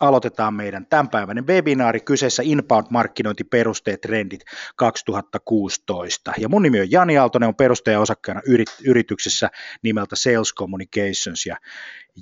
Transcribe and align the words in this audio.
aloitetaan 0.00 0.54
meidän 0.54 0.86
tämänpäiväinen 0.86 1.46
webinaari 1.46 2.00
kyseessä 2.00 2.42
Inbound-markkinointiperusteet 2.42 4.00
trendit 4.00 4.40
2016. 4.76 6.32
Ja 6.38 6.48
mun 6.48 6.62
nimi 6.62 6.80
on 6.80 6.90
Jani 6.90 7.18
Aaltonen, 7.18 7.48
on 7.48 7.54
perustaja 7.54 8.00
osakkaana 8.00 8.40
yrityksessä 8.84 9.50
nimeltä 9.82 10.16
Sales 10.16 10.54
Communications 10.54 11.46
ja, 11.46 11.56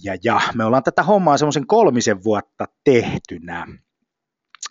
ja, 0.03 0.17
ja 0.25 0.41
me 0.54 0.65
ollaan 0.65 0.83
tätä 0.83 1.03
hommaa 1.03 1.39
semmoisen 1.39 1.67
kolmisen 1.67 2.25
vuotta 2.25 2.65
tehtynä. 2.85 3.67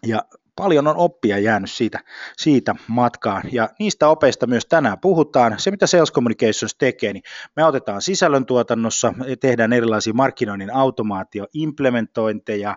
Ja 0.05 0.21
paljon 0.55 0.87
on 0.87 0.97
oppia 0.97 1.39
jäänyt 1.39 1.71
siitä, 1.71 1.99
siitä 2.37 2.75
matkaan, 2.87 3.43
ja 3.51 3.69
niistä 3.79 4.07
opeista 4.07 4.47
myös 4.47 4.65
tänään 4.65 4.99
puhutaan. 4.99 5.59
Se, 5.59 5.71
mitä 5.71 5.87
Sales 5.87 6.11
Communications 6.11 6.75
tekee, 6.75 7.13
niin 7.13 7.23
me 7.55 7.65
otetaan 7.65 8.01
sisällöntuotannossa, 8.01 9.13
tehdään 9.39 9.73
erilaisia 9.73 10.13
markkinoinnin 10.13 10.73
automaatio-implementointeja, 10.73 12.75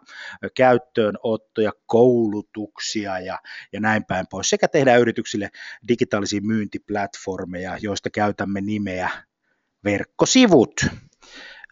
käyttöönottoja, 0.56 1.72
koulutuksia 1.86 3.18
ja, 3.18 3.38
ja 3.72 3.80
näin 3.80 4.04
päin 4.04 4.26
pois, 4.30 4.50
sekä 4.50 4.68
tehdään 4.68 5.00
yrityksille 5.00 5.50
digitaalisia 5.88 6.40
myyntiplatformeja, 6.42 7.78
joista 7.80 8.10
käytämme 8.10 8.60
nimeä 8.60 9.10
verkkosivut. 9.84 10.86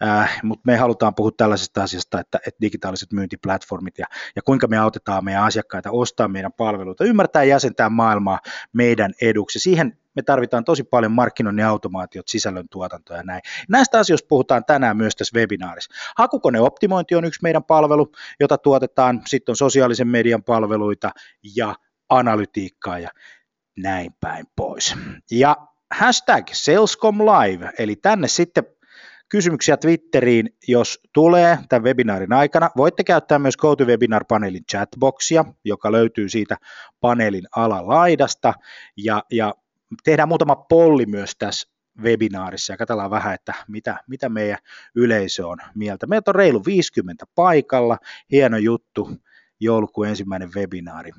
Äh, 0.03 0.39
mutta 0.43 0.63
me 0.65 0.77
halutaan 0.77 1.15
puhua 1.15 1.31
tällaisesta 1.37 1.83
asiasta, 1.83 2.19
että, 2.19 2.39
että 2.47 2.61
digitaaliset 2.61 3.13
myyntiplatformit 3.13 3.97
ja, 3.97 4.05
ja 4.35 4.41
kuinka 4.41 4.67
me 4.67 4.77
autetaan 4.77 5.25
meidän 5.25 5.43
asiakkaita 5.43 5.91
ostaa 5.91 6.27
meidän 6.27 6.53
palveluita, 6.53 7.03
ymmärtää 7.03 7.43
ja 7.43 7.49
jäsentää 7.49 7.89
maailmaa 7.89 8.39
meidän 8.73 9.13
eduksi. 9.21 9.59
Siihen 9.59 9.97
me 10.15 10.21
tarvitaan 10.21 10.63
tosi 10.63 10.83
paljon 10.83 11.11
markkinoinnin 11.11 11.65
automaatiot, 11.65 12.27
sisällön 12.27 12.67
ja 13.09 13.23
näin. 13.23 13.41
Näistä 13.69 13.99
asioista 13.99 14.27
puhutaan 14.27 14.65
tänään 14.65 14.97
myös 14.97 15.15
tässä 15.15 15.39
webinaarissa. 15.39 15.93
Hakukoneoptimointi 16.17 17.15
on 17.15 17.25
yksi 17.25 17.39
meidän 17.43 17.63
palvelu, 17.63 18.11
jota 18.39 18.57
tuotetaan, 18.57 19.21
sitten 19.25 19.51
on 19.51 19.55
sosiaalisen 19.55 20.07
median 20.07 20.43
palveluita 20.43 21.11
ja 21.55 21.75
analytiikkaa 22.09 22.99
ja 22.99 23.09
näin 23.77 24.13
päin 24.19 24.45
pois. 24.55 24.95
Ja 25.31 25.55
hashtag 25.91 26.47
Salescom 26.53 27.17
Live, 27.19 27.71
eli 27.77 27.95
tänne 27.95 28.27
sitten 28.27 28.63
kysymyksiä 29.29 29.77
Twitteriin, 29.77 30.49
jos 30.67 30.99
tulee 31.13 31.59
tämän 31.69 31.83
webinaarin 31.83 32.33
aikana. 32.33 32.69
Voitte 32.77 33.03
käyttää 33.03 33.39
myös 33.39 33.57
GoToWebinar-paneelin 33.57 34.65
chatboxia, 34.71 35.45
joka 35.63 35.91
löytyy 35.91 36.29
siitä 36.29 36.57
paneelin 36.99 37.47
alalaidasta, 37.55 38.53
ja, 38.97 39.23
ja 39.31 39.53
tehdään 40.03 40.29
muutama 40.29 40.55
polli 40.55 41.05
myös 41.05 41.35
tässä 41.39 41.69
webinaarissa 42.01 42.73
ja 42.73 42.77
katsotaan 42.77 43.11
vähän, 43.11 43.33
että 43.33 43.53
mitä, 43.67 44.03
mitä 44.07 44.29
meidän 44.29 44.57
yleisö 44.95 45.47
on 45.47 45.57
mieltä. 45.75 46.07
Meitä 46.07 46.31
on 46.31 46.35
reilu 46.35 46.65
50 46.65 47.25
paikalla, 47.35 47.97
hieno 48.31 48.57
juttu, 48.57 49.09
joulukuun 49.59 50.07
ensimmäinen 50.07 50.49
webinaari. 50.55 51.11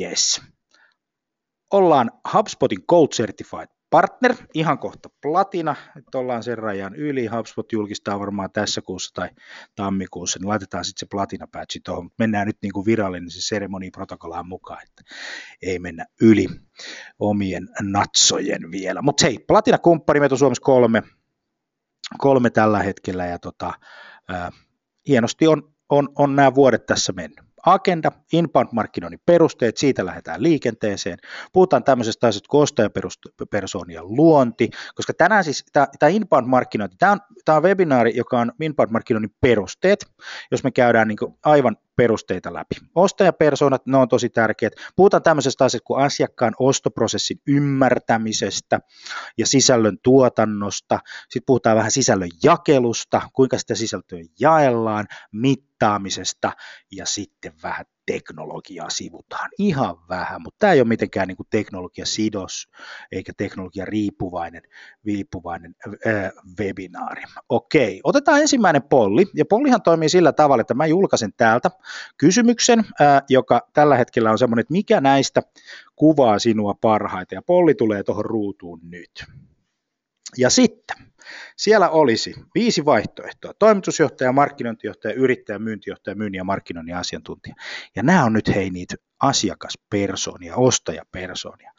Yes. 0.00 0.42
Ollaan 1.70 2.10
HubSpotin 2.32 2.86
Code 2.86 3.08
Certified 3.08 3.79
partner, 3.90 4.34
ihan 4.54 4.78
kohta 4.78 5.08
platina, 5.22 5.76
että 5.96 6.18
ollaan 6.18 6.42
sen 6.42 6.58
rajan 6.58 6.94
yli, 6.94 7.26
HubSpot 7.26 7.72
julkistaa 7.72 8.20
varmaan 8.20 8.52
tässä 8.52 8.82
kuussa 8.82 9.14
tai 9.14 9.28
tammikuussa, 9.74 10.38
niin 10.38 10.48
laitetaan 10.48 10.84
sitten 10.84 11.00
se 11.00 11.10
platina 11.10 11.46
patchi 11.52 11.80
tuohon, 11.84 12.04
mutta 12.04 12.16
mennään 12.18 12.46
nyt 12.46 12.56
niin 12.62 12.72
kuin 12.72 12.86
virallinen 12.86 13.30
se 13.30 13.40
seremoniprotokollaan 13.40 14.48
mukaan, 14.48 14.82
että 14.82 15.02
ei 15.62 15.78
mennä 15.78 16.06
yli 16.20 16.46
omien 17.18 17.68
natsojen 17.82 18.70
vielä. 18.70 19.02
Mutta 19.02 19.26
hei, 19.26 19.38
platina-kumppani, 19.38 20.20
meitä 20.20 20.34
on 20.34 20.38
Suomessa 20.38 20.64
kolme, 20.64 21.02
kolme 22.18 22.50
tällä 22.50 22.82
hetkellä 22.82 23.26
ja 23.26 23.38
tota, 23.38 23.72
äh, 24.32 24.50
hienosti 25.08 25.46
on, 25.46 25.74
on, 25.88 26.08
on 26.18 26.36
nämä 26.36 26.54
vuodet 26.54 26.86
tässä 26.86 27.12
mennyt 27.12 27.49
agenda, 27.66 28.12
inbound-markkinoinnin 28.32 29.20
perusteet, 29.26 29.76
siitä 29.76 30.06
lähdetään 30.06 30.42
liikenteeseen. 30.42 31.18
Puhutaan 31.52 31.84
tämmöisestä 31.84 32.26
asiasta 32.26 32.48
kuin 32.48 32.62
ostajapersoonien 32.62 34.08
luonti, 34.08 34.70
koska 34.94 35.14
tänään 35.14 35.44
siis 35.44 35.64
tämä 35.72 36.10
inbound-markkinointi, 36.10 36.96
tämä 36.98 37.12
on, 37.12 37.20
tämä 37.44 37.56
on 37.56 37.62
webinaari, 37.62 38.16
joka 38.16 38.40
on 38.40 38.52
inbound-markkinoinnin 38.60 39.34
perusteet, 39.40 40.06
jos 40.50 40.64
me 40.64 40.70
käydään 40.70 41.08
niin 41.08 41.18
aivan 41.44 41.76
perusteita 42.00 42.54
läpi. 42.54 42.76
Ostajapersoonat, 42.94 43.86
ne 43.86 43.96
on 43.96 44.08
tosi 44.08 44.28
tärkeät. 44.28 44.72
Puhutaan 44.96 45.22
tämmöisestä 45.22 45.64
asiasta 45.64 45.84
kuin 45.86 46.04
asiakkaan 46.04 46.54
ostoprosessin 46.58 47.40
ymmärtämisestä 47.46 48.80
ja 49.38 49.46
sisällön 49.46 49.98
tuotannosta. 50.02 50.98
Sitten 51.22 51.46
puhutaan 51.46 51.76
vähän 51.76 51.90
sisällön 51.90 52.28
jakelusta, 52.42 53.22
kuinka 53.32 53.58
sitä 53.58 53.74
sisältöä 53.74 54.18
jaellaan, 54.40 55.06
mittaamisesta 55.32 56.52
ja 56.92 57.06
sitten 57.06 57.52
vähän 57.62 57.86
teknologiaa 58.12 58.90
sivutaan. 58.90 59.50
Ihan 59.58 59.96
vähän, 60.08 60.42
mutta 60.42 60.56
tämä 60.58 60.72
ei 60.72 60.80
ole 60.80 60.88
mitenkään 60.88 61.28
niin 61.28 61.36
teknologiasidos 61.50 62.68
eikä 63.12 63.32
teknologia 63.36 63.84
riippuvainen, 63.84 64.62
riippuvainen 65.04 65.74
äh, 66.06 66.30
webinaari. 66.60 67.22
Okei, 67.48 68.00
otetaan 68.04 68.40
ensimmäinen 68.40 68.82
polli. 68.82 69.26
Ja 69.34 69.44
pollihan 69.44 69.82
toimii 69.82 70.08
sillä 70.08 70.32
tavalla, 70.32 70.60
että 70.60 70.74
mä 70.74 70.86
julkaisen 70.86 71.32
täältä 71.36 71.70
kysymyksen, 72.16 72.78
äh, 72.78 73.22
joka 73.28 73.68
tällä 73.72 73.96
hetkellä 73.96 74.30
on 74.30 74.38
semmoinen, 74.38 74.60
että 74.60 74.72
mikä 74.72 75.00
näistä 75.00 75.42
kuvaa 75.96 76.38
sinua 76.38 76.74
parhaiten. 76.80 77.36
Ja 77.36 77.42
polli 77.42 77.74
tulee 77.74 78.02
tuohon 78.02 78.24
ruutuun 78.24 78.80
nyt. 78.82 79.24
Ja 80.38 80.50
sitten 80.50 80.96
siellä 81.56 81.88
olisi 81.88 82.34
viisi 82.54 82.84
vaihtoehtoa. 82.84 83.52
Toimitusjohtaja, 83.58 84.32
markkinointijohtaja, 84.32 85.14
yrittäjä, 85.14 85.58
myyntijohtaja, 85.58 86.16
myynnin 86.16 86.38
ja 86.38 86.44
markkinoinnin 86.44 86.96
asiantuntija. 86.96 87.54
Ja 87.96 88.02
nämä 88.02 88.24
on 88.24 88.32
nyt 88.32 88.48
hei 88.48 88.70
niitä 88.70 88.94
asiakaspersoonia, 89.20 90.56
ostajapersoonia, 90.56 91.72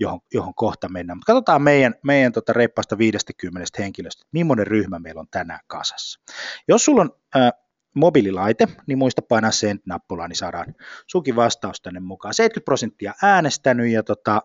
johon, 0.00 0.20
johon 0.34 0.54
kohta 0.54 0.88
mennään. 0.88 1.16
Mutta 1.18 1.32
katsotaan 1.32 1.62
meidän, 1.62 1.94
meidän 2.04 2.32
tota 2.32 2.52
reippaasta 2.52 2.98
50 2.98 3.68
henkilöstä, 3.78 4.24
millainen 4.32 4.66
ryhmä 4.66 4.98
meillä 4.98 5.20
on 5.20 5.28
tänään 5.30 5.60
kasassa. 5.66 6.20
Jos 6.68 6.84
sulla 6.84 7.02
on 7.02 7.10
äh, 7.36 7.52
mobiililaite, 7.94 8.68
niin 8.86 8.98
muista 8.98 9.22
painaa 9.22 9.50
sen 9.50 9.80
nappulaa, 9.86 10.28
niin 10.28 10.36
saadaan 10.36 10.74
sukin 11.06 11.36
vastaus 11.36 11.80
tänne 11.80 12.00
mukaan. 12.00 12.34
70 12.34 12.64
prosenttia 12.64 13.14
äänestänyt 13.22 13.92
ja 13.92 14.02
tota, 14.02 14.42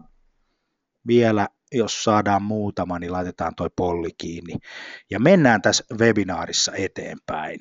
vielä 1.07 1.47
jos 1.77 2.03
saadaan 2.03 2.43
muutama, 2.43 2.99
niin 2.99 3.11
laitetaan 3.11 3.55
toi 3.55 3.69
polli 3.75 4.09
kiinni. 4.17 4.53
Ja 5.11 5.19
mennään 5.19 5.61
tässä 5.61 5.83
webinaarissa 5.99 6.71
eteenpäin. 6.75 7.59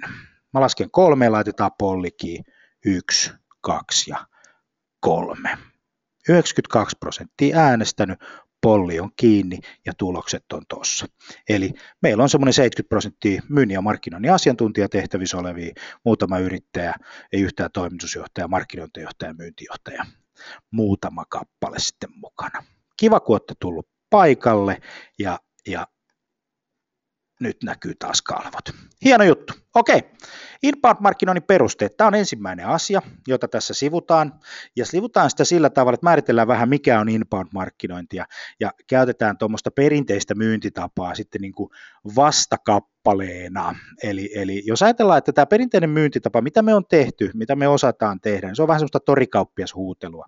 Mä 0.54 0.60
lasken 0.60 0.90
kolme, 0.90 1.28
laitetaan 1.28 1.70
polli 1.78 2.10
kiinni. 2.10 2.52
Yksi, 2.86 3.30
kaksi 3.60 4.10
ja 4.10 4.26
kolme. 5.00 5.58
92 6.28 6.96
prosenttia 7.00 7.58
äänestänyt, 7.58 8.18
polli 8.64 9.00
on 9.00 9.10
kiinni 9.16 9.58
ja 9.86 9.92
tulokset 9.98 10.44
on 10.52 10.62
tuossa. 10.68 11.06
Eli 11.48 11.70
meillä 12.02 12.22
on 12.22 12.28
semmoinen 12.28 12.52
70 12.52 12.88
prosenttia 12.88 13.42
myynnin 13.48 13.74
ja 13.74 13.82
markkinoinnin 13.82 14.32
asiantuntijatehtävissä 14.32 15.38
olevia, 15.38 15.74
muutama 16.04 16.38
yrittäjä, 16.38 16.94
ei 17.32 17.40
yhtään 17.42 17.70
toimitusjohtaja, 17.72 18.48
markkinointijohtaja, 18.48 19.34
myyntijohtaja, 19.34 20.04
muutama 20.70 21.24
kappale 21.28 21.78
sitten 21.78 22.10
mukana. 22.14 22.64
Kiva, 22.96 23.20
kun 23.20 23.34
olette 23.34 23.54
tullut 23.60 23.88
paikalle 24.14 24.80
ja, 25.18 25.38
ja 25.66 25.86
nyt 27.40 27.56
näkyy 27.62 27.94
taas 27.98 28.22
kalvot. 28.22 28.68
Hieno 29.04 29.24
juttu. 29.24 29.52
Okei, 29.74 30.02
inbound-markkinoinnin 30.62 31.42
perusteet. 31.46 31.96
Tämä 31.96 32.08
on 32.08 32.14
ensimmäinen 32.14 32.66
asia, 32.66 33.02
jota 33.28 33.48
tässä 33.48 33.74
sivutaan. 33.74 34.40
Ja 34.76 34.86
sivutaan 34.86 35.30
sitä 35.30 35.44
sillä 35.44 35.70
tavalla, 35.70 35.94
että 35.94 36.04
määritellään 36.04 36.48
vähän, 36.48 36.68
mikä 36.68 37.00
on 37.00 37.08
inbound-markkinointia. 37.08 38.24
Ja 38.60 38.70
käytetään 38.88 39.38
tuommoista 39.38 39.70
perinteistä 39.70 40.34
myyntitapaa 40.34 41.14
sitten 41.14 41.40
niin 41.40 41.54
kuin 41.54 41.70
vastakappaleena. 42.16 43.74
Eli, 44.02 44.30
eli 44.34 44.62
jos 44.66 44.82
ajatellaan, 44.82 45.18
että 45.18 45.32
tämä 45.32 45.46
perinteinen 45.46 45.90
myyntitapa, 45.90 46.40
mitä 46.40 46.62
me 46.62 46.74
on 46.74 46.84
tehty, 46.88 47.30
mitä 47.34 47.56
me 47.56 47.68
osataan 47.68 48.20
tehdä, 48.20 48.46
niin 48.46 48.56
se 48.56 48.62
on 48.62 48.68
vähän 48.68 48.80
semmoista 48.80 49.00
torikauppiashuutelua. 49.00 50.26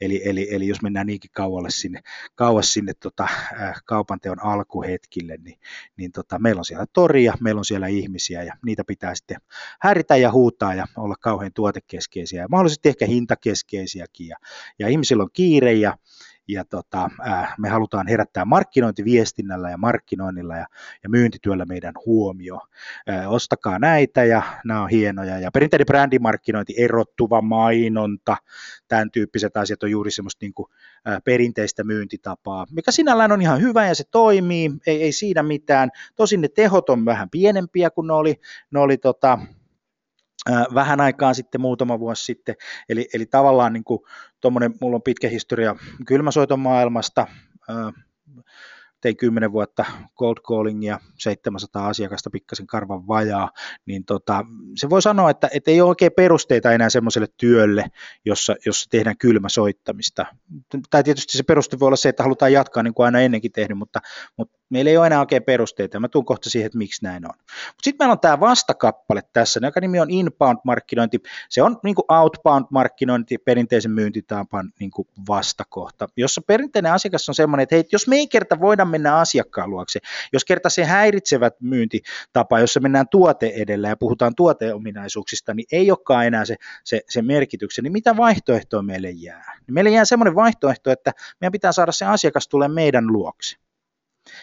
Eli, 0.00 0.22
eli, 0.24 0.48
eli 0.50 0.68
jos 0.68 0.82
mennään 0.82 1.06
niinkin 1.06 1.30
kaualle 1.34 1.70
sinne, 1.70 2.00
kauas 2.34 2.72
sinne 2.72 2.92
tota, 3.02 3.22
äh, 3.60 3.82
kaupanteon 3.84 4.42
alkuhetkille, 4.42 5.36
niin, 5.44 5.58
niin 5.96 6.12
tota, 6.12 6.38
meillä 6.38 6.58
on 6.58 6.64
siellä 6.64 6.86
toria, 6.92 7.34
meillä 7.40 7.58
on 7.58 7.64
siellä 7.64 7.86
ihmisiä 7.86 8.42
ja 8.42 8.54
niitä 8.66 8.84
pitää 8.86 9.14
sitten 9.14 9.40
häiritä 9.80 10.16
ja 10.16 10.32
huutaa 10.32 10.74
ja 10.74 10.86
olla 10.96 11.14
kauhean 11.20 11.52
tuotekeskeisiä 11.54 12.42
ja 12.42 12.48
mahdollisesti 12.50 12.88
ehkä 12.88 13.06
hintakeskeisiäkin 13.06 14.28
ja, 14.28 14.36
ja 14.78 14.88
ihmisillä 14.88 15.22
on 15.22 15.30
kiire 15.32 15.72
ja, 15.72 15.96
ja 16.52 16.64
tota, 16.64 17.10
äh, 17.26 17.54
me 17.58 17.68
halutaan 17.68 18.08
herättää 18.08 18.44
markkinointiviestinnällä 18.44 19.70
ja 19.70 19.76
markkinoinnilla 19.76 20.56
ja, 20.56 20.66
ja 21.02 21.08
myyntityöllä 21.08 21.64
meidän 21.64 21.94
huomio. 22.06 22.60
Äh, 23.08 23.32
ostakaa 23.32 23.78
näitä 23.78 24.24
ja 24.24 24.42
nämä 24.64 24.82
on 24.82 24.88
hienoja. 24.88 25.38
Ja 25.38 25.50
perinteinen 25.50 25.86
brändimarkkinointi, 25.86 26.74
erottuva 26.78 27.42
mainonta, 27.42 28.36
tämän 28.88 29.10
tyyppiset 29.10 29.56
asiat 29.56 29.82
on 29.82 29.90
juuri 29.90 30.10
semmoista 30.10 30.44
niin 30.44 30.54
kuin, 30.54 30.66
äh, 31.08 31.18
perinteistä 31.24 31.84
myyntitapaa, 31.84 32.66
mikä 32.70 32.92
sinällään 32.92 33.32
on 33.32 33.42
ihan 33.42 33.60
hyvä 33.60 33.86
ja 33.86 33.94
se 33.94 34.04
toimii, 34.10 34.70
ei, 34.86 35.02
ei 35.02 35.12
siinä 35.12 35.42
mitään. 35.42 35.90
Tosin 36.16 36.40
ne 36.40 36.48
tehot 36.48 36.90
on 36.90 37.04
vähän 37.04 37.30
pienempiä 37.30 37.90
kuin 37.90 38.06
ne 38.06 38.12
oli, 38.12 38.40
ne 38.70 38.80
oli 38.80 38.96
tota, 38.96 39.38
vähän 40.74 41.00
aikaa 41.00 41.34
sitten, 41.34 41.60
muutama 41.60 42.00
vuosi 42.00 42.24
sitten, 42.24 42.54
eli, 42.88 43.08
eli 43.14 43.26
tavallaan 43.26 43.72
niin 43.72 43.84
kuin, 43.84 44.00
mulla 44.80 44.96
on 44.96 45.02
pitkä 45.02 45.28
historia 45.28 45.76
kylmäsoiton 46.06 46.60
maailmasta, 46.60 47.26
tein 49.00 49.16
10 49.16 49.52
vuotta 49.52 49.84
cold 50.18 50.36
callingia, 50.48 50.98
700 51.18 51.88
asiakasta 51.88 52.30
pikkasen 52.30 52.66
karvan 52.66 53.08
vajaa, 53.08 53.50
niin 53.86 54.04
tota, 54.04 54.44
se 54.76 54.90
voi 54.90 55.02
sanoa, 55.02 55.30
että, 55.30 55.48
että 55.54 55.70
ei 55.70 55.80
ole 55.80 55.88
oikein 55.88 56.12
perusteita 56.16 56.72
enää 56.72 56.90
semmoiselle 56.90 57.28
työlle, 57.36 57.84
jossa, 58.24 58.56
jossa 58.66 58.90
tehdään 58.90 59.18
kylmäsoittamista. 59.18 60.26
Tai 60.90 61.04
tietysti 61.04 61.36
se 61.36 61.42
peruste 61.42 61.78
voi 61.78 61.86
olla 61.86 61.96
se, 61.96 62.08
että 62.08 62.22
halutaan 62.22 62.52
jatkaa 62.52 62.82
niin 62.82 62.94
kuin 62.94 63.04
aina 63.04 63.20
ennenkin 63.20 63.52
tehnyt, 63.52 63.78
mutta, 63.78 64.00
mutta 64.36 64.59
meillä 64.70 64.90
ei 64.90 64.96
ole 64.96 65.06
enää 65.06 65.20
oikein 65.20 65.42
perusteita, 65.42 66.00
mä 66.00 66.08
tuun 66.08 66.24
kohta 66.24 66.50
siihen, 66.50 66.66
että 66.66 66.78
miksi 66.78 67.04
näin 67.04 67.26
on. 67.26 67.34
Mutta 67.38 67.84
sitten 67.84 68.04
meillä 68.04 68.12
on 68.12 68.20
tämä 68.20 68.40
vastakappale 68.40 69.22
tässä, 69.32 69.60
joka 69.62 69.80
nimi 69.80 70.00
on 70.00 70.10
inbound-markkinointi, 70.10 71.18
se 71.48 71.62
on 71.62 71.76
niin 71.84 71.94
outbound-markkinointi, 72.08 73.38
perinteisen 73.44 73.90
myyntitapan 73.90 74.72
niin 74.80 74.90
vastakohta, 75.28 76.08
jossa 76.16 76.40
perinteinen 76.46 76.92
asiakas 76.92 77.28
on 77.28 77.34
semmoinen, 77.34 77.62
että 77.62 77.74
hei, 77.74 77.84
jos 77.92 78.08
me 78.08 78.16
ei 78.16 78.26
kerta 78.26 78.60
voida 78.60 78.84
mennä 78.84 79.16
asiakkaan 79.16 79.70
luokse, 79.70 80.00
jos 80.32 80.44
kerta 80.44 80.68
se 80.68 80.84
häiritsevät 80.84 81.54
myyntitapa, 81.60 82.60
jossa 82.60 82.80
mennään 82.80 83.08
tuote 83.08 83.52
edellä 83.56 83.88
ja 83.88 83.96
puhutaan 83.96 84.34
tuoteominaisuuksista, 84.34 85.54
niin 85.54 85.66
ei 85.72 85.90
olekaan 85.90 86.26
enää 86.26 86.44
se, 86.44 86.56
se, 86.84 87.00
se 87.08 87.22
merkityksen, 87.22 87.82
niin 87.82 87.92
mitä 87.92 88.16
vaihtoehtoa 88.16 88.82
meille 88.82 89.10
jää? 89.10 89.58
Meille 89.70 89.90
jää 89.90 90.04
semmoinen 90.04 90.34
vaihtoehto, 90.34 90.90
että 90.90 91.12
meidän 91.40 91.52
pitää 91.52 91.72
saada 91.72 91.92
se 91.92 92.04
asiakas 92.04 92.48
tulee 92.48 92.68
meidän 92.68 93.06
luokse. 93.06 93.56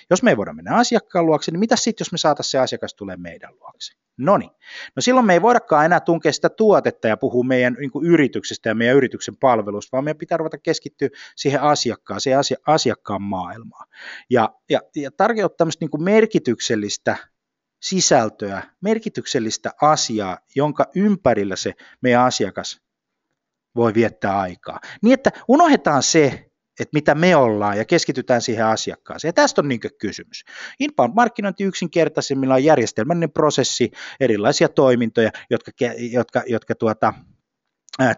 Jos 0.10 0.24
me 0.24 0.30
ei 0.30 0.38
voida 0.38 0.54
mennä 0.54 0.76
asiakkaan 0.76 1.26
luokse, 1.26 1.52
niin 1.52 1.60
mitä 1.60 1.76
sitten, 1.76 2.06
jos 2.06 2.12
me 2.12 2.18
saataisiin 2.18 2.52
se 2.52 2.58
asiakas 2.58 2.94
tulee 2.94 3.18
meidän 3.18 3.54
luokse? 3.60 3.94
No 4.18 4.38
niin. 4.38 4.52
No 4.96 5.02
silloin 5.02 5.26
me 5.26 5.34
ei 5.34 5.42
voidakaan 5.42 5.86
enää 5.86 6.00
tunkea 6.00 6.34
sitä 6.34 6.50
tuotetta 6.50 7.08
ja 7.08 7.18
puhua 7.18 7.44
meidän 7.44 7.76
niin 7.80 7.92
kuin 7.92 8.06
yrityksestä 8.06 8.70
ja 8.70 8.76
meidän 8.76 8.96
yrityksen 8.96 9.38
palvelusta, 9.38 9.90
vaan 9.92 10.04
meidän 10.04 10.18
pitää 10.18 10.38
ruveta 10.38 10.58
keskittyä 10.58 11.10
siihen 11.36 11.62
asiakkaan, 11.62 12.22
siihen 12.22 12.40
asia, 12.40 12.58
asiakkaan 12.68 13.22
maailmaan. 13.22 13.88
Ja, 14.30 14.50
ja, 14.70 14.82
ja 14.96 15.12
tarjota 15.12 15.56
tämmöistä 15.56 15.84
niin 15.84 15.92
kuin 15.92 16.04
merkityksellistä 16.04 17.18
sisältöä, 17.82 18.64
merkityksellistä 18.82 19.72
asiaa, 19.82 20.38
jonka 20.56 20.86
ympärillä 20.96 21.56
se 21.56 21.74
meidän 22.02 22.22
asiakas 22.22 22.82
voi 23.76 23.94
viettää 23.94 24.40
aikaa. 24.40 24.80
Niin 25.02 25.14
että 25.14 25.32
unohdetaan 25.48 26.04
se, 26.04 26.47
että 26.80 26.94
mitä 26.94 27.16
me 27.16 27.36
ollaan 27.36 27.78
ja 27.78 27.86
keskitytään 27.86 28.42
siihen 28.42 28.66
asiakkaaseen. 28.66 29.30
Ja 29.30 29.34
tästä 29.34 29.62
on 29.62 29.68
niin 29.68 29.80
kysymys. 30.00 30.44
Inbound-markkinointi 30.80 31.64
yksinkertaisimmilla 31.64 32.54
on 32.54 32.64
järjestelmällinen 32.64 33.32
prosessi, 33.32 33.92
erilaisia 34.20 34.70
toimintoja, 34.70 35.32
jotka, 35.50 35.72
jotka, 36.12 36.44
jotka 36.48 36.76
tuota, 36.76 37.14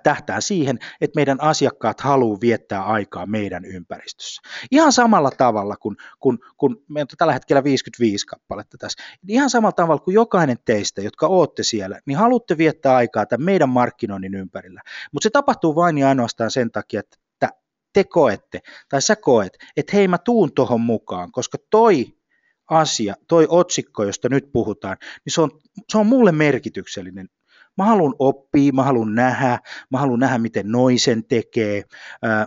tähtää 0.04 0.42
siihen, 0.42 0.80
että 1.02 1.16
meidän 1.16 1.42
asiakkaat 1.42 2.02
haluaa 2.02 2.42
viettää 2.42 2.84
aikaa 2.84 3.26
meidän 3.26 3.66
ympäristössä. 3.66 4.42
Ihan 4.72 4.92
samalla 4.92 5.32
tavalla 5.32 5.78
kuin, 5.78 5.96
kun, 6.20 6.40
kun 6.58 6.84
meillä 6.90 7.08
on 7.12 7.18
tällä 7.18 7.34
hetkellä 7.34 7.64
55 7.64 8.26
kappaletta 8.26 8.78
tässä, 8.78 9.04
ihan 9.28 9.50
samalla 9.50 9.72
tavalla 9.72 10.02
kuin 10.02 10.16
jokainen 10.16 10.58
teistä, 10.66 11.02
jotka 11.02 11.28
olette 11.28 11.64
siellä, 11.64 12.00
niin 12.06 12.18
haluatte 12.18 12.58
viettää 12.58 12.96
aikaa 12.96 13.26
tämän 13.26 13.46
meidän 13.46 13.70
markkinoinnin 13.70 14.36
ympärillä. 14.36 14.82
Mutta 15.12 15.24
se 15.24 15.30
tapahtuu 15.30 15.76
vain 15.76 15.98
ja 15.98 16.10
ainoastaan 16.10 16.52
sen 16.52 16.72
takia, 16.72 17.00
että 17.00 17.18
te 17.94 18.04
koette, 18.04 18.60
tai 18.90 19.02
sä 19.02 19.16
koet, 19.16 19.58
että 19.78 19.96
hei 19.96 20.08
mä 20.08 20.18
tuun 20.18 20.54
tuohon 20.54 20.82
mukaan, 20.82 21.32
koska 21.32 21.58
toi 21.70 22.06
asia, 22.70 23.16
toi 23.28 23.46
otsikko, 23.50 24.04
josta 24.04 24.30
nyt 24.30 24.52
puhutaan, 24.52 24.98
niin 25.26 25.34
se 25.34 25.42
on, 25.42 25.52
se 25.90 25.98
on 25.98 26.08
mulle 26.08 26.32
merkityksellinen. 26.32 27.30
Mä 27.80 27.86
haluan 27.86 28.14
oppia, 28.20 28.74
mä 28.74 28.84
haluan 28.84 29.16
nähdä, 29.16 29.60
mä 29.92 29.98
haluan 29.98 30.20
nähdä, 30.20 30.38
miten 30.38 30.72
noisen 30.72 31.24
tekee, 31.26 31.84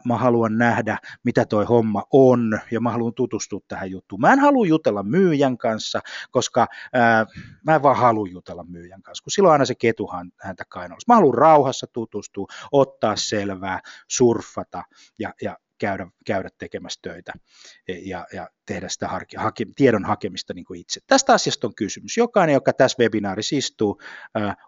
mä 0.05 0.17
haluan 0.17 0.58
nähdä, 0.58 0.99
mitä 1.25 1.44
toi 1.44 1.64
homma 1.64 2.02
on, 2.12 2.61
ja 2.70 2.81
mä 2.81 2.90
haluan 2.90 3.14
tutustua 3.14 3.61
tähän 3.69 3.90
juttuun. 3.90 4.20
Mä 4.20 4.32
en 4.32 4.38
halua 4.38 4.67
jutella 4.67 5.02
myyjän 5.02 5.58
kanssa, 5.58 6.00
koska 6.31 6.67
ää, 6.93 7.26
mä 7.67 7.75
en 7.75 7.82
vaan 7.82 7.96
halua 7.96 8.26
jutella 8.31 8.64
myyjän 8.64 9.02
kanssa, 9.02 9.25
kun 9.25 9.31
silloin 9.31 9.52
aina 9.52 9.64
se 9.64 9.75
ketu 9.75 10.11
häntä 10.43 10.64
kainalossa. 10.69 11.12
Mä 11.12 11.14
haluan 11.14 11.34
rauhassa 11.38 11.87
tutustua, 11.93 12.46
ottaa 12.73 13.17
selvää, 13.17 13.81
surfata 14.08 14.84
ja, 15.19 15.34
ja 15.43 15.56
käydä, 15.82 16.06
käydä 16.26 16.49
tekemässä 16.58 17.00
töitä 17.02 17.32
ja, 17.88 18.26
ja 18.32 18.49
tehdä 18.67 18.88
sitä 18.88 19.08
hake, 19.08 19.37
hake, 19.37 19.67
tiedon 19.76 20.05
hakemista 20.05 20.55
niin 20.55 20.64
kuin 20.64 20.81
itse. 20.81 21.00
Tästä 21.06 21.32
asiasta 21.32 21.67
on 21.67 21.75
kysymys. 21.75 22.17
Jokainen, 22.17 22.55
joka 22.55 22.73
tässä 22.73 23.02
webinaarissa 23.02 23.56
istuu, 23.56 24.00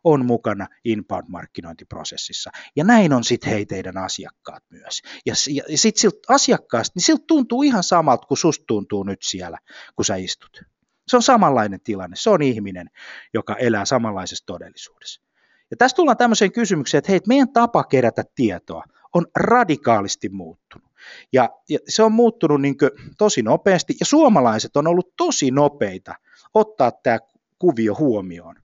on 0.04 0.26
mukana 0.26 0.66
inbound-markkinointiprosessissa. 0.84 2.50
Ja 2.76 2.84
näin 2.84 3.12
on 3.12 3.24
sitten 3.24 3.50
hei 3.50 3.66
teidän 3.66 3.96
asiakkaat 3.96 4.62
myös. 4.70 5.02
Ja, 5.26 5.34
ja, 5.48 5.62
ja 5.68 5.78
sitten 5.78 6.00
siltä 6.00 6.18
asiakkaasta, 6.28 6.92
niin 6.96 7.04
siltä 7.04 7.24
tuntuu 7.26 7.62
ihan 7.62 7.82
samalta 7.82 8.26
kuin 8.26 8.38
susta 8.38 8.64
tuntuu 8.68 9.02
nyt 9.02 9.22
siellä, 9.22 9.58
kun 9.96 10.04
sä 10.04 10.16
istut. 10.16 10.60
Se 11.08 11.16
on 11.16 11.22
samanlainen 11.22 11.80
tilanne. 11.80 12.16
Se 12.16 12.30
on 12.30 12.42
ihminen, 12.42 12.90
joka 13.34 13.56
elää 13.56 13.84
samanlaisessa 13.84 14.46
todellisuudessa. 14.46 15.22
Ja 15.70 15.76
tässä 15.76 15.96
tullaan 15.96 16.16
tämmöiseen 16.16 16.52
kysymykseen, 16.52 16.98
että 16.98 17.12
hei, 17.12 17.20
meidän 17.28 17.52
tapa 17.52 17.84
kerätä 17.84 18.24
tietoa 18.34 18.84
on 19.14 19.26
radikaalisti 19.36 20.28
muuttunut. 20.28 20.90
Ja, 21.32 21.50
ja 21.68 21.78
se 21.88 22.02
on 22.02 22.12
muuttunut 22.12 22.60
niin 22.60 22.76
tosi 23.18 23.42
nopeasti, 23.42 23.96
ja 24.00 24.06
suomalaiset 24.06 24.76
on 24.76 24.86
ollut 24.86 25.16
tosi 25.16 25.50
nopeita 25.50 26.14
ottaa 26.54 26.92
tämä 26.92 27.18
kuvio 27.58 27.96
huomioon, 27.98 28.56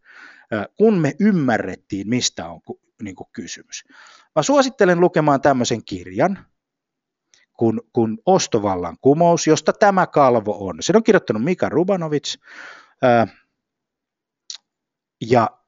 kun 0.77 0.99
me 0.99 1.15
ymmärrettiin, 1.21 2.09
mistä 2.09 2.49
on 2.49 2.61
niin 3.03 3.17
kysymys. 3.33 3.85
Mä 4.37 4.43
suosittelen 4.43 5.01
lukemaan 5.01 5.41
tämmöisen 5.41 5.85
kirjan, 5.85 6.47
kun, 7.53 7.83
kun 7.93 8.19
Ostovallan 8.27 8.97
kumous, 9.01 9.47
josta 9.47 9.73
tämä 9.73 10.07
kalvo 10.07 10.67
on. 10.67 10.77
Sen 10.81 10.97
on 10.97 11.03
kirjoittanut 11.03 11.45
Mika 11.45 11.69
Rubanovic, 11.69 12.35
ja 15.21 15.60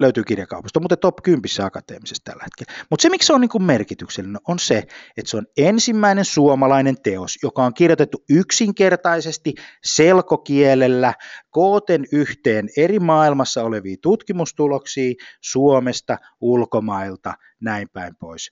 löytyy 0.00 0.24
kirjakaupasta, 0.24 0.80
mutta 0.80 0.96
top 0.96 1.16
10 1.22 1.66
akateemisessa 1.66 2.22
tällä 2.24 2.44
hetkellä. 2.44 2.86
Mutta 2.90 3.02
se, 3.02 3.08
miksi 3.08 3.26
se 3.26 3.32
on 3.32 3.40
niin 3.40 3.48
kuin 3.48 3.62
merkityksellinen, 3.62 4.40
on 4.48 4.58
se, 4.58 4.78
että 5.16 5.30
se 5.30 5.36
on 5.36 5.46
ensimmäinen 5.56 6.24
suomalainen 6.24 6.96
teos, 7.02 7.38
joka 7.42 7.64
on 7.64 7.74
kirjoitettu 7.74 8.24
yksinkertaisesti 8.30 9.54
selkokielellä, 9.84 11.14
kooten 11.50 12.04
yhteen 12.12 12.68
eri 12.76 12.98
maailmassa 12.98 13.62
olevia 13.62 13.96
tutkimustuloksia 14.02 15.14
Suomesta, 15.40 16.18
ulkomailta, 16.40 17.34
näin 17.60 17.88
päin 17.88 18.16
pois 18.16 18.50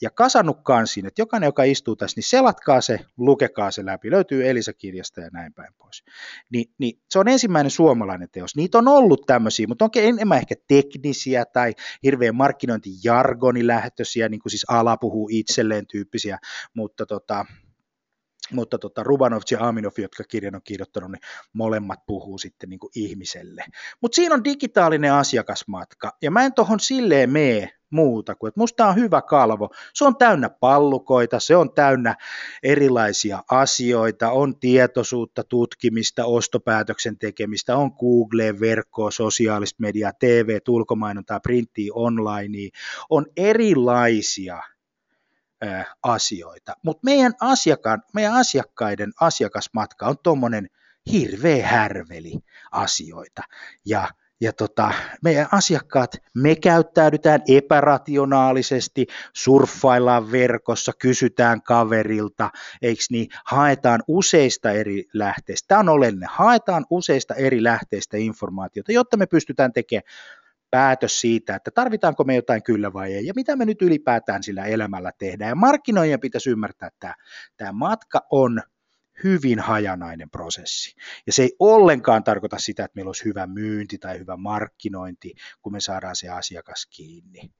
ja 0.00 0.10
kasannut 0.10 0.58
kansiin, 0.62 1.06
että 1.06 1.22
jokainen, 1.22 1.48
joka 1.48 1.62
istuu 1.62 1.96
tässä, 1.96 2.18
niin 2.18 2.28
selatkaa 2.28 2.80
se, 2.80 3.00
lukekaa 3.16 3.70
se 3.70 3.84
läpi, 3.84 4.10
löytyy 4.10 4.48
Elisa-kirjasta 4.48 5.20
ja 5.20 5.30
näin 5.32 5.54
päin 5.54 5.74
pois. 5.78 6.04
Ni, 6.52 6.64
niin 6.78 7.00
se 7.10 7.18
on 7.18 7.28
ensimmäinen 7.28 7.70
suomalainen 7.70 8.28
teos. 8.32 8.56
Niitä 8.56 8.78
on 8.78 8.88
ollut 8.88 9.26
tämmöisiä, 9.26 9.66
mutta 9.66 9.84
onkin 9.84 10.04
enemmän 10.04 10.38
ehkä 10.38 10.54
teknisiä 10.68 11.44
tai 11.44 11.72
hirveän 12.02 12.36
markkinointijargonilähtöisiä, 12.36 14.28
niin 14.28 14.40
kuin 14.40 14.50
siis 14.50 14.64
ala 14.68 14.96
puhuu 14.96 15.28
itselleen 15.32 15.86
tyyppisiä, 15.86 16.38
mutta 16.74 17.06
tota, 17.06 17.44
mutta 18.52 18.78
tota, 18.78 19.02
Rubanovs 19.02 19.52
ja 19.52 19.58
Aminov, 19.60 19.92
jotka 19.98 20.24
kirjan 20.24 20.54
on 20.54 20.60
kirjoittanut, 20.64 21.10
niin 21.10 21.20
molemmat 21.52 22.06
puhuu 22.06 22.38
sitten 22.38 22.70
niin 22.70 22.80
ihmiselle. 22.94 23.64
Mutta 24.00 24.16
siinä 24.16 24.34
on 24.34 24.44
digitaalinen 24.44 25.12
asiakasmatka, 25.12 26.16
ja 26.22 26.30
mä 26.30 26.44
en 26.44 26.54
tuohon 26.54 26.80
silleen 26.80 27.30
mene 27.30 27.75
muuta 27.90 28.34
kuin, 28.34 28.48
että 28.48 28.60
musta 28.60 28.86
on 28.86 28.96
hyvä 28.96 29.22
kalvo. 29.22 29.70
Se 29.94 30.04
on 30.04 30.16
täynnä 30.16 30.50
pallukoita, 30.50 31.40
se 31.40 31.56
on 31.56 31.74
täynnä 31.74 32.16
erilaisia 32.62 33.42
asioita, 33.50 34.30
on 34.30 34.58
tietoisuutta, 34.58 35.44
tutkimista, 35.44 36.24
ostopäätöksen 36.24 37.18
tekemistä, 37.18 37.76
on 37.76 37.90
Google, 38.00 38.60
verkkoa, 38.60 39.10
sosiaalista 39.10 39.76
mediaa, 39.80 40.12
TV, 40.12 40.58
ulkomainontaa, 40.68 41.40
printtiä, 41.40 41.92
online, 41.94 42.68
on 43.10 43.26
erilaisia 43.36 44.62
asioita. 46.02 46.74
Mutta 46.82 47.00
meidän, 47.04 47.32
asiakkaan, 47.40 48.02
meidän 48.14 48.34
asiakkaiden 48.34 49.12
asiakasmatka 49.20 50.06
on 50.06 50.16
tuommoinen 50.22 50.68
hirveä 51.12 51.66
härveli 51.66 52.32
asioita. 52.72 53.42
Ja 53.84 54.08
ja 54.40 54.52
tota, 54.52 54.92
meidän 55.24 55.46
asiakkaat, 55.52 56.16
me 56.34 56.56
käyttäydytään 56.56 57.40
epärationaalisesti, 57.48 59.06
surffaillaan 59.32 60.32
verkossa, 60.32 60.92
kysytään 60.98 61.62
kaverilta, 61.62 62.50
eikö 62.82 63.02
niin, 63.10 63.28
haetaan 63.44 64.02
useista 64.08 64.70
eri 64.70 65.04
lähteistä. 65.14 65.68
Tämä 65.68 65.80
on 65.80 65.88
oleellinen, 65.88 66.28
haetaan 66.32 66.86
useista 66.90 67.34
eri 67.34 67.62
lähteistä 67.62 68.16
informaatiota, 68.16 68.92
jotta 68.92 69.16
me 69.16 69.26
pystytään 69.26 69.72
tekemään 69.72 70.04
päätös 70.70 71.20
siitä, 71.20 71.54
että 71.54 71.70
tarvitaanko 71.70 72.24
me 72.24 72.34
jotain 72.34 72.62
kyllä 72.62 72.92
vai 72.92 73.14
ei, 73.14 73.26
ja 73.26 73.32
mitä 73.36 73.56
me 73.56 73.64
nyt 73.64 73.82
ylipäätään 73.82 74.42
sillä 74.42 74.64
elämällä 74.64 75.12
tehdään. 75.18 75.48
Ja 75.48 75.54
markkinoijien 75.54 76.20
pitäisi 76.20 76.50
ymmärtää, 76.50 76.86
että 76.86 77.14
tämä 77.56 77.72
matka 77.72 78.20
on 78.30 78.62
hyvin 79.24 79.58
hajanainen 79.58 80.30
prosessi. 80.30 80.94
Ja 81.26 81.32
se 81.32 81.42
ei 81.42 81.56
ollenkaan 81.58 82.24
tarkoita 82.24 82.58
sitä, 82.58 82.84
että 82.84 82.96
meillä 82.96 83.08
olisi 83.08 83.24
hyvä 83.24 83.46
myynti 83.46 83.98
tai 83.98 84.18
hyvä 84.18 84.36
markkinointi, 84.36 85.34
kun 85.62 85.72
me 85.72 85.80
saadaan 85.80 86.16
se 86.16 86.28
asiakas 86.28 86.86
kiinni. 86.96 87.50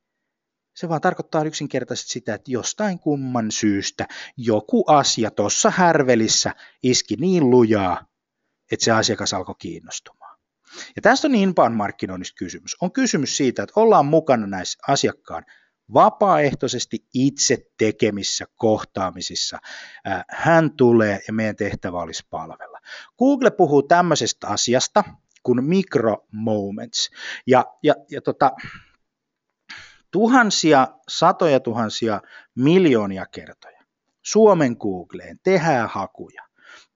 Se 0.75 0.89
vaan 0.89 1.01
tarkoittaa 1.01 1.45
yksinkertaisesti 1.45 2.13
sitä, 2.13 2.35
että 2.35 2.51
jostain 2.51 2.99
kumman 2.99 3.51
syystä 3.51 4.07
joku 4.37 4.85
asia 4.87 5.31
tuossa 5.31 5.71
härvelissä 5.71 6.55
iski 6.83 7.17
niin 7.17 7.51
lujaa, 7.51 8.07
että 8.73 8.85
se 8.85 8.91
asiakas 8.91 9.35
alkoi 9.35 9.55
kiinnostumaan. 9.59 10.39
Ja 10.97 11.03
tästä 11.03 11.29
on 11.29 11.35
inbound 11.35 11.75
markkinoinnista 11.75 12.39
kysymys. 12.39 12.77
On 12.81 12.93
kysymys 12.93 13.37
siitä, 13.37 13.63
että 13.63 13.81
ollaan 13.81 14.07
mukana 14.07 14.47
näissä 14.47 14.79
asiakkaan 14.89 15.45
vapaaehtoisesti 15.95 17.07
itse 17.15 17.59
tekemissä 17.79 18.45
kohtaamisissa. 18.57 19.59
Hän 20.31 20.77
tulee 20.77 21.21
ja 21.27 21.33
meidän 21.33 21.57
tehtävä 21.57 22.01
olisi 22.01 22.27
palvella. 22.31 22.79
Google 23.19 23.51
puhuu 23.51 23.83
tämmöisestä 23.83 24.49
asiasta 24.49 25.05
kuin 25.43 25.65
micro 25.65 26.27
moments. 26.33 27.11
Ja, 27.47 27.65
ja, 27.83 27.95
ja 28.11 28.23
tota, 28.23 28.51
tuhansia, 30.11 30.89
satoja 31.09 31.61
tuhansia, 31.61 32.21
miljoonia 32.55 33.27
kertoja 33.27 33.77
Suomen 34.27 34.77
Googleen 34.81 35.39
tehdään 35.43 35.89
hakuja 35.89 36.46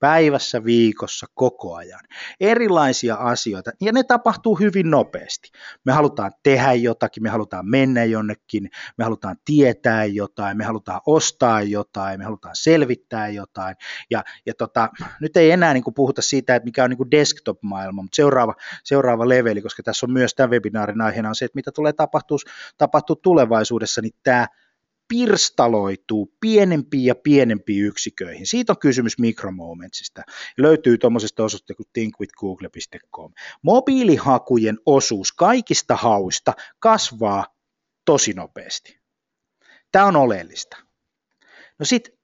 päivässä, 0.00 0.64
viikossa, 0.64 1.26
koko 1.34 1.74
ajan. 1.74 2.00
Erilaisia 2.40 3.14
asioita, 3.14 3.70
ja 3.80 3.92
ne 3.92 4.02
tapahtuu 4.02 4.54
hyvin 4.54 4.90
nopeasti. 4.90 5.50
Me 5.84 5.92
halutaan 5.92 6.32
tehdä 6.42 6.72
jotakin, 6.72 7.22
me 7.22 7.28
halutaan 7.28 7.70
mennä 7.70 8.04
jonnekin, 8.04 8.70
me 8.98 9.04
halutaan 9.04 9.36
tietää 9.44 10.04
jotain, 10.04 10.56
me 10.56 10.64
halutaan 10.64 11.00
ostaa 11.06 11.62
jotain, 11.62 12.20
me 12.20 12.24
halutaan 12.24 12.56
selvittää 12.56 13.28
jotain. 13.28 13.76
Ja, 14.10 14.24
ja 14.46 14.54
tota, 14.58 14.88
nyt 15.20 15.36
ei 15.36 15.50
enää 15.50 15.74
niin 15.74 15.84
kuin 15.84 15.94
puhuta 15.94 16.22
siitä, 16.22 16.54
että 16.54 16.64
mikä 16.64 16.84
on 16.84 16.90
niin 16.90 16.98
kuin 16.98 17.10
desktop-maailma, 17.10 18.02
mutta 18.02 18.16
seuraava, 18.16 18.54
seuraava 18.84 19.28
leveli, 19.28 19.62
koska 19.62 19.82
tässä 19.82 20.06
on 20.06 20.12
myös 20.12 20.34
tämän 20.34 20.50
webinaarin 20.50 21.00
aiheena 21.00 21.28
on 21.28 21.34
se, 21.34 21.44
että 21.44 21.56
mitä 21.56 21.72
tulee 21.72 21.92
tapahtua 22.78 23.16
tulevaisuudessa, 23.22 24.00
niin 24.00 24.14
tämä 24.22 24.46
pirstaloituu 25.10 26.36
pienempiin 26.40 27.04
ja 27.04 27.14
pienempiin 27.14 27.86
yksiköihin. 27.86 28.46
Siitä 28.46 28.72
on 28.72 28.78
kysymys 28.78 29.18
mikromomentsista. 29.18 30.22
Löytyy 30.58 30.98
tuommoisesta 30.98 31.44
osoitteesta 31.44 31.74
kuin 31.74 31.90
thinkwithgoogle.com. 31.92 33.32
Mobiilihakujen 33.62 34.78
osuus 34.86 35.32
kaikista 35.32 35.96
hauista 35.96 36.52
kasvaa 36.78 37.46
tosi 38.04 38.32
nopeasti. 38.32 39.00
Tämä 39.92 40.04
on 40.04 40.16
oleellista. 40.16 40.76
No 41.78 41.84
sitten 41.84 42.18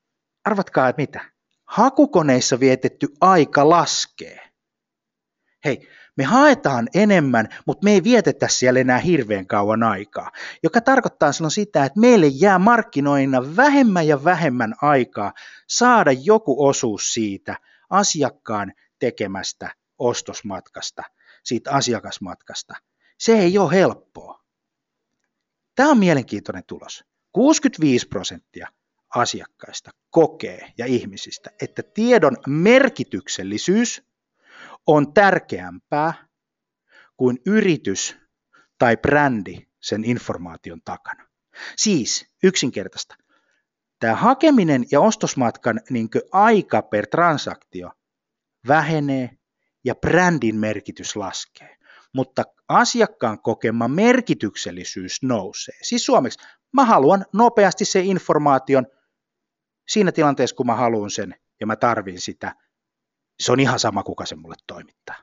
arvatkaa, 0.45 0.88
että 0.88 1.02
mitä? 1.02 1.33
Hakukoneissa 1.64 2.61
vietetty 2.61 3.09
aika 3.21 3.69
laskee. 3.69 4.40
Hei, 5.64 5.88
me 6.16 6.25
haetaan 6.25 6.88
enemmän, 6.94 7.49
mutta 7.66 7.85
me 7.85 7.92
ei 7.92 8.04
vietetä 8.04 8.49
siellä 8.49 8.80
enää 8.80 8.99
hirveän 8.99 9.46
kauan 9.46 9.82
aikaa, 9.82 10.30
joka 10.62 10.80
tarkoittaa 10.80 11.32
silloin 11.32 11.50
sitä, 11.50 11.85
että 11.85 12.00
meille 12.00 12.26
jää 12.26 12.58
markkinoina 12.58 13.56
vähemmän 13.56 14.06
ja 14.06 14.25
vähemmän 14.25 14.75
aikaa 14.82 15.32
saada 15.68 16.12
joku 16.12 16.66
osuus 16.66 17.14
siitä 17.14 17.56
asiakkaan 17.90 18.73
tekemästä 18.99 19.70
ostosmatkasta, 19.99 21.02
siitä 21.44 21.70
asiakasmatkasta. 21.70 22.75
Se 23.18 23.38
ei 23.38 23.58
ole 23.58 23.73
helppoa. 23.73 24.44
Tämä 25.75 25.90
on 25.90 25.99
mielenkiintoinen 25.99 26.64
tulos. 26.66 27.04
65 27.32 28.08
prosenttia 28.08 28.68
asiakkaista 29.14 29.90
kokee 30.11 30.73
ja 30.78 30.87
ihmisistä, 30.87 31.50
että 31.62 31.82
tiedon 31.82 32.37
merkityksellisyys 32.46 34.02
on 34.87 35.12
tärkeämpää 35.12 36.14
kuin 37.16 37.38
yritys 37.47 38.16
tai 38.78 38.97
brändi 38.97 39.66
sen 39.81 40.05
informaation 40.05 40.81
takana. 40.85 41.26
Siis 41.76 42.33
yksinkertaista. 42.43 43.16
Tämä 44.00 44.14
hakeminen 44.14 44.85
ja 44.90 45.00
ostosmatkan 45.00 45.81
niin 45.90 46.09
aika 46.33 46.83
per 46.83 47.07
transaktio 47.07 47.90
vähenee 48.69 49.31
ja 49.85 49.95
brändin 49.95 50.57
merkitys 50.57 51.16
laskee, 51.16 51.76
mutta 52.14 52.45
asiakkaan 52.69 53.43
kokema 53.43 53.88
merkityksellisyys 53.88 55.23
nousee. 55.23 55.78
Siis 55.83 56.07
suomeksi, 56.07 56.38
mä 56.73 56.85
haluan 56.85 57.25
nopeasti 57.33 57.85
se 57.85 58.00
informaation 58.00 58.87
siinä 59.88 60.12
tilanteessa, 60.12 60.57
kun 60.57 60.66
mä 60.66 60.75
haluan 60.75 61.11
sen 61.11 61.35
ja 61.61 61.66
mä 61.66 61.76
tarvin 61.76 62.21
sitä– 62.21 62.55
se 63.40 63.52
on 63.52 63.61
ihan 63.61 63.78
sama, 63.78 64.02
kuka 64.02 64.26
se 64.26 64.37
mulle 64.37 64.57
toimittaa. 64.66 65.16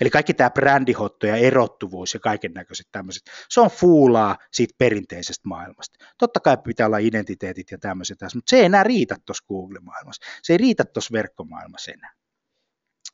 Eli 0.00 0.10
kaikki 0.10 0.34
tämä 0.34 0.50
brändihotto 0.50 1.26
ja 1.26 1.36
erottuvuus 1.36 2.14
ja 2.14 2.20
kaiken 2.20 2.52
näköiset 2.52 2.86
tämmöiset, 2.92 3.22
se 3.48 3.60
on 3.60 3.70
fuulaa 3.70 4.36
siitä 4.52 4.74
perinteisestä 4.78 5.48
maailmasta. 5.48 6.04
Totta 6.18 6.40
kai 6.40 6.56
pitää 6.56 6.86
olla 6.86 6.98
identiteetit 6.98 7.70
ja 7.70 7.78
tämmöiset, 7.78 8.18
mutta 8.22 8.50
se 8.50 8.56
ei 8.56 8.64
enää 8.64 8.82
riitä 8.82 9.16
tuossa 9.26 9.44
Google-maailmassa. 9.48 10.26
Se 10.42 10.52
ei 10.52 10.58
riitä 10.58 10.84
tuossa 10.84 11.12
verkkomaailmassa 11.12 11.92
enää. 11.92 12.12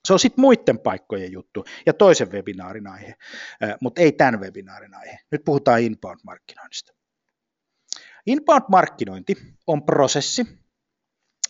Se 0.05 0.12
on 0.12 0.19
sitten 0.19 0.43
muiden 0.43 0.79
paikkojen 0.79 1.33
juttu 1.33 1.65
ja 1.87 1.93
toisen 1.93 2.33
webinaarin 2.33 2.87
aihe, 2.87 3.15
mutta 3.81 4.00
ei 4.00 4.12
tämän 4.12 4.41
webinaarin 4.41 4.95
aihe. 4.95 5.19
Nyt 5.31 5.45
puhutaan 5.45 5.81
inbound-markkinoinnista. 5.81 6.93
Inbound-markkinointi 8.27 9.35
on 9.67 9.83
prosessi, 9.83 10.47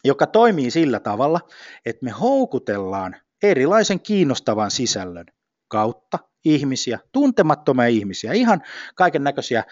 joka 0.04 0.26
toimii 0.26 0.71
sillä 0.71 1.00
tavalla, 1.00 1.40
että 1.87 2.04
me 2.04 2.11
houkutellaan 2.11 3.16
erilaisen 3.42 4.00
kiinnostavan 4.00 4.71
sisällön 4.71 5.26
kautta 5.69 6.19
ihmisiä, 6.45 6.99
tuntemattomia 7.12 7.87
ihmisiä, 7.87 8.33
ihan 8.33 8.62
kaiken 8.95 9.25
näköisiä 9.25 9.64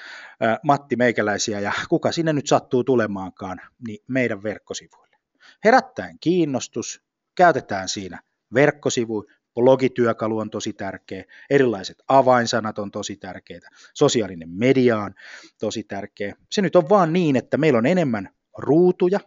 Matti 0.62 0.96
Meikäläisiä 0.96 1.60
ja 1.60 1.72
kuka 1.88 2.12
sinne 2.12 2.32
nyt 2.32 2.46
sattuu 2.46 2.84
tulemaankaan, 2.84 3.60
niin 3.86 3.98
meidän 4.08 4.42
verkkosivuille. 4.42 5.16
Herättäen 5.64 6.18
kiinnostus, 6.20 7.02
käytetään 7.34 7.88
siinä 7.88 8.22
verkkosivu, 8.54 9.24
blogityökalu 9.54 10.38
on 10.38 10.50
tosi 10.50 10.72
tärkeä, 10.72 11.24
erilaiset 11.50 12.02
avainsanat 12.08 12.78
on 12.78 12.90
tosi 12.90 13.16
tärkeitä, 13.16 13.68
sosiaalinen 13.94 14.50
media 14.50 14.98
on 14.98 15.14
tosi 15.60 15.84
tärkeä. 15.84 16.34
Se 16.52 16.62
nyt 16.62 16.76
on 16.76 16.88
vaan 16.88 17.12
niin, 17.12 17.36
että 17.36 17.56
meillä 17.56 17.78
on 17.78 17.86
enemmän 17.86 18.28
ruutuja, 18.58 19.20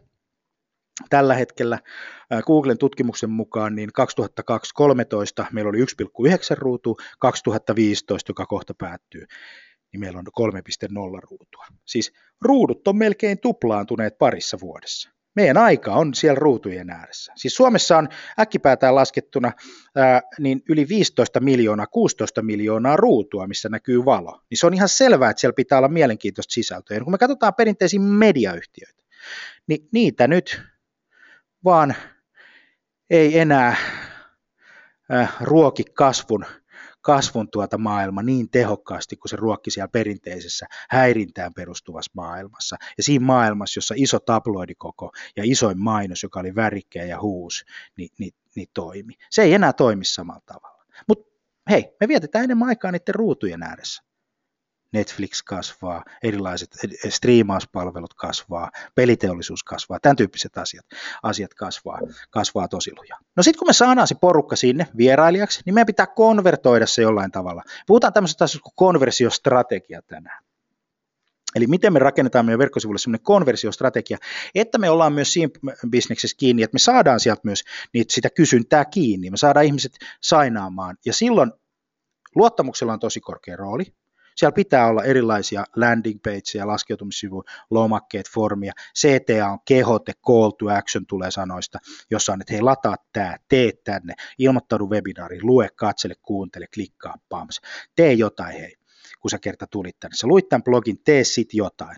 Tällä 1.10 1.36
hetkellä 1.36 1.80
Googlen 2.46 2.78
tutkimuksen 2.78 3.30
mukaan 3.30 3.76
niin 3.76 3.90
2013 3.94 5.46
meillä 5.52 5.70
oli 5.70 5.78
1,9 5.78 5.86
ruutua, 6.58 6.96
2015, 7.20 8.30
joka 8.30 8.46
kohta 8.46 8.74
päättyy, 8.78 9.26
niin 9.92 10.00
meillä 10.00 10.20
on 10.20 10.52
3,0 10.54 11.20
ruutua. 11.30 11.66
Siis 11.86 12.14
ruudut 12.42 12.88
on 12.88 12.98
melkein 12.98 13.40
tuplaantuneet 13.40 14.18
parissa 14.18 14.58
vuodessa. 14.62 15.10
Meidän 15.36 15.58
aika 15.58 15.94
on 15.94 16.14
siellä 16.14 16.40
ruutujen 16.40 16.90
ääressä. 16.90 17.34
Siis 17.36 17.56
Suomessa 17.56 17.98
on 17.98 18.10
äkkipäätään 18.40 18.96
laskettuna 18.96 19.52
ää, 19.96 20.22
niin 20.40 20.62
yli 20.70 20.88
15 20.90 21.40
miljoonaa, 21.40 21.88
16 21.88 22.42
miljoonaa 22.42 22.96
ruutua, 22.96 23.48
missä 23.48 23.70
näkyy 23.70 24.06
valo. 24.06 24.42
Niin 24.50 24.58
se 24.58 24.68
on 24.68 24.74
ihan 24.74 24.90
selvää, 24.90 25.30
että 25.30 25.42
siellä 25.42 25.54
pitää 25.54 25.78
olla 25.78 25.88
mielenkiintoista 25.88 26.54
sisältöä. 26.54 26.98
Ja 26.98 27.04
kun 27.04 27.14
me 27.14 27.18
katsotaan 27.18 27.54
perinteisiä 27.54 28.00
mediayhtiöitä, 28.00 29.04
niin 29.68 29.88
niitä 29.92 30.28
nyt 30.28 30.62
vaan 31.64 31.96
ei 33.10 33.40
enää 33.40 33.76
äh, 35.14 35.36
ruoki 35.42 35.84
kasvun, 35.84 36.46
kasvun 37.02 37.50
tuota 37.52 37.78
maailma 37.78 38.24
niin 38.24 38.50
tehokkaasti 38.50 39.18
kuin 39.18 39.30
se 39.30 39.36
ruokki 39.36 39.72
siellä 39.72 39.88
perinteisessä 39.88 40.66
häirintään 40.90 41.54
perustuvassa 41.54 42.12
maailmassa. 42.16 42.78
Ja 42.98 43.04
siinä 43.04 43.26
maailmassa, 43.26 43.78
jossa 43.78 43.96
iso 43.98 44.20
tabloidikoko 44.20 45.12
ja 45.36 45.44
isoin 45.46 45.80
mainos, 45.80 46.24
joka 46.24 46.40
oli 46.40 46.56
värikkeä 46.56 47.06
ja 47.06 47.22
huus, 47.22 47.66
niin, 47.98 48.10
niin, 48.20 48.34
niin 48.56 48.68
toimi. 48.74 49.14
Se 49.30 49.42
ei 49.42 49.54
enää 49.54 49.74
toimi 49.74 50.06
samalla 50.06 50.42
tavalla. 50.46 50.86
Mutta 51.08 51.32
hei, 51.70 51.96
me 52.00 52.08
vietetään 52.08 52.44
enemmän 52.44 52.68
aikaa 52.68 52.92
niiden 52.92 53.16
ruutujen 53.16 53.64
ääressä. 53.64 54.04
Netflix 54.94 55.44
kasvaa, 55.44 56.04
erilaiset 56.24 56.70
striimauspalvelut 57.10 58.14
kasvaa, 58.14 58.72
peliteollisuus 58.96 59.64
kasvaa, 59.64 60.00
tämän 60.02 60.16
tyyppiset 60.16 60.58
asiat, 60.58 60.86
asiat 61.24 61.54
kasvaa, 61.54 62.00
kasvaa 62.30 62.68
tosi 62.68 62.92
lujaa. 62.98 63.20
No 63.38 63.44
sitten 63.44 63.60
kun 63.60 63.68
me 63.68 63.74
saadaan 63.74 64.08
se 64.08 64.16
porukka 64.16 64.56
sinne 64.56 64.88
vierailijaksi, 64.98 65.62
niin 65.66 65.74
meidän 65.74 65.86
pitää 65.86 66.08
konvertoida 66.08 66.86
se 66.86 67.02
jollain 67.02 67.32
tavalla. 67.32 67.64
Puhutaan 67.88 68.14
tämmöisestä 68.14 68.44
asiasta 68.44 68.64
kuin 68.64 68.74
konversiostrategia 68.76 70.02
tänään. 70.02 70.44
Eli 71.56 71.68
miten 71.68 71.94
me 71.94 72.00
rakennetaan 72.00 72.46
meidän 72.46 72.60
verkkosivuille 72.60 73.00
sellainen 73.00 73.24
konversiostrategia, 73.24 74.18
että 74.56 74.78
me 74.78 74.90
ollaan 74.90 75.14
myös 75.14 75.34
siinä 75.34 75.50
bisneksessä 75.90 76.38
kiinni, 76.38 76.64
että 76.64 76.76
me 76.76 76.80
saadaan 76.80 77.20
sieltä 77.20 77.42
myös 77.44 77.64
niitä, 77.94 78.14
sitä 78.14 78.30
kysyntää 78.30 78.86
kiinni, 78.86 79.30
me 79.30 79.38
saadaan 79.38 79.66
ihmiset 79.66 79.92
sainaamaan, 80.22 80.98
ja 81.06 81.14
silloin 81.14 81.52
luottamuksella 82.36 82.94
on 82.94 83.00
tosi 83.00 83.20
korkea 83.20 83.56
rooli, 83.56 83.94
Siellä 84.36 84.56
pitää 84.56 84.88
olla 84.88 85.04
erilaisia 85.04 85.64
landing 85.76 86.20
pageja, 86.24 86.68
laskeutumissivuja, 86.68 87.52
lomakkeet, 87.70 88.30
formia. 88.30 88.74
CTA 89.00 89.48
on 89.48 89.60
kehote, 89.68 90.14
call 90.28 90.50
to 90.50 90.70
action 90.70 91.06
tulee 91.06 91.32
sanoista, 91.32 91.80
jossa 92.12 92.34
on, 92.34 92.42
että 92.42 92.54
hei 92.54 92.62
lataa 92.62 92.96
tämä, 93.14 93.38
tee 93.50 93.72
tänne, 93.84 94.14
ilmoittaudu 94.38 94.90
webinaariin, 94.90 95.46
lue, 95.46 95.70
katsele, 95.76 96.14
kuuntele, 96.22 96.66
klikkaa, 96.74 97.16
pams. 97.30 97.62
Tee 97.96 98.14
jotain 98.14 98.54
hei, 98.60 98.76
kun 99.20 99.32
sä 99.32 99.40
kerta 99.40 99.68
tulit 99.68 100.00
tänne. 100.00 100.16
Sä 100.16 100.28
luit 100.28 100.50
tämän 100.50 100.64
blogin, 100.64 101.04
tee 101.04 101.24
sit 101.24 101.54
jotain. 101.54 101.98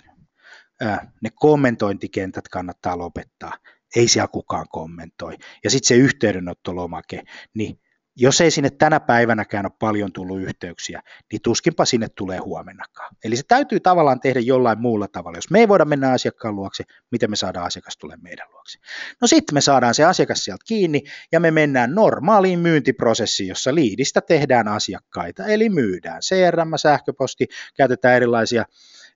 ne 1.21 1.29
kommentointikentät 1.35 2.47
kannattaa 2.47 2.97
lopettaa 2.97 3.53
ei 3.95 4.07
siellä 4.07 4.27
kukaan 4.27 4.65
kommentoi. 4.69 5.37
Ja 5.63 5.69
sitten 5.69 5.87
se 5.87 5.95
yhteydenottolomake, 5.95 7.23
niin 7.53 7.79
jos 8.15 8.41
ei 8.41 8.51
sinne 8.51 8.69
tänä 8.69 8.99
päivänäkään 8.99 9.65
ole 9.65 9.73
paljon 9.79 10.13
tullut 10.13 10.41
yhteyksiä, 10.41 11.01
niin 11.31 11.41
tuskinpa 11.41 11.85
sinne 11.85 12.07
tulee 12.09 12.37
huomennakaan. 12.37 13.15
Eli 13.23 13.35
se 13.35 13.43
täytyy 13.47 13.79
tavallaan 13.79 14.19
tehdä 14.19 14.39
jollain 14.39 14.81
muulla 14.81 15.07
tavalla. 15.07 15.37
Jos 15.37 15.49
me 15.49 15.59
ei 15.59 15.67
voida 15.67 15.85
mennä 15.85 16.11
asiakkaan 16.11 16.55
luokse, 16.55 16.83
miten 17.11 17.29
me 17.29 17.35
saadaan 17.35 17.65
asiakas 17.65 17.97
tulee 17.97 18.17
meidän 18.21 18.47
luokse? 18.51 18.79
No 19.21 19.27
sitten 19.27 19.53
me 19.53 19.61
saadaan 19.61 19.93
se 19.93 20.03
asiakas 20.03 20.45
sieltä 20.45 20.63
kiinni 20.67 21.01
ja 21.31 21.39
me 21.39 21.51
mennään 21.51 21.95
normaaliin 21.95 22.59
myyntiprosessiin, 22.59 23.49
jossa 23.49 23.75
liidistä 23.75 24.21
tehdään 24.21 24.67
asiakkaita, 24.67 25.45
eli 25.45 25.69
myydään 25.69 26.21
CRM, 26.21 26.71
sähköposti, 26.75 27.47
käytetään 27.75 28.15
erilaisia, 28.15 28.65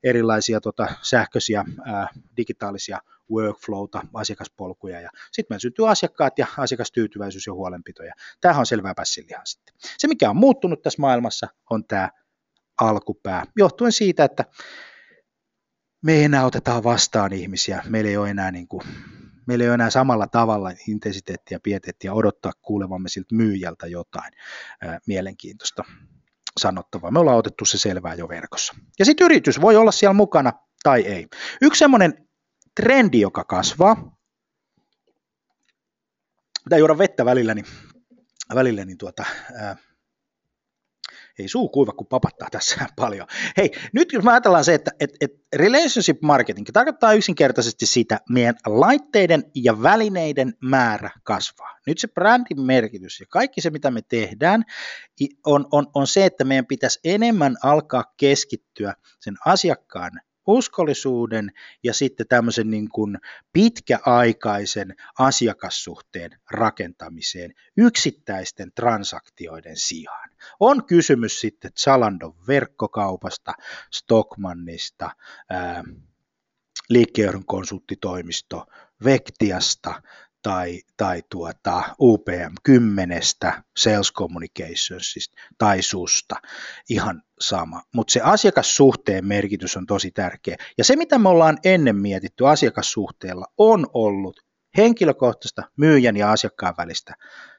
erilaisia 0.04 0.62
tota, 0.62 0.88
sähköisiä 1.01 1.66
ää, 1.86 2.08
digitaalisia 2.38 3.00
workflowta, 3.32 4.01
asiakaspolkuja 4.13 5.01
ja 5.01 5.10
sitten 5.32 5.46
meillä 5.54 5.62
syntyy 5.62 5.89
asiakkaat 5.89 6.39
ja 6.39 6.48
asiakastyytyväisyys 6.58 7.48
ja 7.48 7.54
huolenpito 7.54 8.04
ja 8.04 8.13
tämähän 8.42 8.60
on 8.60 8.66
selvää 8.66 8.94
pässilihaa 8.96 9.46
sitten. 9.46 9.75
Se 9.98 10.08
mikä 10.08 10.30
on 10.30 10.38
muuttunut 10.38 10.82
tässä 10.82 11.01
maailmassa 11.01 11.48
on 11.70 11.86
tämä 11.86 12.10
alkupää, 12.82 13.44
johtuen 13.58 13.92
siitä, 13.92 14.24
että 14.24 14.46
me 16.01 16.13
ei 16.13 16.24
enää 16.24 16.46
otetaan 16.46 16.84
vastaan 16.84 17.34
ihmisiä, 17.34 17.84
meillä 17.89 18.10
ei 18.10 18.18
ole 18.18 18.30
enää, 18.30 18.51
niin 18.51 18.68
kuin, 18.68 18.84
meillä 19.48 19.63
ei 19.63 19.70
ole 19.70 19.74
enää 19.74 19.89
samalla 19.89 20.27
tavalla 20.27 20.72
intensiteettiä 20.88 21.60
pietettiä 21.63 22.13
odottaa 22.13 22.51
kuulevamme 22.62 23.10
siltä 23.10 23.36
myyjältä 23.36 23.88
jotain 23.88 24.34
ää, 24.82 25.00
mielenkiintoista 25.08 25.84
sanottavaa. 26.58 27.12
Me 27.12 27.20
ollaan 27.20 27.38
otettu 27.38 27.66
se 27.66 27.78
selvää 27.78 28.14
jo 28.14 28.30
verkossa. 28.30 28.74
Ja 29.00 29.06
sitten 29.06 29.26
yritys 29.26 29.62
voi 29.62 29.76
olla 29.76 29.92
siellä 29.92 30.14
mukana 30.14 30.54
tai 30.84 31.02
ei. 31.02 31.28
Yksi 31.62 31.80
semmoinen 31.80 32.28
trendi, 32.76 33.20
joka 33.20 33.44
kasvaa. 33.44 34.18
Pitää 36.64 36.80
juoda 36.80 36.98
vettä 36.98 37.26
välillä, 37.26 37.54
niin, 37.54 37.66
välillä, 38.56 38.86
niin 38.86 38.98
tuota, 38.98 39.26
ää, 39.62 39.76
ei 41.39 41.48
suu 41.48 41.70
kuiva, 41.70 41.91
kun 41.91 42.08
papattaa 42.08 42.48
tässä 42.51 42.86
paljon. 42.96 43.27
Hei, 43.58 43.72
nyt 43.94 44.13
jos 44.13 44.24
me 44.24 44.32
ajatellaan 44.32 44.63
se, 44.63 44.74
että 44.74 44.91
et, 45.00 45.10
et 45.22 45.32
relationship 45.56 46.22
marketing 46.22 46.67
tarkoittaa 46.74 47.13
yksinkertaisesti 47.13 47.86
sitä, 47.86 48.20
meidän 48.29 48.56
laitteiden 48.65 49.44
ja 49.56 49.84
välineiden 49.84 50.53
määrä 50.63 51.10
kasvaa. 51.24 51.77
Nyt 51.88 51.98
se 51.98 52.08
brändin 52.08 52.62
merkitys 52.62 53.20
ja 53.20 53.25
kaikki 53.29 53.62
se, 53.62 53.70
mitä 53.70 53.91
me 53.91 54.01
tehdään, 54.01 54.63
on, 55.46 55.65
on, 55.72 55.88
on 55.94 56.08
se, 56.08 56.25
että 56.25 56.44
meidän 56.44 56.65
pitäisi 56.65 57.00
enemmän 57.03 57.56
alkaa 57.63 58.03
keskittyä 58.17 58.94
sen 59.20 59.36
asiakkaan 59.46 60.12
uskollisuuden 60.48 61.51
ja 61.84 61.94
sitten 61.94 62.27
tämmöisen 62.27 62.70
niin 62.70 62.89
kuin 62.89 63.18
pitkäaikaisen 63.54 64.96
asiakassuhteen 65.20 66.32
rakentamiseen 66.51 67.54
yksittäisten 67.77 68.72
transaktioiden 68.75 69.77
sijaan. 69.77 70.30
On 70.60 70.86
kysymys 70.86 71.42
sitten 71.42 71.72
Zalandon 71.80 72.36
verkkokaupasta, 72.48 73.54
Stockmannista, 73.94 75.12
liikkeenjohdon 76.89 77.46
konsulttitoimisto, 77.46 78.66
Vektiasta 79.04 80.01
tai, 80.48 80.82
tai 80.98 81.24
tuota 81.30 81.84
UPM 82.00 82.54
10, 82.63 83.22
Sales 83.77 84.13
Communicationsista 84.13 85.36
tai 85.58 85.82
susta, 85.82 86.36
ihan 86.89 87.24
sama. 87.39 87.82
Mutta 87.96 88.12
se 88.12 88.22
asiakassuhteen 88.22 89.25
merkitys 89.25 89.77
on 89.77 89.86
tosi 89.86 90.12
tärkeä. 90.12 90.56
Ja 90.77 90.84
se, 90.84 90.96
mitä 90.96 91.20
me 91.20 91.30
ollaan 91.30 91.58
ennen 91.63 91.96
mietitty 91.96 92.48
asiakassuhteella, 92.48 93.45
on 93.58 93.88
ollut 93.93 94.39
henkilökohtaista 94.78 95.63
myyjän 95.78 96.17
ja 96.17 96.32
asiakkaan 96.32 96.74
välistä 96.78 97.13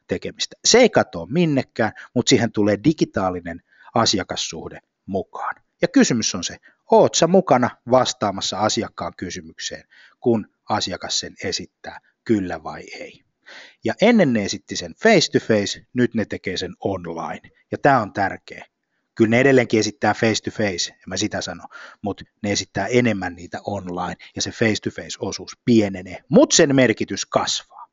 tekemistä. 0.06 0.56
Se 0.64 0.78
ei 0.78 0.90
katoa 0.90 1.26
minnekään, 1.26 1.92
mutta 2.14 2.30
siihen 2.30 2.52
tulee 2.52 2.78
digitaalinen 2.84 3.62
asiakassuhde 3.94 4.80
mukaan. 5.06 5.54
Ja 5.82 5.88
kysymys 5.88 6.34
on 6.34 6.44
se, 6.44 6.56
oot 6.90 7.14
sä 7.14 7.26
mukana 7.26 7.70
vastaamassa 7.90 8.58
asiakkaan 8.58 9.12
kysymykseen, 9.16 9.84
kun 10.20 10.48
asiakas 10.68 11.20
sen 11.20 11.34
esittää 11.44 12.00
kyllä 12.28 12.62
vai 12.62 12.80
ei. 12.80 13.24
Ja 13.84 13.94
ennen 14.02 14.32
ne 14.32 14.44
esitti 14.44 14.76
sen 14.76 14.94
face 15.02 15.30
to 15.32 15.46
face, 15.46 15.86
nyt 15.92 16.14
ne 16.14 16.24
tekee 16.24 16.56
sen 16.56 16.74
online. 16.80 17.40
Ja 17.70 17.78
tämä 17.78 18.00
on 18.00 18.12
tärkeä. 18.12 18.64
Kyllä 19.14 19.30
ne 19.30 19.40
edelleenkin 19.40 19.80
esittää 19.80 20.14
face 20.14 20.42
to 20.42 20.50
face, 20.50 20.92
en 20.92 20.98
mä 21.06 21.16
sitä 21.16 21.40
sano, 21.40 21.64
mutta 22.02 22.24
ne 22.42 22.52
esittää 22.52 22.86
enemmän 22.86 23.34
niitä 23.34 23.60
online 23.66 24.16
ja 24.36 24.42
se 24.42 24.50
face 24.50 24.74
to 24.82 24.90
face 24.90 25.18
osuus 25.20 25.52
pienenee, 25.64 26.24
mutta 26.28 26.56
sen 26.56 26.76
merkitys 26.76 27.26
kasvaa. 27.26 27.88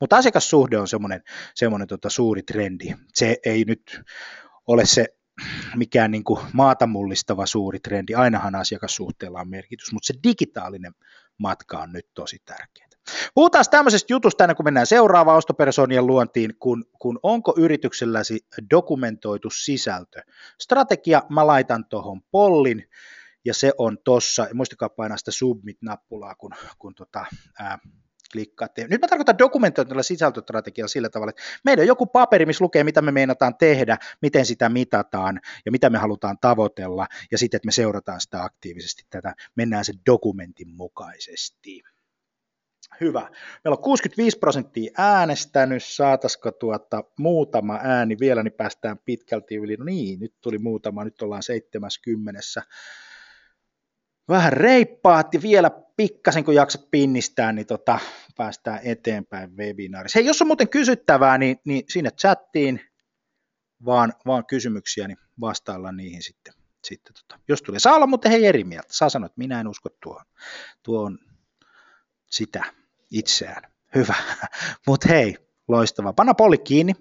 Mutta 0.00 0.16
asiakassuhde 0.16 0.78
on 0.78 0.88
semmoinen, 0.88 1.22
semmoinen 1.54 1.88
tota 1.88 2.10
suuri 2.10 2.42
trendi. 2.42 2.94
Se 3.14 3.36
ei 3.44 3.64
nyt 3.64 4.00
ole 4.66 4.86
se 4.86 5.06
mikään 5.76 6.10
niin 6.10 6.24
kuin 6.24 6.40
maata 6.52 6.86
mullistava 6.86 7.46
suuri 7.46 7.80
trendi. 7.80 8.14
Ainahan 8.14 8.54
asiakassuhteella 8.54 9.40
on 9.40 9.50
merkitys, 9.50 9.92
mutta 9.92 10.06
se 10.06 10.14
digitaalinen 10.24 10.92
matka 11.38 11.78
on 11.78 11.92
nyt 11.92 12.06
tosi 12.14 12.38
tärkeä. 12.44 12.87
Puhutaan 13.34 13.64
tämmöisestä 13.70 14.12
jutusta 14.12 14.44
ennen 14.44 14.56
kuin 14.56 14.64
mennään 14.64 14.86
seuraavaan 14.86 15.38
ostopersonien 15.38 16.06
luontiin, 16.06 16.54
kun, 16.58 16.84
kun 16.98 17.18
onko 17.22 17.54
yritykselläsi 17.56 18.46
dokumentoitu 18.70 19.50
sisältö. 19.50 20.22
Strategia 20.60 21.22
mä 21.28 21.46
laitan 21.46 21.84
tuohon 21.84 22.22
pollin 22.30 22.88
ja 23.44 23.54
se 23.54 23.72
on 23.78 23.98
tossa, 24.04 24.46
muistakaa 24.54 24.88
painaa 24.88 25.16
sitä 25.16 25.30
submit-nappulaa, 25.30 26.34
kun, 26.34 26.52
kun 26.78 26.94
tota, 26.94 27.26
ää, 27.58 27.78
klikkaatte. 28.32 28.86
Nyt 28.90 29.00
mä 29.00 29.08
tarkoitan 29.08 29.38
dokumentoinnilla 29.38 30.02
sisältöstrategiaa 30.02 30.88
sillä 30.88 31.08
tavalla, 31.08 31.30
että 31.30 31.42
meillä 31.64 31.80
on 31.80 31.86
joku 31.86 32.06
paperi, 32.06 32.46
missä 32.46 32.64
lukee, 32.64 32.84
mitä 32.84 33.02
me 33.02 33.12
meinataan 33.12 33.56
tehdä, 33.56 33.98
miten 34.22 34.46
sitä 34.46 34.68
mitataan 34.68 35.40
ja 35.66 35.72
mitä 35.72 35.90
me 35.90 35.98
halutaan 35.98 36.38
tavoitella, 36.40 37.06
ja 37.30 37.38
sitten, 37.38 37.58
että 37.58 37.66
me 37.66 37.72
seurataan 37.72 38.20
sitä 38.20 38.44
aktiivisesti 38.44 39.02
tätä, 39.10 39.34
mennään 39.54 39.84
sen 39.84 39.98
dokumentin 40.06 40.68
mukaisesti. 40.76 41.82
Hyvä. 43.00 43.20
Meillä 43.64 43.76
on 43.76 43.82
65 43.82 44.38
prosenttia 44.38 44.92
äänestänyt. 44.98 45.84
Saataisiko 45.84 46.52
tuota 46.52 47.04
muutama 47.18 47.80
ääni 47.82 48.16
vielä, 48.20 48.42
niin 48.42 48.52
päästään 48.52 48.98
pitkälti 49.04 49.54
yli. 49.54 49.76
No 49.76 49.84
niin, 49.84 50.20
nyt 50.20 50.34
tuli 50.40 50.58
muutama, 50.58 51.04
nyt 51.04 51.22
ollaan 51.22 51.42
70. 51.42 52.40
Vähän 54.28 54.52
reippaat 54.52 55.34
ja 55.34 55.42
vielä 55.42 55.70
pikkasen 55.96 56.44
kun 56.44 56.54
jaksat 56.54 56.90
pinnistää, 56.90 57.52
niin 57.52 57.66
tota, 57.66 57.98
päästään 58.36 58.80
eteenpäin 58.84 59.56
webinaarissa. 59.56 60.18
Hei, 60.18 60.26
jos 60.26 60.42
on 60.42 60.48
muuten 60.48 60.68
kysyttävää, 60.68 61.38
niin, 61.38 61.56
niin 61.64 61.84
sinne 61.88 62.10
chattiin 62.10 62.80
vaan, 63.84 64.12
vaan 64.26 64.46
kysymyksiä, 64.46 65.08
niin 65.08 65.18
vastaillaan 65.40 65.96
niihin 65.96 66.22
sitten. 66.22 66.54
sitten 66.84 67.14
tota. 67.14 67.40
Jos 67.48 67.62
tulee, 67.62 67.80
saa 67.80 67.94
olla 67.94 68.06
muuten 68.06 68.30
hei 68.30 68.46
eri 68.46 68.64
mieltä. 68.64 68.88
Saa 68.90 69.08
sanoa, 69.08 69.26
että 69.26 69.38
minä 69.38 69.60
en 69.60 69.68
usko 69.68 69.88
tuohon. 70.02 70.24
Tuo 70.82 71.02
on 71.02 71.18
sitä 72.30 72.64
itseään. 73.10 73.62
Hyvä. 73.94 74.14
Mutta 74.86 75.08
hei, 75.08 75.36
loistavaa. 75.68 76.12
Panna 76.12 76.34
polli 76.34 76.58
kiinni. 76.58 76.94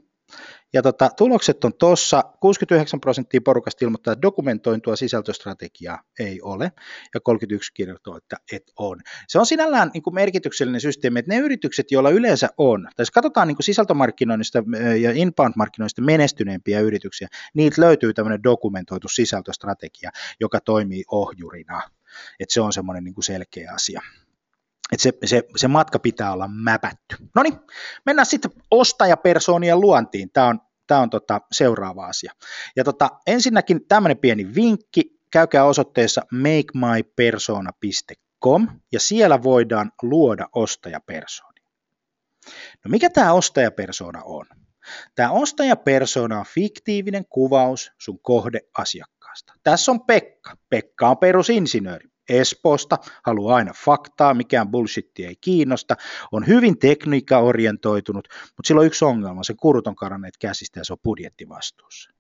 Ja 0.74 0.82
tota, 0.82 1.10
tulokset 1.18 1.64
on 1.64 1.74
tuossa, 1.74 2.24
69 2.40 3.02
prosenttia 3.02 3.42
porukasta 3.42 3.86
ilmoittaa, 3.86 4.12
että 4.12 4.22
dokumentointua 4.22 4.96
sisältöstrategiaa 4.96 6.04
ei 6.20 6.42
ole, 6.42 6.72
ja 7.14 7.20
31 7.20 7.74
kirjoittaa, 7.74 8.18
että 8.18 8.38
et 8.52 8.64
on. 8.78 9.02
Se 9.28 9.40
on 9.40 9.46
sinällään 9.46 9.92
niin 9.94 10.04
kuin 10.04 10.14
merkityksellinen 10.14 10.82
systeemi, 10.82 11.20
että 11.20 11.34
ne 11.34 11.40
yritykset, 11.40 11.92
joilla 11.92 12.10
yleensä 12.10 12.50
on, 12.58 12.84
tai 12.84 13.02
jos 13.02 13.12
katsotaan 13.12 13.48
niin 13.48 13.56
kuin 13.56 13.64
sisältömarkkinoinnista 13.64 14.64
ja 15.02 15.12
inbound-markkinoinnista 15.12 16.02
menestyneempiä 16.02 16.80
yrityksiä, 16.80 17.28
niiltä 17.54 17.82
löytyy 17.82 18.14
tämmöinen 18.14 18.44
dokumentoitu 18.44 19.08
sisältöstrategia, 19.08 20.12
joka 20.40 20.60
toimii 20.60 21.04
ohjurina. 21.12 21.82
että 22.40 22.54
se 22.54 22.62
on 22.62 22.74
semmoinen 22.74 23.04
niin 23.04 23.14
kuin 23.14 23.24
selkeä 23.24 23.72
asia 23.74 24.02
että 24.92 25.04
se, 25.04 25.14
se, 25.26 25.44
se 25.56 25.68
matka 25.68 26.00
pitää 26.00 26.34
olla 26.34 26.48
mäpätty. 26.48 27.16
No 27.36 27.44
niin, 27.44 27.60
mennään 28.06 28.26
sitten 28.26 28.52
ostajapersoonien 28.72 29.82
luontiin. 29.82 30.30
Tämä 30.34 30.48
on, 30.48 30.60
tämä 30.88 31.02
on 31.02 31.10
tota 31.10 31.42
seuraava 31.52 32.06
asia. 32.06 32.32
Ja 32.76 32.84
tota, 32.84 33.10
ensinnäkin 33.28 33.88
tämmöinen 33.88 34.18
pieni 34.18 34.56
vinkki, 34.56 35.18
käykää 35.32 35.64
osoitteessa 35.64 36.22
makemypersona.com 36.32 38.68
ja 38.92 39.00
siellä 39.00 39.44
voidaan 39.44 39.92
luoda 40.02 40.48
ostajapersoonia. 40.56 41.68
No 42.86 42.90
mikä 42.90 43.10
tämä 43.10 43.34
ostajapersona 43.34 44.22
on? 44.26 44.46
Tämä 45.16 45.32
ostajapersona 45.32 46.40
on 46.40 46.46
fiktiivinen 46.46 47.26
kuvaus 47.30 47.92
sun 47.98 48.20
kohdeasiakkaasta 48.22 49.18
asiakkaasta. 49.38 49.54
Tässä 49.64 49.92
on 49.92 50.02
Pekka. 50.02 50.58
Pekka 50.70 51.10
on 51.10 51.18
perusinsinööri. 51.18 52.10
Espoosta, 52.30 52.98
haluaa 53.24 53.56
aina 53.56 53.74
faktaa, 53.86 54.34
mikään 54.34 54.72
bullshit 54.72 55.12
ei 55.20 55.36
kiinnosta, 55.42 55.96
on 56.32 56.48
hyvin 56.48 56.80
tekniikka-orientoitunut, 56.80 58.28
mutta 58.58 58.68
sillä 58.68 58.80
on 58.80 58.88
yksi 58.88 59.06
ongelma, 59.06 59.44
se 59.44 59.54
kurut 59.60 59.88
on 59.88 59.96
karanneet 59.96 60.38
käsistä 60.38 60.80
ja 60.80 60.84
se 60.84 60.94
on 60.94 61.00
budjettivastuussa. 61.04 62.12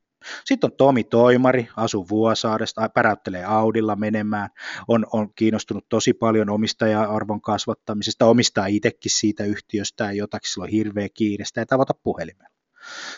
Sitten 0.46 0.72
on 0.72 0.78
Tomi 0.78 1.04
Toimari, 1.04 1.67
asuu 1.76 2.10
Vuosaaresta, 2.10 2.89
päräyttelee 2.89 3.46
Audilla 3.46 3.96
menemään, 3.96 4.50
on, 4.88 5.06
on 5.13 5.34
kiinnostunut 5.34 5.86
tosi 5.89 6.13
paljon 6.13 6.50
omistaja-arvon 6.50 7.41
kasvattamisesta, 7.41 8.26
omistaa 8.26 8.65
itsekin 8.65 9.12
siitä 9.12 9.43
yhtiöstä 9.43 10.04
ja 10.04 10.12
jotakin, 10.12 10.52
sillä 10.52 10.63
on 10.63 10.70
hirveä 10.70 11.08
kiire, 11.13 11.46
sitä 11.46 11.62
ei 11.62 11.65
tavata 11.65 11.93
puhelimella. 12.04 12.57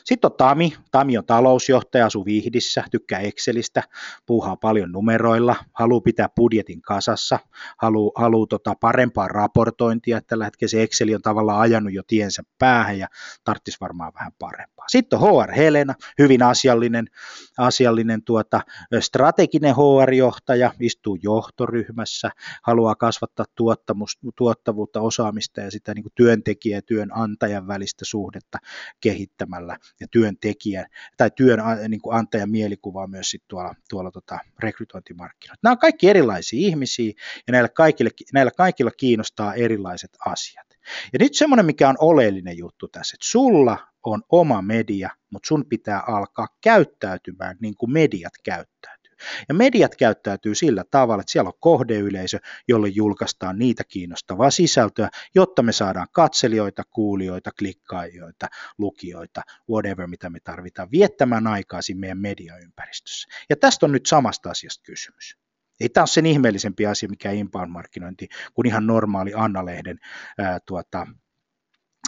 Sitten 0.04 0.32
on 0.32 0.38
Tami. 0.38 0.74
Tami 0.92 1.18
on 1.18 1.26
talousjohtaja, 1.26 2.06
asuu 2.06 2.26
Vihdissä, 2.26 2.84
tykkää 2.92 3.20
Excelistä, 3.20 3.84
puuhaa 4.26 4.56
paljon 4.56 4.92
numeroilla, 4.92 5.56
haluaa 5.74 6.02
pitää 6.02 6.30
budjetin 6.36 6.82
kasassa, 6.82 7.40
haluaa, 7.78 8.12
haluaa 8.16 8.48
tota 8.48 8.76
parempaa 8.80 9.28
raportointia. 9.28 10.22
Tällä 10.22 10.46
hetkellä 10.46 10.70
se 10.70 10.84
Excel 10.84 11.10
on 11.16 11.22
tavallaan 11.22 11.60
ajanut 11.60 11.94
jo 11.94 12.02
tiensä 12.08 12.44
päähän 12.60 13.00
ja 13.00 13.08
tarvitsisi 13.44 13.78
varmaan 13.82 14.14
vähän 14.14 14.32
parempaa. 14.40 14.86
Sitten 14.88 15.20
on 15.20 15.44
HR 15.44 15.52
Helena, 15.52 15.94
hyvin 16.20 16.44
asiallinen, 16.44 17.08
asiallinen 17.58 18.24
tuota, 18.24 18.62
strateginen 19.00 19.76
HR-johtaja, 19.76 20.72
istuu 20.80 21.18
johtoryhmässä, 21.24 22.30
haluaa 22.64 22.96
kasvattaa 22.96 23.46
tuottavuutta, 24.36 25.02
osaamista 25.02 25.62
ja 25.62 25.72
sitä 25.72 25.94
niin 25.94 26.06
työntekijä 26.16 26.78
ja 26.78 26.82
työnantajan 26.82 27.68
välistä 27.68 28.06
suhdetta 28.06 28.58
kehittämällä 29.02 29.59
tekemällä 29.60 29.78
ja 30.00 30.08
työntekijän 30.12 30.86
tai 31.18 31.32
työnantajan 31.36 32.50
mielikuvaa 32.50 33.08
myös 33.08 33.32
sit 33.32 33.44
tuolla, 33.48 33.76
tuolla 33.90 34.12
tota, 34.12 34.40
rekrytointimarkkinoilla. 34.60 35.60
Nämä 35.64 35.72
on 35.72 35.78
kaikki 35.78 36.10
erilaisia 36.10 36.60
ihmisiä 36.60 37.14
ja 37.48 37.52
näillä, 37.52 37.70
kaikille, 37.70 38.10
näillä 38.34 38.52
kaikilla 38.58 38.92
kiinnostaa 38.92 39.54
erilaiset 39.54 40.12
asiat. 40.26 40.68
Ja 41.14 41.20
nyt 41.20 41.34
semmoinen, 41.34 41.66
mikä 41.66 41.90
on 41.90 41.96
oleellinen 42.00 42.58
juttu 42.58 42.88
tässä, 42.88 43.16
että 43.16 43.28
sulla 43.30 43.78
on 44.04 44.24
oma 44.30 44.62
media, 44.62 45.10
mutta 45.30 45.48
sun 45.48 45.66
pitää 45.70 46.04
alkaa 46.08 46.48
käyttäytymään 46.62 47.58
niin 47.62 47.76
kuin 47.78 47.92
mediat 47.92 48.34
käyttää. 48.44 48.99
Ja 49.50 49.56
mediat 49.56 49.96
käyttäytyy 49.96 50.56
sillä 50.56 50.84
tavalla, 50.92 51.22
että 51.22 51.32
siellä 51.32 51.48
on 51.48 51.60
kohdeyleisö, 51.60 52.40
jolle 52.68 52.88
julkaistaan 52.88 53.60
niitä 53.60 53.84
kiinnostavaa 53.84 54.52
sisältöä, 54.52 55.10
jotta 55.36 55.64
me 55.64 55.72
saadaan 55.72 56.08
katselijoita, 56.12 56.84
kuulijoita, 56.90 57.52
klikkaajoita, 57.60 58.48
lukijoita, 58.78 59.42
whatever 59.70 60.08
mitä 60.08 60.30
me 60.30 60.40
tarvitaan 60.44 60.92
viettämään 60.92 61.48
aikaa 61.48 61.82
siinä 61.82 62.00
meidän 62.00 62.18
mediaympäristössä. 62.18 63.28
Ja 63.50 63.56
tästä 63.56 63.86
on 63.86 63.92
nyt 63.92 64.06
samasta 64.06 64.50
asiasta 64.50 64.84
kysymys. 64.84 65.38
Ei 65.80 65.90
tämä 65.90 66.02
ole 66.02 66.08
sen 66.08 66.26
ihmeellisempi 66.26 66.86
asia, 66.86 67.10
mikä 67.10 67.32
inbound-markkinointi, 67.32 68.28
kuin 68.54 68.68
ihan 68.68 68.88
normaali 68.88 69.32
Anna-lehden 69.36 70.00
ää, 70.38 70.60
tuota, 70.66 71.08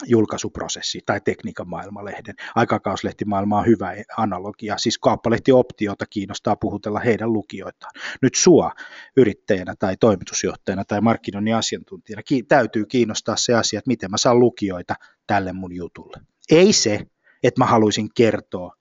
julkaisuprosessi 0.06 1.00
tai 1.06 1.22
tekniikan 1.22 1.70
maailmalehden. 1.70 2.36
Aikakauslehtimaailma 2.56 3.60
on 3.60 3.66
hyvä 3.66 3.94
analogia, 4.18 4.78
siis 4.78 4.98
kauppalehtioptiota 4.98 6.06
kiinnostaa 6.06 6.56
puhutella 6.56 7.00
heidän 7.00 7.34
lukijoitaan. 7.34 7.92
Nyt 8.22 8.36
sua 8.36 8.72
yrittäjänä 9.18 9.76
tai 9.80 9.98
toimitusjohtajana 9.98 10.86
tai 10.86 11.02
markkinoinnin 11.02 11.56
asiantuntijana 11.56 12.22
täytyy 12.48 12.86
kiinnostaa 12.86 13.36
se 13.36 13.54
asia, 13.54 13.80
että 13.80 13.90
miten 13.90 14.12
mä 14.12 14.18
saan 14.18 14.40
lukijoita 14.40 14.96
tälle 15.28 15.54
mun 15.54 15.76
jutulle. 15.76 16.18
Ei 16.52 16.74
se, 16.74 17.00
että 17.44 17.62
mä 17.62 17.66
haluaisin 17.66 18.10
kertoa 18.16 18.76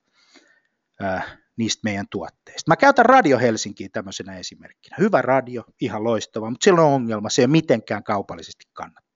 äh, 1.03 1.37
niistä 1.57 1.81
meidän 1.83 2.05
tuotteista. 2.11 2.71
Mä 2.71 2.75
käytän 2.75 3.05
Radio 3.05 3.39
Helsinkiä 3.39 3.89
tämmöisenä 3.91 4.37
esimerkkinä. 4.37 4.95
Hyvä 4.99 5.21
radio, 5.21 5.63
ihan 5.81 6.03
loistava, 6.03 6.49
mutta 6.49 6.63
sillä 6.63 6.81
on 6.81 6.93
ongelma, 6.93 7.29
se 7.29 7.41
ei 7.41 7.47
mitenkään 7.47 8.03
kaupallisesti 8.03 8.65
kannata. 8.73 9.10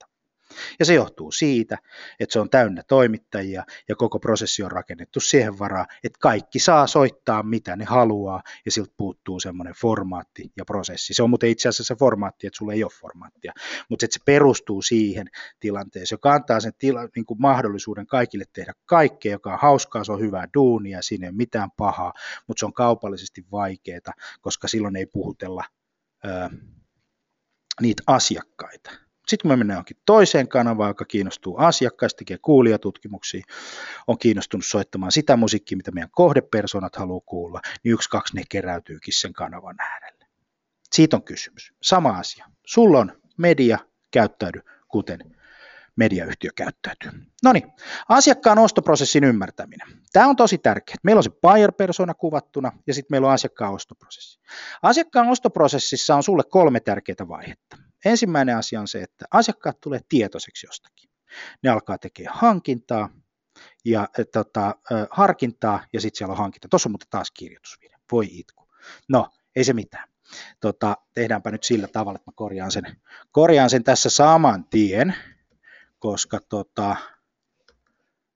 Ja 0.80 0.86
se 0.86 0.94
johtuu 0.94 1.32
siitä, 1.32 1.78
että 2.20 2.34
se 2.34 2.40
on 2.40 2.50
täynnä 2.50 2.84
toimittajia 2.88 3.64
ja 3.90 3.96
koko 3.96 4.20
prosessi 4.20 4.64
on 4.64 4.72
rakennettu 4.72 5.20
siihen 5.20 5.60
varaan, 5.60 5.86
että 6.04 6.20
kaikki 6.22 6.60
saa 6.60 6.88
soittaa 6.88 7.44
mitä 7.44 7.76
ne 7.76 7.86
haluaa 7.86 8.42
ja 8.66 8.72
siltä 8.72 8.94
puuttuu 8.98 9.40
semmoinen 9.40 9.74
formaatti 9.82 10.52
ja 10.58 10.66
prosessi. 10.66 11.14
Se 11.14 11.24
on 11.24 11.30
muuten 11.30 11.50
itse 11.50 11.70
asiassa 11.70 11.84
se 11.84 11.96
formaatti, 12.00 12.48
että 12.48 12.58
sulla 12.58 12.74
ei 12.74 12.84
ole 12.84 12.92
formaattia, 13.02 13.54
mutta 13.90 14.08
se 14.10 14.20
perustuu 14.26 14.82
siihen 14.82 15.28
tilanteeseen, 15.60 16.16
joka 16.16 16.34
antaa 16.34 16.60
sen 16.60 16.74
tila, 16.78 17.08
niin 17.16 17.26
kuin 17.26 17.42
mahdollisuuden 17.42 18.08
kaikille 18.08 18.46
tehdä 18.54 18.74
kaikkea, 18.86 19.32
joka 19.32 19.54
on 19.54 19.60
hauskaa, 19.62 20.04
se 20.04 20.12
on 20.12 20.20
hyvää 20.20 20.48
duunia, 20.54 21.02
siinä 21.02 21.26
ei 21.26 21.30
ole 21.30 21.38
mitään 21.38 21.70
pahaa, 21.78 22.14
mutta 22.48 22.60
se 22.60 22.66
on 22.66 22.74
kaupallisesti 22.74 23.46
vaikeaa, 23.52 24.14
koska 24.42 24.68
silloin 24.68 24.96
ei 24.96 25.06
puhutella 25.06 25.64
ää, 26.24 26.50
niitä 27.82 28.04
asiakkaita. 28.08 29.05
Sitten 29.28 29.42
kun 29.42 29.52
me 29.52 29.56
mennään 29.56 29.76
johonkin 29.76 29.98
toiseen 30.06 30.48
kanavaan, 30.48 30.90
joka 30.90 31.06
kiinnostuu 31.06 31.58
asiakkaista, 31.58 32.18
tekee 32.18 32.38
kuulijatutkimuksia, 32.38 33.44
on 34.08 34.18
kiinnostunut 34.18 34.66
soittamaan 34.66 35.12
sitä 35.12 35.38
musiikkia, 35.38 35.78
mitä 35.78 35.92
meidän 35.92 36.12
kohdepersonat 36.12 36.96
haluaa 36.96 37.22
kuulla, 37.26 37.62
niin 37.84 37.94
yksi, 37.94 38.10
kaksi 38.10 38.36
ne 38.36 38.44
keräytyykin 38.50 39.14
sen 39.14 39.34
kanavan 39.34 39.76
äärelle. 39.80 40.26
Siitä 40.94 41.18
on 41.18 41.24
kysymys. 41.24 41.74
Sama 41.82 42.10
asia. 42.10 42.46
Sulla 42.66 43.00
on 43.00 43.22
media, 43.38 43.78
käyttäydy 44.12 44.62
kuten 44.88 45.20
mediayhtiö 45.96 46.50
käyttäytyy. 46.56 47.12
No 47.44 47.54
niin, 47.54 47.72
asiakkaan 48.10 48.60
ostoprosessin 48.60 49.24
ymmärtäminen. 49.24 49.88
Tämä 50.14 50.28
on 50.28 50.36
tosi 50.36 50.58
tärkeää. 50.58 50.98
Meillä 51.04 51.20
on 51.20 51.24
se 51.24 51.30
buyer-persona 51.30 52.14
kuvattuna 52.14 52.72
ja 52.88 52.94
sitten 52.94 53.14
meillä 53.14 53.28
on 53.28 53.34
asiakkaan 53.34 53.74
ostoprosessi. 53.74 54.40
Asiakkaan 54.82 55.28
ostoprosessissa 55.30 56.16
on 56.16 56.24
sulle 56.24 56.44
kolme 56.50 56.80
tärkeää 56.80 57.28
vaihetta. 57.28 57.78
Ensimmäinen 58.06 58.58
asia 58.58 58.82
on 58.82 58.88
se, 58.88 59.02
että 59.02 59.26
asiakkaat 59.32 59.82
tulee 59.82 60.00
tietoiseksi 60.10 60.68
jostakin. 60.68 61.10
Ne 61.64 61.70
alkaa 61.70 61.98
tekemään 61.98 62.38
hankintaa 62.38 63.10
ja 63.86 64.08
tota, 64.34 64.76
harkintaa 65.12 65.86
ja 65.94 66.02
sitten 66.02 66.18
siellä 66.18 66.32
on 66.32 66.38
hankinta. 66.38 66.68
Tuossa 66.68 66.90
on 66.90 66.92
mutta 66.92 67.08
taas 67.10 67.32
kirjoitusvirhe. 67.32 67.98
Voi 68.12 68.28
itku. 68.32 68.68
No, 69.10 69.30
ei 69.56 69.64
se 69.64 69.74
mitään. 69.74 70.08
Tota, 70.60 70.98
tehdäänpä 71.14 71.52
nyt 71.52 71.64
sillä 71.64 71.88
tavalla, 71.88 72.16
että 72.16 72.32
mä 72.32 72.36
korjaan 72.36 72.72
sen, 72.72 73.02
korjaan 73.32 73.70
sen 73.70 73.84
tässä 73.84 74.10
saman 74.10 74.66
tien, 74.66 75.16
koska 76.00 76.40
tota, 76.50 76.96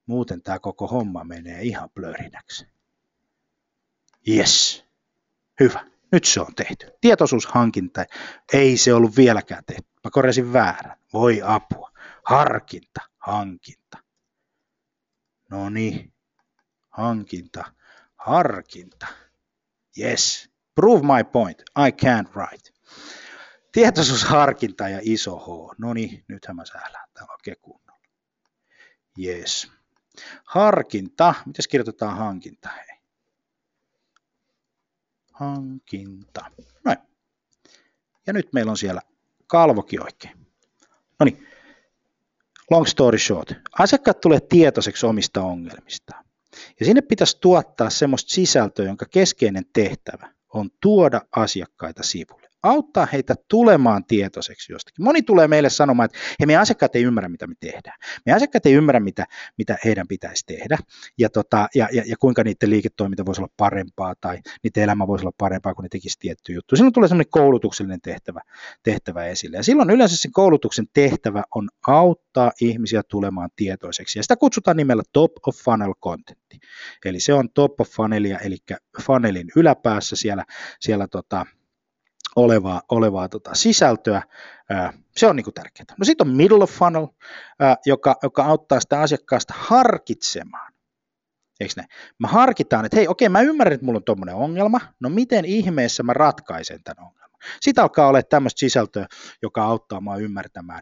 muuten 0.06 0.42
tämä 0.42 0.60
koko 0.60 0.88
homma 0.88 1.24
menee 1.24 1.62
ihan 1.62 1.90
blörinäksi. 1.90 2.68
Yes, 4.28 4.86
hyvä. 5.60 5.99
Nyt 6.12 6.24
se 6.24 6.42
on 6.42 6.56
tehty. 6.56 6.92
Tietoisuushankinta 7.02 8.06
ei 8.54 8.78
se 8.78 8.94
ollut 8.94 9.18
vieläkään 9.18 9.64
tehty. 9.66 9.90
Mä 10.04 10.12
korjasin 10.12 10.54
väärän. 10.54 10.98
Voi 11.14 11.42
apua. 11.46 11.92
Harkinta, 12.26 13.02
hankinta. 13.18 13.98
No 15.50 15.70
niin. 15.70 16.14
Hankinta, 16.90 17.74
harkinta. 18.16 19.08
Yes. 20.00 20.50
Prove 20.76 21.02
my 21.02 21.24
point. 21.32 21.62
I 21.62 21.92
can't 21.92 22.36
write. 22.36 22.70
Tietoisuusharkinta 23.72 24.90
ja 24.90 25.00
iso 25.02 25.36
H. 25.38 25.76
No 25.78 25.94
niin, 25.94 26.26
nythän 26.28 26.56
mä 26.56 26.66
sählään 26.66 27.10
täällä 27.14 27.34
oikein 27.34 27.58
kunnolla. 27.62 28.08
Yes. 29.20 29.72
Harkinta. 30.46 31.34
Mitäs 31.46 31.68
kirjoitetaan 31.68 32.18
hankinta? 32.18 32.70
Hankinta. 35.40 36.46
Noin. 36.86 36.98
Ja 38.28 38.34
nyt 38.34 38.54
meillä 38.54 38.70
on 38.70 38.78
siellä 38.78 39.02
kalvokin 39.48 40.04
oikein. 40.04 40.38
No 41.20 41.24
niin, 41.24 41.48
long 42.72 42.86
story 42.86 43.18
short. 43.18 43.54
Asiakkaat 43.80 44.22
tulee 44.22 44.40
tietoiseksi 44.40 45.06
omista 45.06 45.42
ongelmistaan. 45.42 46.26
Ja 46.80 46.86
sinne 46.86 47.02
pitäisi 47.02 47.38
tuottaa 47.42 47.90
semmoista 47.90 48.34
sisältöä, 48.34 48.86
jonka 48.86 49.06
keskeinen 49.06 49.66
tehtävä 49.74 50.34
on 50.54 50.70
tuoda 50.82 51.22
asiakkaita 51.36 52.04
sivulle 52.04 52.49
auttaa 52.64 53.08
heitä 53.14 53.36
tulemaan 53.48 54.06
tietoiseksi 54.06 54.74
jostakin. 54.74 55.04
Moni 55.04 55.22
tulee 55.22 55.48
meille 55.48 55.70
sanomaan, 55.70 56.06
että 56.06 56.18
he, 56.40 56.46
meidän 56.46 56.62
asiakkaat 56.62 56.96
ei 56.96 57.04
ymmärrä, 57.04 57.30
mitä 57.30 57.48
me 57.48 57.56
tehdään. 57.60 57.98
Meidän 58.26 58.36
asiakkaat 58.36 58.66
ei 58.66 58.74
ymmärrä, 58.74 59.00
mitä, 59.00 59.26
mitä 59.58 59.78
heidän 59.86 60.08
pitäisi 60.08 60.46
tehdä 60.46 60.78
ja, 61.18 61.30
tota, 61.30 61.68
ja, 61.76 61.90
ja, 61.92 62.04
ja 62.08 62.16
kuinka 62.20 62.44
niiden 62.44 62.70
liiketoiminta 62.70 63.26
voisi 63.26 63.42
olla 63.42 63.54
parempaa 63.58 64.14
tai 64.22 64.38
niiden 64.64 64.84
elämä 64.84 65.08
voisi 65.08 65.24
olla 65.24 65.36
parempaa, 65.38 65.74
kun 65.74 65.84
ne 65.84 65.90
tekisi 65.90 66.20
tiettyä 66.20 66.56
juttu. 66.56 66.76
Silloin 66.76 66.94
tulee 66.94 67.08
sellainen 67.08 67.32
koulutuksellinen 67.32 68.02
tehtävä, 68.02 68.42
tehtävä 68.84 69.26
esille. 69.26 69.58
Ja 69.58 69.64
silloin 69.64 69.90
yleensä 69.90 70.18
sen 70.18 70.32
koulutuksen 70.32 70.86
tehtävä 70.94 71.44
on 71.56 71.70
auttaa 71.88 72.52
ihmisiä 72.62 73.02
tulemaan 73.04 73.50
tietoiseksi. 73.56 74.20
Ja 74.20 74.24
sitä 74.24 74.36
kutsutaan 74.36 74.78
nimellä 74.78 75.04
top 75.14 75.32
of 75.48 75.56
funnel 75.56 75.94
content. 76.04 76.40
Eli 77.06 77.20
se 77.20 77.34
on 77.34 77.50
top 77.54 77.82
of 77.82 77.90
funnelia, 77.90 78.40
eli 78.40 78.58
funnelin 79.02 79.48
yläpäässä 79.56 80.16
siellä, 80.16 80.46
siellä 80.80 81.08
tota, 81.08 81.46
olevaa, 82.36 82.82
olevaa 82.90 83.30
tota 83.30 83.56
sisältöä. 83.56 84.22
Se 85.18 85.28
on 85.28 85.36
niinku 85.36 85.52
tärkeää. 85.52 85.96
No 85.98 86.06
sitten 86.06 86.28
on 86.28 86.36
middle 86.36 86.64
of 86.64 86.72
funnel, 86.72 87.08
joka, 87.86 88.16
joka 88.24 88.44
auttaa 88.44 88.80
sitä 88.80 89.02
asiakkaasta 89.02 89.54
harkitsemaan, 89.58 90.74
Eikö 91.60 91.74
näin? 91.78 91.90
Mä 92.20 92.28
harkitaan, 92.28 92.86
että 92.86 92.98
hei, 92.98 93.08
okei, 93.08 93.30
mä 93.30 93.42
ymmärrän, 93.42 93.74
että 93.74 93.86
mulla 93.86 93.98
on 93.98 94.04
tuommoinen 94.04 94.36
ongelma, 94.36 94.80
no 95.00 95.10
miten 95.10 95.46
ihmeessä 95.46 96.04
mä 96.04 96.14
ratkaisen 96.14 96.84
tämän 96.84 97.06
ongelman? 97.06 97.40
Sitten 97.62 97.82
alkaa 97.82 98.08
olla 98.08 98.24
tämmöistä 98.24 98.60
sisältöä, 98.60 99.08
joka 99.42 99.64
auttaa 99.64 100.02
mua 100.02 100.16
ymmärtämään. 100.16 100.82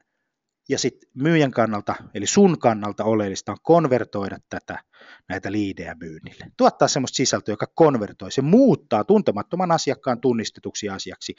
Ja 0.69 0.79
sitten 0.79 1.09
myyjän 1.13 1.51
kannalta, 1.51 1.95
eli 2.13 2.27
sun 2.27 2.59
kannalta 2.59 3.03
oleellista 3.03 3.51
on 3.51 3.57
konvertoida 3.63 4.37
tätä, 4.49 4.83
näitä 5.29 5.51
liidejä 5.51 5.95
myynnille. 5.99 6.45
Tuottaa 6.57 6.87
semmoista 6.87 7.15
sisältöä, 7.15 7.53
joka 7.53 7.67
konvertoi, 7.75 8.31
se 8.31 8.41
muuttaa 8.41 9.03
tuntemattoman 9.03 9.71
asiakkaan 9.71 10.21
tunnistetuksi 10.21 10.89
asiaksi. 10.89 11.35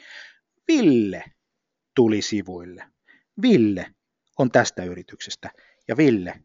Ville 0.67 1.23
tuli 1.95 2.21
sivuille. 2.21 2.83
Ville 3.41 3.85
on 4.39 4.51
tästä 4.51 4.83
yrityksestä 4.83 5.49
ja 5.87 5.97
Ville 5.97 6.41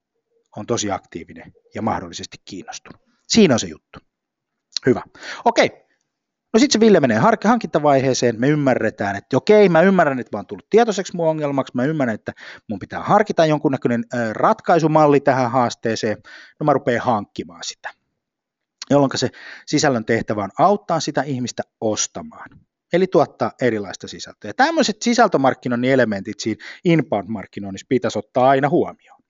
on 0.56 0.66
tosi 0.66 0.90
aktiivinen 0.90 1.52
ja 1.74 1.82
mahdollisesti 1.82 2.36
kiinnostunut. 2.44 3.02
Siinä 3.28 3.54
on 3.54 3.60
se 3.60 3.66
juttu. 3.66 3.98
Hyvä. 4.86 5.02
Okei. 5.44 5.83
No 6.54 6.60
sitten 6.60 6.72
se 6.72 6.80
Ville 6.80 7.00
menee 7.00 7.20
hankintavaiheeseen, 7.44 8.40
me 8.40 8.48
ymmärretään, 8.48 9.16
että 9.16 9.36
okei, 9.36 9.68
mä 9.68 9.80
ymmärrän, 9.82 10.20
että 10.20 10.36
mä 10.36 10.38
oon 10.38 10.46
tullut 10.46 10.66
tietoiseksi 10.70 11.16
mun 11.16 11.28
ongelmaksi, 11.28 11.72
mä 11.74 11.84
ymmärrän, 11.84 12.14
että 12.14 12.32
mun 12.68 12.78
pitää 12.78 13.02
harkita 13.02 13.46
jonkunnäköinen 13.46 14.04
ratkaisumalli 14.32 15.20
tähän 15.20 15.50
haasteeseen, 15.50 16.16
no 16.60 16.64
mä 16.64 16.72
rupean 16.72 17.04
hankkimaan 17.04 17.60
sitä. 17.64 17.90
Jolloin 18.90 19.10
se 19.14 19.30
sisällön 19.66 20.04
tehtävä 20.04 20.44
on 20.44 20.50
auttaa 20.58 21.00
sitä 21.00 21.22
ihmistä 21.22 21.62
ostamaan 21.80 22.50
eli 22.92 23.06
tuottaa 23.06 23.52
erilaista 23.60 24.08
sisältöä. 24.08 24.48
Ja 24.48 24.54
tämmöiset 24.54 25.02
sisältömarkkinoinnin 25.02 25.90
elementit 25.90 26.40
siinä 26.40 26.64
inbound-markkinoinnissa 26.84 27.86
pitäisi 27.88 28.18
ottaa 28.18 28.48
aina 28.48 28.68
huomioon. 28.68 29.20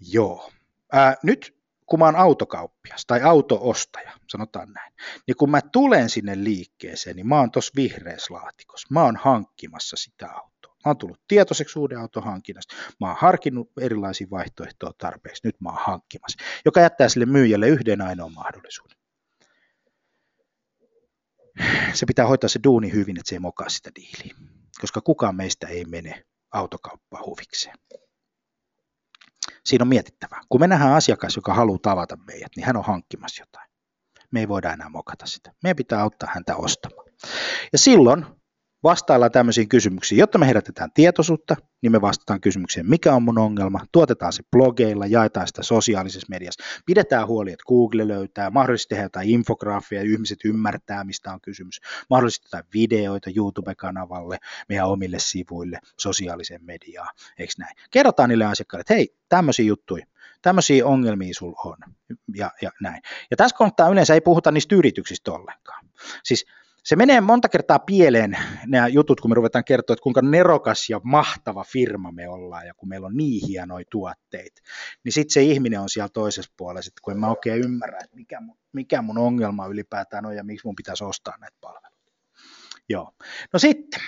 Joo. 0.00 0.50
Ää, 0.92 1.14
nyt 1.22 1.53
kun 1.86 1.98
mä 1.98 2.04
oon 2.04 2.16
autokauppias 2.16 3.04
tai 3.06 3.22
autoostaja, 3.22 4.12
sanotaan 4.28 4.72
näin, 4.72 4.92
niin 5.26 5.36
kun 5.36 5.50
mä 5.50 5.60
tulen 5.72 6.10
sinne 6.10 6.44
liikkeeseen, 6.44 7.16
niin 7.16 7.28
mä 7.28 7.38
oon 7.38 7.50
tuossa 7.50 7.72
vihreässä 7.76 8.34
laatikossa. 8.34 8.88
Mä 8.90 9.02
oon 9.02 9.16
hankkimassa 9.16 9.96
sitä 9.96 10.26
autoa. 10.28 10.76
Mä 10.84 10.90
oon 10.90 10.98
tullut 10.98 11.20
tietoiseksi 11.28 11.78
uuden 11.78 11.98
auton 11.98 12.24
hankinnasta. 12.24 12.74
Mä 13.00 13.06
oon 13.06 13.16
harkinnut 13.20 13.70
erilaisia 13.80 14.26
vaihtoehtoja 14.30 14.92
tarpeeksi. 14.98 15.46
Nyt 15.46 15.60
mä 15.60 15.68
oon 15.68 15.82
hankkimassa, 15.86 16.44
joka 16.64 16.80
jättää 16.80 17.08
sille 17.08 17.26
myyjälle 17.26 17.68
yhden 17.68 18.00
ainoan 18.00 18.34
mahdollisuuden 18.34 18.96
se 21.92 22.06
pitää 22.06 22.26
hoitaa 22.26 22.48
se 22.48 22.60
duuni 22.64 22.92
hyvin, 22.92 23.16
että 23.16 23.28
se 23.28 23.34
ei 23.34 23.40
mokaa 23.40 23.68
sitä 23.68 23.90
diiliä, 23.94 24.34
koska 24.80 25.00
kukaan 25.00 25.36
meistä 25.36 25.66
ei 25.66 25.84
mene 25.84 26.24
autokauppaan 26.52 27.26
huvikseen. 27.26 27.76
Siinä 29.64 29.82
on 29.82 29.88
mietittävää. 29.88 30.40
Kun 30.48 30.60
me 30.60 30.66
nähdään 30.66 30.94
asiakas, 30.94 31.36
joka 31.36 31.54
haluaa 31.54 31.78
tavata 31.82 32.16
meidät, 32.16 32.52
niin 32.56 32.66
hän 32.66 32.76
on 32.76 32.84
hankkimassa 32.84 33.42
jotain. 33.42 33.70
Me 34.30 34.40
ei 34.40 34.48
voida 34.48 34.72
enää 34.72 34.88
mokata 34.88 35.26
sitä. 35.26 35.52
Meidän 35.62 35.76
pitää 35.76 36.00
auttaa 36.00 36.28
häntä 36.34 36.56
ostamaan. 36.56 37.06
Ja 37.72 37.78
silloin 37.78 38.26
vastaillaan 38.84 39.32
tämmöisiin 39.32 39.68
kysymyksiin. 39.68 40.18
Jotta 40.18 40.38
me 40.38 40.46
herätetään 40.46 40.90
tietoisuutta, 40.94 41.56
niin 41.82 41.92
me 41.92 42.00
vastataan 42.00 42.40
kysymykseen, 42.40 42.90
mikä 42.90 43.14
on 43.14 43.22
mun 43.22 43.38
ongelma, 43.38 43.80
tuotetaan 43.92 44.32
se 44.32 44.42
blogeilla, 44.50 45.06
jaetaan 45.06 45.46
sitä 45.46 45.62
sosiaalisessa 45.62 46.26
mediassa, 46.30 46.64
pidetään 46.86 47.26
huoli, 47.26 47.52
että 47.52 47.64
Google 47.68 48.08
löytää, 48.08 48.50
mahdollisesti 48.50 48.88
tehdään 48.88 49.06
jotain 49.06 49.30
infograafia, 49.30 50.02
ihmiset 50.02 50.38
ymmärtää, 50.44 51.04
mistä 51.04 51.32
on 51.32 51.40
kysymys, 51.40 51.80
mahdollisesti 52.10 52.46
jotain 52.46 52.64
videoita 52.74 53.30
YouTube-kanavalle, 53.36 54.38
meidän 54.68 54.88
omille 54.88 55.18
sivuille, 55.18 55.78
sosiaaliseen 56.00 56.64
mediaan, 56.64 57.14
eikö 57.38 57.52
näin? 57.58 57.76
Kerrotaan 57.90 58.28
niille 58.28 58.44
asiakkaille, 58.44 58.80
että 58.80 58.94
hei, 58.94 59.16
tämmöisiä 59.28 59.64
juttuja, 59.64 60.06
tämmöisiä 60.42 60.86
ongelmia 60.86 61.34
sulla 61.34 61.60
on, 61.64 61.76
ja, 62.34 62.50
ja 62.62 62.70
näin. 62.80 63.02
Ja 63.30 63.36
tässä 63.36 63.56
kohtaa 63.56 63.88
yleensä 63.88 64.14
ei 64.14 64.20
puhuta 64.20 64.50
niistä 64.50 64.74
yrityksistä 64.74 65.32
ollenkaan. 65.32 65.88
Siis 66.24 66.46
se 66.84 66.96
menee 66.96 67.20
monta 67.20 67.48
kertaa 67.48 67.78
pieleen 67.78 68.38
nämä 68.66 68.88
jutut, 68.88 69.20
kun 69.20 69.30
me 69.30 69.34
ruvetaan 69.34 69.64
kertoa, 69.64 69.94
että 69.94 70.02
kuinka 70.02 70.22
nerokas 70.22 70.90
ja 70.90 71.00
mahtava 71.02 71.64
firma 71.64 72.12
me 72.12 72.28
ollaan 72.28 72.66
ja 72.66 72.74
kun 72.74 72.88
meillä 72.88 73.06
on 73.06 73.16
niin 73.16 73.48
hienoja 73.48 73.84
tuotteita, 73.90 74.62
niin 75.04 75.12
sitten 75.12 75.32
se 75.32 75.42
ihminen 75.42 75.80
on 75.80 75.88
siellä 75.88 76.08
toisessa 76.08 76.52
puolessa, 76.56 76.88
että 76.88 77.00
kun 77.02 77.12
en 77.12 77.20
mä 77.20 77.30
oikein 77.30 77.64
ymmärrä, 77.64 77.98
että 78.04 78.16
mikä 78.16 78.40
mun, 78.40 78.58
mikä 78.72 79.02
mun 79.02 79.18
ongelma 79.18 79.66
ylipäätään 79.66 80.26
on 80.26 80.36
ja 80.36 80.44
miksi 80.44 80.66
mun 80.66 80.76
pitäisi 80.76 81.04
ostaa 81.04 81.36
näitä 81.40 81.56
palveluita. 81.60 82.12
Joo. 82.88 83.12
No 83.52 83.58
sitten, 83.58 84.00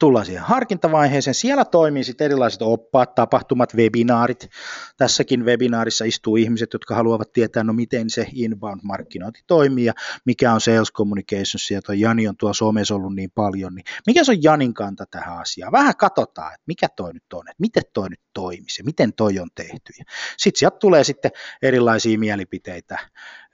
tullaan 0.00 0.26
siihen 0.26 0.42
harkintavaiheeseen. 0.42 1.34
Siellä 1.34 1.64
toimii 1.64 2.04
sitten 2.04 2.24
erilaiset 2.24 2.62
oppaat, 2.62 3.14
tapahtumat, 3.14 3.74
webinaarit. 3.74 4.50
Tässäkin 4.96 5.44
webinaarissa 5.44 6.04
istuu 6.04 6.36
ihmiset, 6.36 6.72
jotka 6.72 6.94
haluavat 6.94 7.32
tietää, 7.32 7.64
no 7.64 7.72
miten 7.72 8.10
se 8.10 8.26
inbound-markkinointi 8.32 9.40
toimii 9.46 9.84
ja 9.84 9.92
mikä 10.24 10.52
on 10.52 10.60
sales 10.60 10.92
communications. 10.92 11.70
Ja 11.70 11.82
toi 11.82 12.00
Jani 12.00 12.28
on 12.28 12.36
tuossa 12.36 12.58
somessa 12.58 12.94
ollut 12.94 13.14
niin 13.14 13.30
paljon, 13.34 13.74
niin 13.74 13.84
mikä 14.06 14.24
se 14.24 14.32
on 14.32 14.42
Janin 14.42 14.74
kanta 14.74 15.04
tähän 15.10 15.38
asiaan? 15.38 15.72
Vähän 15.72 15.96
katsotaan, 15.96 16.54
että 16.54 16.64
mikä 16.66 16.88
toi 16.96 17.12
nyt 17.12 17.32
on, 17.32 17.48
että 17.48 17.60
miten 17.60 17.82
toi 17.92 18.08
nyt 18.08 18.20
toimisi 18.34 18.82
miten 18.82 19.12
toi 19.12 19.38
on 19.38 19.48
tehty. 19.54 19.92
Sitten 20.36 20.58
sieltä 20.58 20.76
tulee 20.78 21.04
sitten 21.04 21.30
erilaisia 21.62 22.18
mielipiteitä, 22.18 22.98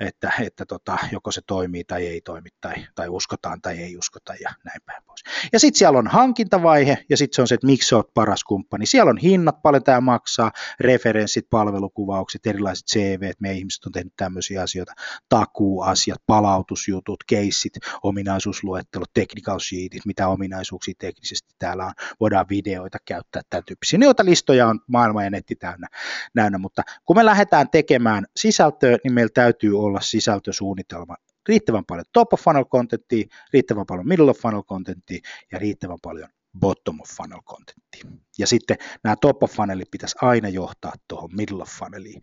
että, 0.00 0.32
että 0.40 0.66
tota, 0.66 0.98
joko 1.12 1.32
se 1.32 1.40
toimii 1.46 1.84
tai 1.84 2.06
ei 2.06 2.20
toimi, 2.20 2.48
tai, 2.60 2.74
tai 2.94 3.08
uskotaan 3.08 3.62
tai 3.62 3.78
ei 3.78 3.96
uskota 3.96 4.34
ja 4.40 4.50
näin 4.64 4.80
päin 4.86 5.02
pois. 5.06 5.22
Ja 5.52 5.60
sitten 5.60 5.78
siellä 5.78 5.98
on 5.98 6.06
hankintavaihe, 6.06 7.04
ja 7.08 7.16
sitten 7.16 7.36
se 7.36 7.42
on 7.42 7.48
se, 7.48 7.54
että 7.54 7.66
miksi 7.66 7.94
olet 7.94 8.14
paras 8.14 8.44
kumppani. 8.44 8.86
Siellä 8.86 9.10
on 9.10 9.18
hinnat, 9.18 9.62
paljon 9.62 9.84
tämä 9.84 10.00
maksaa, 10.00 10.52
referenssit, 10.80 11.50
palvelukuvaukset, 11.50 12.46
erilaiset 12.46 12.86
CV, 12.86 13.32
me 13.40 13.52
ihmiset 13.52 13.84
on 13.84 13.92
tehnyt 13.92 14.12
tämmöisiä 14.16 14.62
asioita, 14.62 14.92
takuuasiat, 15.28 16.22
palautusjutut, 16.26 17.24
keissit, 17.26 17.72
ominaisuusluettelot, 18.02 19.10
technical 19.14 19.58
sheetit, 19.58 20.06
mitä 20.06 20.28
ominaisuuksia 20.28 20.94
teknisesti 20.98 21.54
täällä 21.58 21.86
on, 21.86 21.92
voidaan 22.20 22.46
videoita 22.48 22.98
käyttää, 23.04 23.42
tämän 23.50 23.64
tyyppisiä. 23.64 23.98
Noita 23.98 24.24
listoja 24.24 24.69
on 24.70 24.80
maailma 24.87 25.24
ja 25.24 25.30
netti 25.30 25.56
täynnä, 25.56 25.87
näynnä, 26.35 26.59
mutta 26.59 26.83
kun 27.04 27.16
me 27.16 27.24
lähdetään 27.24 27.70
tekemään 27.70 28.26
sisältöä, 28.37 28.96
niin 29.04 29.12
meillä 29.12 29.30
täytyy 29.35 29.80
olla 29.80 30.00
sisältösuunnitelma 30.00 31.16
riittävän 31.48 31.85
paljon 31.85 32.04
top 32.12 32.33
of 32.33 32.40
funnel 32.40 32.64
contenttia, 32.64 33.26
riittävän 33.52 33.87
paljon 33.87 34.09
middle 34.09 34.30
of 34.30 34.38
funnel 34.38 34.62
contenttia 34.62 35.18
ja 35.52 35.59
riittävän 35.59 35.98
paljon 36.02 36.28
bottom 36.61 37.00
of 37.00 37.09
funnel 37.09 37.42
contenttia. 37.42 38.04
Ja 38.38 38.46
sitten 38.46 38.76
nämä 39.04 39.16
top 39.20 39.42
of 39.42 39.52
funnelit 39.52 39.90
pitäisi 39.90 40.16
aina 40.22 40.48
johtaa 40.48 40.92
tuohon 41.09 41.30
middle 41.37 41.62
of 41.62 41.68
funneliin. 41.68 42.20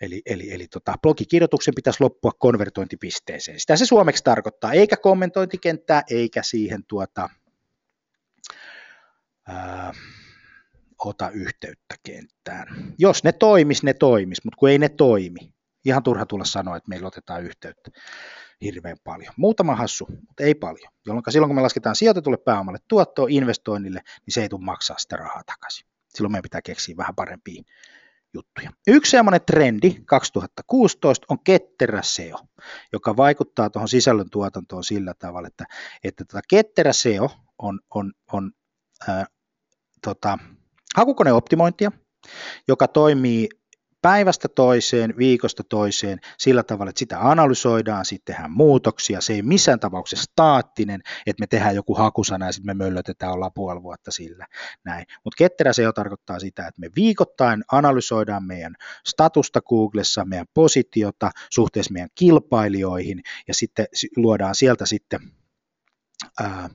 Eli, 0.00 0.22
eli, 0.26 0.52
eli 0.52 0.68
tota, 0.68 0.94
blogikirjoituksen 1.02 1.74
pitäisi 1.74 2.02
loppua 2.02 2.30
konvertointipisteeseen. 2.38 3.60
Sitä 3.60 3.76
se 3.76 3.86
suomeksi 3.86 4.24
tarkoittaa, 4.24 4.72
eikä 4.72 4.96
kommentointikenttää, 4.96 6.02
eikä 6.10 6.42
siihen 6.42 6.84
tuota, 6.88 7.28
ää, 9.48 9.92
ota 11.06 11.30
yhteyttä 11.30 11.94
kenttään. 12.02 12.94
Jos 12.98 13.24
ne 13.24 13.32
toimis, 13.32 13.82
ne 13.82 13.94
toimis, 13.94 14.44
mutta 14.44 14.56
kun 14.56 14.68
ei 14.68 14.78
ne 14.78 14.88
toimi, 14.88 15.54
ihan 15.84 16.02
turha 16.02 16.26
tulla 16.26 16.44
sanoa, 16.44 16.76
että 16.76 16.88
meillä 16.88 17.06
otetaan 17.06 17.42
yhteyttä 17.42 17.90
hirveän 18.60 18.96
paljon. 19.04 19.34
Muutama 19.36 19.76
hassu, 19.76 20.06
mutta 20.10 20.42
ei 20.42 20.54
paljon. 20.54 20.92
Jolloin 21.06 21.24
silloin 21.28 21.48
kun 21.48 21.56
me 21.56 21.62
lasketaan 21.62 21.96
sijoitetulle 21.96 22.36
pääomalle 22.36 22.78
tuottoa 22.88 23.26
investoinnille, 23.30 24.00
niin 24.26 24.34
se 24.34 24.42
ei 24.42 24.48
tule 24.48 24.64
maksaa 24.64 24.98
sitä 24.98 25.16
rahaa 25.16 25.42
takaisin. 25.46 25.86
Silloin 26.14 26.32
meidän 26.32 26.42
pitää 26.42 26.62
keksiä 26.62 26.96
vähän 26.96 27.14
parempia 27.14 27.62
juttuja. 28.34 28.70
Yksi 28.86 29.10
semmoinen 29.10 29.40
trendi 29.46 29.96
2016 30.06 31.26
on 31.28 31.38
ketterä 31.44 32.02
SEO, 32.02 32.38
joka 32.92 33.16
vaikuttaa 33.16 33.70
tuohon 33.70 33.88
sisällön 33.88 34.30
tuotantoon 34.30 34.84
sillä 34.84 35.14
tavalla, 35.18 35.48
että, 35.48 35.64
että 36.04 36.24
tota 36.24 36.40
ketterä 36.48 36.92
SEO 36.92 37.30
on, 37.58 37.80
on, 37.94 38.12
on 38.32 38.52
ää, 39.08 39.26
tota, 40.02 40.38
hakukoneoptimointia, 40.94 41.92
joka 42.68 42.88
toimii 42.88 43.48
päivästä 44.04 44.48
toiseen, 44.48 45.14
viikosta 45.18 45.62
toiseen 45.68 46.18
sillä 46.38 46.62
tavalla, 46.62 46.90
että 46.90 46.98
sitä 46.98 47.30
analysoidaan, 47.30 48.04
sitten 48.04 48.34
tehdään 48.34 48.52
muutoksia, 48.52 49.20
se 49.20 49.32
ei 49.32 49.42
missään 49.42 49.80
tapauksessa 49.80 50.24
staattinen, 50.32 51.00
että 51.26 51.40
me 51.40 51.46
tehdään 51.46 51.74
joku 51.74 51.94
hakusana 51.94 52.46
ja 52.46 52.52
sitten 52.52 52.76
me 52.76 52.84
möllötetään, 52.84 53.32
ollaan 53.32 53.52
puoli 53.54 53.82
vuotta 53.82 54.10
sillä, 54.10 54.46
näin. 54.84 55.06
Mutta 55.24 55.36
ketterä 55.38 55.72
se 55.72 55.82
jo 55.82 55.92
tarkoittaa 55.92 56.38
sitä, 56.38 56.66
että 56.66 56.80
me 56.80 56.88
viikoittain 56.96 57.64
analysoidaan 57.72 58.44
meidän 58.44 58.74
statusta 59.06 59.62
Googlessa, 59.62 60.24
meidän 60.24 60.46
positiota 60.54 61.30
suhteessa 61.50 61.92
meidän 61.92 62.10
kilpailijoihin 62.14 63.22
ja 63.48 63.54
sitten 63.54 63.86
luodaan 64.16 64.54
sieltä 64.54 64.86
sitten 64.86 65.20
ää, 66.40 66.70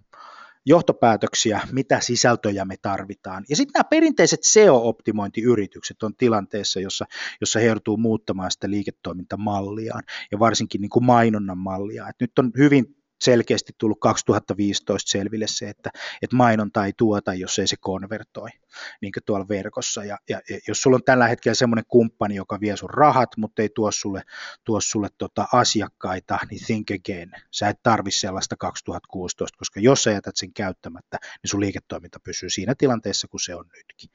johtopäätöksiä, 0.70 1.62
mitä 1.72 2.00
sisältöjä 2.00 2.66
me 2.66 2.76
tarvitaan. 2.82 3.46
Ja 3.50 3.56
sitten 3.56 3.72
nämä 3.74 3.84
perinteiset 3.84 4.40
SEO-optimointiyritykset 4.44 6.04
on 6.04 6.16
tilanteessa, 6.16 6.80
jossa, 6.80 7.06
jossa 7.42 7.60
he 7.60 7.66
joutuu 7.66 7.98
muuttamaan 7.98 8.52
sitä 8.52 8.70
liiketoimintamalliaan 8.70 10.04
ja 10.32 10.40
varsinkin 10.40 10.82
niin 10.82 10.90
kuin 10.90 11.06
mainonnan 11.06 11.58
mallia. 11.58 12.10
Et 12.10 12.16
nyt 12.20 12.40
on 12.40 12.52
hyvin 12.58 12.99
selkeästi 13.22 13.74
tullut 13.78 14.00
2015 14.00 15.12
selville 15.12 15.48
se, 15.48 15.70
että, 15.70 15.90
että 16.22 16.36
mainonta 16.36 16.86
ei 16.86 16.94
tuota, 16.98 17.34
jos 17.34 17.60
ei 17.60 17.68
se 17.68 17.76
konvertoi 17.80 18.50
niin 19.02 19.14
kuin 19.14 19.24
tuolla 19.26 19.48
verkossa. 19.48 20.04
Ja, 20.04 20.18
ja, 20.30 20.42
jos 20.68 20.82
sulla 20.82 20.96
on 20.96 21.04
tällä 21.04 21.28
hetkellä 21.28 21.56
semmoinen 21.56 21.86
kumppani, 21.88 22.36
joka 22.36 22.60
vie 22.60 22.78
sun 22.78 22.90
rahat, 22.90 23.30
mutta 23.38 23.62
ei 23.62 23.70
tuo 23.76 23.92
sulle, 23.92 24.22
tuo 24.64 24.82
sulle 24.82 25.08
tota 25.18 25.48
asiakkaita, 25.54 26.40
niin 26.52 26.66
think 26.66 26.88
again. 26.92 27.32
Sä 27.52 27.70
et 27.70 27.84
tarvi 27.84 28.12
sellaista 28.12 28.56
2016, 28.58 29.58
koska 29.58 29.80
jos 29.80 30.04
sä 30.04 30.12
jätät 30.12 30.36
sen 30.36 30.54
käyttämättä, 30.54 31.18
niin 31.22 31.50
sun 31.50 31.60
liiketoiminta 31.60 32.20
pysyy 32.24 32.50
siinä 32.50 32.76
tilanteessa, 32.78 33.28
kun 33.28 33.40
se 33.40 33.56
on 33.56 33.66
nytkin 33.78 34.10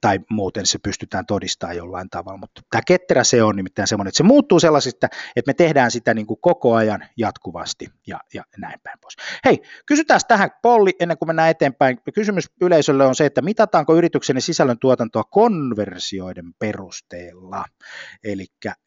tai 0.00 0.20
muuten 0.30 0.66
se 0.66 0.78
pystytään 0.78 1.26
todistamaan 1.26 1.76
jollain 1.76 2.10
tavalla. 2.10 2.38
Mutta 2.38 2.62
tämä 2.70 2.82
ketterä 2.86 3.24
se 3.24 3.42
on 3.42 3.56
nimittäin 3.56 3.88
semmoinen, 3.88 4.08
että 4.08 4.16
se 4.16 4.22
muuttuu 4.22 4.60
sellaisesta, 4.60 5.08
että 5.36 5.48
me 5.48 5.54
tehdään 5.54 5.90
sitä 5.90 6.14
niin 6.14 6.26
kuin 6.26 6.40
koko 6.40 6.74
ajan 6.74 7.04
jatkuvasti 7.16 7.86
ja, 8.06 8.20
ja 8.34 8.42
näin 8.58 8.80
päin 8.82 8.98
pois. 9.00 9.16
Hei, 9.44 9.62
kysytään 9.86 10.20
tähän 10.28 10.50
Polli 10.62 10.92
ennen 11.00 11.18
kuin 11.18 11.26
mennään 11.28 11.50
eteenpäin. 11.50 11.98
Kysymys 12.14 12.50
yleisölle 12.60 13.06
on 13.06 13.14
se, 13.14 13.26
että 13.26 13.42
mitataanko 13.42 13.96
yrityksen 13.96 14.42
sisällön 14.42 14.78
tuotantoa 14.78 15.24
konversioiden 15.24 16.54
perusteella. 16.58 17.64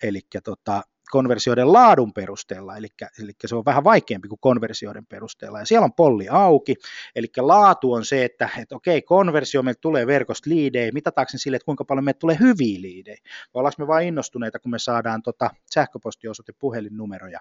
Eli 0.03 0.21
tota, 0.43 0.83
konversioiden 1.11 1.73
laadun 1.73 2.13
perusteella, 2.13 2.77
eli, 2.77 2.87
eli 3.23 3.31
se 3.45 3.55
on 3.55 3.65
vähän 3.65 3.83
vaikeampi 3.83 4.27
kuin 4.27 4.39
konversioiden 4.39 5.05
perusteella. 5.05 5.59
Ja 5.59 5.65
siellä 5.65 5.85
on 5.85 5.93
polli 5.93 6.29
auki, 6.29 6.75
eli 7.15 7.27
laatu 7.37 7.93
on 7.93 8.05
se, 8.05 8.25
että, 8.25 8.49
että 8.57 8.75
okei, 8.75 9.01
konversio, 9.01 9.63
meille 9.63 9.79
tulee 9.81 10.07
verkosta 10.07 10.49
liidejä, 10.49 10.91
mitataanko 10.91 11.31
sille, 11.35 11.55
että 11.55 11.65
kuinka 11.65 11.85
paljon 11.85 12.03
meille 12.03 12.19
tulee 12.19 12.37
hyviä 12.39 12.81
liidejä, 12.81 13.17
vai 13.53 13.59
ollaanko 13.59 13.75
me 13.83 13.87
vain 13.87 14.07
innostuneita, 14.07 14.59
kun 14.59 14.71
me 14.71 14.79
saadaan 14.79 15.21
tota 15.21 15.49
sähköpostiosoite, 15.73 16.53
puhelinnumero 16.59 17.27
ja 17.27 17.39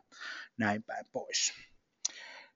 näin 0.56 0.82
päin 0.82 1.06
pois. 1.12 1.52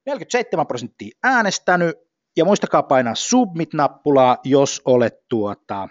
47 0.07 0.67
prosenttia 0.67 1.19
äänestänyt, 1.23 1.97
ja 2.37 2.45
muistakaa 2.45 2.83
painaa 2.83 3.15
submit-nappulaa, 3.15 4.39
jos 4.45 4.83
olet 4.85 5.29
tuota, 5.29 5.89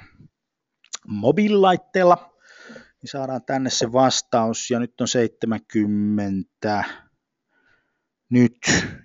mobiililaitteella, 1.08 2.35
niin 3.06 3.12
saadaan 3.12 3.46
tänne 3.46 3.70
se 3.70 3.92
vastaus, 3.92 4.72
ja 4.72 4.80
nyt 4.80 5.02
on 5.02 5.08
70, 5.08 6.84
nyt, 8.30 8.58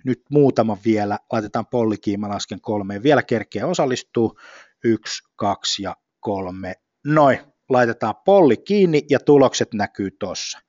nyt 0.05 0.21
muutama 0.29 0.77
vielä, 0.85 1.19
laitetaan 1.31 1.67
pollikiima, 1.67 2.29
lasken 2.29 2.61
kolmeen, 2.61 3.03
vielä 3.03 3.23
kerkeä 3.23 3.67
osallistuu, 3.67 4.39
yksi, 4.83 5.23
kaksi 5.35 5.83
ja 5.83 5.95
kolme, 6.19 6.73
noin, 7.05 7.39
laitetaan 7.69 8.15
polli 8.25 8.57
kiinni 8.57 9.01
ja 9.09 9.19
tulokset 9.19 9.73
näkyy 9.73 10.11
tuossa. 10.19 10.59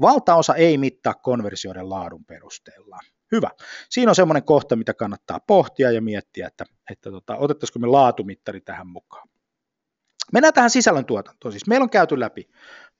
Valtaosa 0.00 0.54
ei 0.54 0.78
mittaa 0.78 1.14
konversioiden 1.14 1.90
laadun 1.90 2.24
perusteella. 2.24 2.98
Hyvä. 3.32 3.50
Siinä 3.90 4.10
on 4.10 4.14
semmoinen 4.14 4.44
kohta, 4.44 4.76
mitä 4.76 4.94
kannattaa 4.94 5.40
pohtia 5.40 5.92
ja 5.92 6.02
miettiä, 6.02 6.46
että, 6.46 6.64
että 6.90 7.10
tota, 7.10 7.36
otettaisiko 7.36 7.78
me 7.78 7.86
laatumittari 7.86 8.60
tähän 8.60 8.86
mukaan. 8.86 9.28
Mennään 10.32 10.54
tähän 10.54 10.70
sisällöntuotantoon. 10.70 11.52
Siis 11.52 11.66
meillä 11.66 11.84
on 11.84 11.90
käyty 11.90 12.20
läpi 12.20 12.48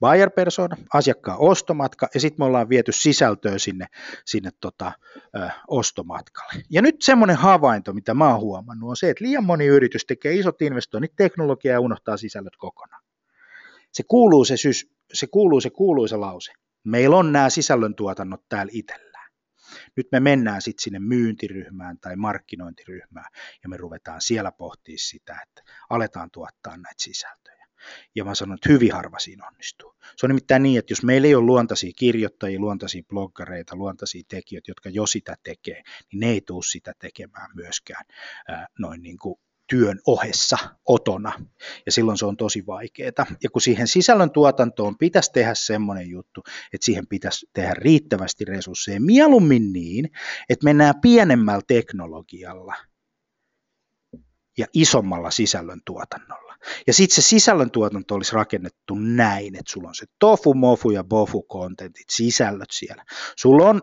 buyer 0.01 0.31
persona, 0.31 0.77
asiakkaan 0.95 1.39
ostomatka 1.41 2.09
ja 2.15 2.21
sitten 2.21 2.41
me 2.41 2.45
ollaan 2.45 2.69
viety 2.69 2.93
sisältöä 2.93 3.59
sinne, 3.59 3.87
sinne 4.25 4.51
tota, 4.61 4.93
ö, 5.37 5.49
ostomatkalle. 5.69 6.63
Ja 6.71 6.83
nyt 6.83 6.97
semmoinen 7.03 7.37
havainto, 7.37 7.93
mitä 7.93 8.15
mä 8.15 8.31
oon 8.31 8.41
huomannut, 8.41 8.91
on 8.91 8.97
se, 8.97 9.11
että 9.11 9.25
liian 9.25 9.45
moni 9.45 9.67
yritys 9.67 10.05
tekee 10.05 10.35
isot 10.35 10.63
investoinnit 10.63 11.13
teknologiaa 11.17 11.73
ja 11.73 11.81
unohtaa 11.81 12.17
sisällöt 12.17 12.57
kokonaan. 12.57 13.03
Se 13.93 14.03
kuuluu 14.09 14.45
se, 14.45 14.57
sys, 14.57 14.91
se, 15.13 15.27
kuuluu, 15.27 15.61
se 15.61 15.71
kuuluu 15.71 16.09
se 16.09 16.17
lause. 16.17 16.53
Meillä 16.85 17.17
on 17.17 17.33
nämä 17.33 17.51
sisällöntuotannot 17.51 18.41
täällä 18.49 18.71
itsellä. 18.75 19.06
Nyt 19.97 20.09
me 20.13 20.21
mennään 20.21 20.63
sitten 20.63 20.83
sinne 20.83 20.99
myyntiryhmään 20.99 21.99
tai 21.99 22.17
markkinointiryhmään 22.17 23.31
ja 23.63 23.69
me 23.69 23.77
ruvetaan 23.77 24.21
siellä 24.21 24.53
pohtimaan 24.53 24.99
sitä, 24.99 25.39
että 25.43 25.73
aletaan 25.91 26.31
tuottaa 26.31 26.77
näitä 26.77 27.03
sisältöjä. 27.03 27.67
Ja 28.15 28.25
mä 28.25 28.35
sanon, 28.35 28.55
että 28.55 28.73
hyvin 28.73 28.93
harva 28.93 29.19
siinä 29.19 29.47
onnistuu. 29.47 29.95
Se 30.17 30.27
on 30.27 30.31
nimittäin 30.31 30.63
niin, 30.63 30.79
että 30.79 30.93
jos 30.93 31.03
meillä 31.03 31.29
ei 31.29 31.35
ole 31.35 31.45
luontaisia 31.45 31.93
kirjoittajia, 31.97 32.61
luontaisia 32.61 33.03
bloggareita, 33.09 33.77
luontaisia 33.77 34.23
tekijöitä, 34.29 34.71
jotka 34.71 34.89
jo 34.89 35.07
sitä 35.07 35.37
tekee, 35.43 35.83
niin 36.13 36.21
ne 36.21 36.27
ei 36.27 36.41
tule 36.41 36.63
sitä 36.63 36.93
tekemään 36.99 37.51
myöskään 37.55 38.05
ää, 38.49 38.67
noin 38.79 39.03
niin 39.03 39.19
kuin 39.19 39.41
työn 39.69 40.01
ohessa 40.07 40.59
otona, 40.87 41.33
ja 41.87 41.93
silloin 41.93 42.19
se 42.19 42.27
on 42.27 42.37
tosi 42.37 42.67
vaikeaa. 42.67 43.27
Ja 43.43 43.51
kun 43.51 43.63
siihen 43.63 43.89
sisällön 43.89 44.31
tuotantoon 44.31 44.99
pitäisi 44.99 45.33
tehdä 45.33 45.55
semmoinen 45.55 46.11
juttu, 46.11 46.43
että 46.73 46.85
siihen 46.85 47.07
pitäisi 47.07 47.47
tehdä 47.53 47.75
riittävästi 47.75 48.45
resursseja, 48.45 49.01
mieluummin 49.01 49.73
niin, 49.73 50.11
että 50.49 50.65
mennään 50.65 51.01
pienemmällä 51.01 51.63
teknologialla 51.69 52.75
ja 54.59 54.67
isommalla 54.73 55.31
sisällön 55.31 55.81
tuotannolla. 55.85 56.57
Ja 56.87 56.93
sitten 56.93 57.15
se 57.15 57.23
sisällön 57.23 57.71
tuotanto 57.71 58.15
olisi 58.15 58.33
rakennettu 58.33 58.95
näin, 58.95 59.55
että 59.55 59.73
sulla 59.73 59.89
on 59.89 59.95
se 59.95 60.07
tofu, 60.19 60.55
mofu 60.55 60.91
ja 60.91 61.05
bofu 61.05 61.47
contentit, 61.53 62.07
sisällöt 62.11 62.71
siellä. 62.73 63.05
Sulla 63.37 63.69
on 63.69 63.83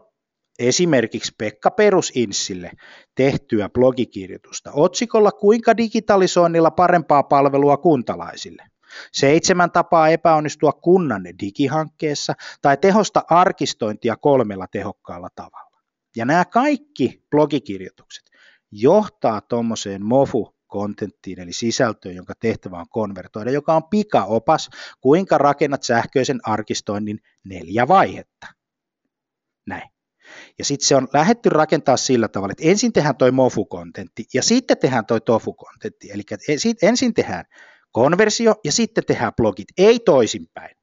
esimerkiksi 0.59 1.31
Pekka 1.37 1.71
Perusinsille 1.71 2.71
tehtyä 3.15 3.69
blogikirjoitusta 3.69 4.71
otsikolla 4.73 5.31
Kuinka 5.31 5.77
digitalisoinnilla 5.77 6.71
parempaa 6.71 7.23
palvelua 7.23 7.77
kuntalaisille. 7.77 8.63
Seitsemän 9.11 9.71
tapaa 9.71 10.09
epäonnistua 10.09 10.71
kunnan 10.71 11.23
digihankkeessa 11.41 12.33
tai 12.61 12.77
tehosta 12.77 13.23
arkistointia 13.29 14.15
kolmella 14.15 14.67
tehokkaalla 14.67 15.29
tavalla. 15.35 15.81
Ja 16.15 16.25
nämä 16.25 16.45
kaikki 16.45 17.23
blogikirjoitukset 17.29 18.23
johtaa 18.71 19.41
tuommoiseen 19.41 20.05
mofu 20.05 20.55
kontenttiin 20.67 21.39
eli 21.39 21.53
sisältöön, 21.53 22.15
jonka 22.15 22.33
tehtävä 22.39 22.79
on 22.79 22.89
konvertoida, 22.89 23.51
joka 23.51 23.73
on 23.73 23.83
pikaopas, 23.89 24.69
kuinka 25.01 25.37
rakennat 25.37 25.83
sähköisen 25.83 26.39
arkistoinnin 26.43 27.19
neljä 27.43 27.87
vaihetta. 27.87 28.47
Näin. 29.67 29.92
Ja 30.59 30.65
sitten 30.65 30.87
se 30.87 30.95
on 30.95 31.07
lähetty 31.13 31.49
rakentaa 31.49 31.97
sillä 31.97 32.27
tavalla, 32.27 32.51
että 32.51 32.69
ensin 32.71 32.93
tehdään 32.93 33.15
toi 33.15 33.31
mofu-kontentti 33.31 34.25
ja 34.33 34.43
sitten 34.43 34.77
tehdään 34.77 35.05
toi 35.05 35.21
tofu-kontentti. 35.21 36.11
Eli 36.11 36.23
ensin 36.81 37.13
tehdään 37.13 37.45
konversio 37.91 38.55
ja 38.63 38.71
sitten 38.71 39.05
tehdään 39.05 39.33
blogit, 39.37 39.67
ei 39.77 39.99
toisinpäin. 39.99 40.77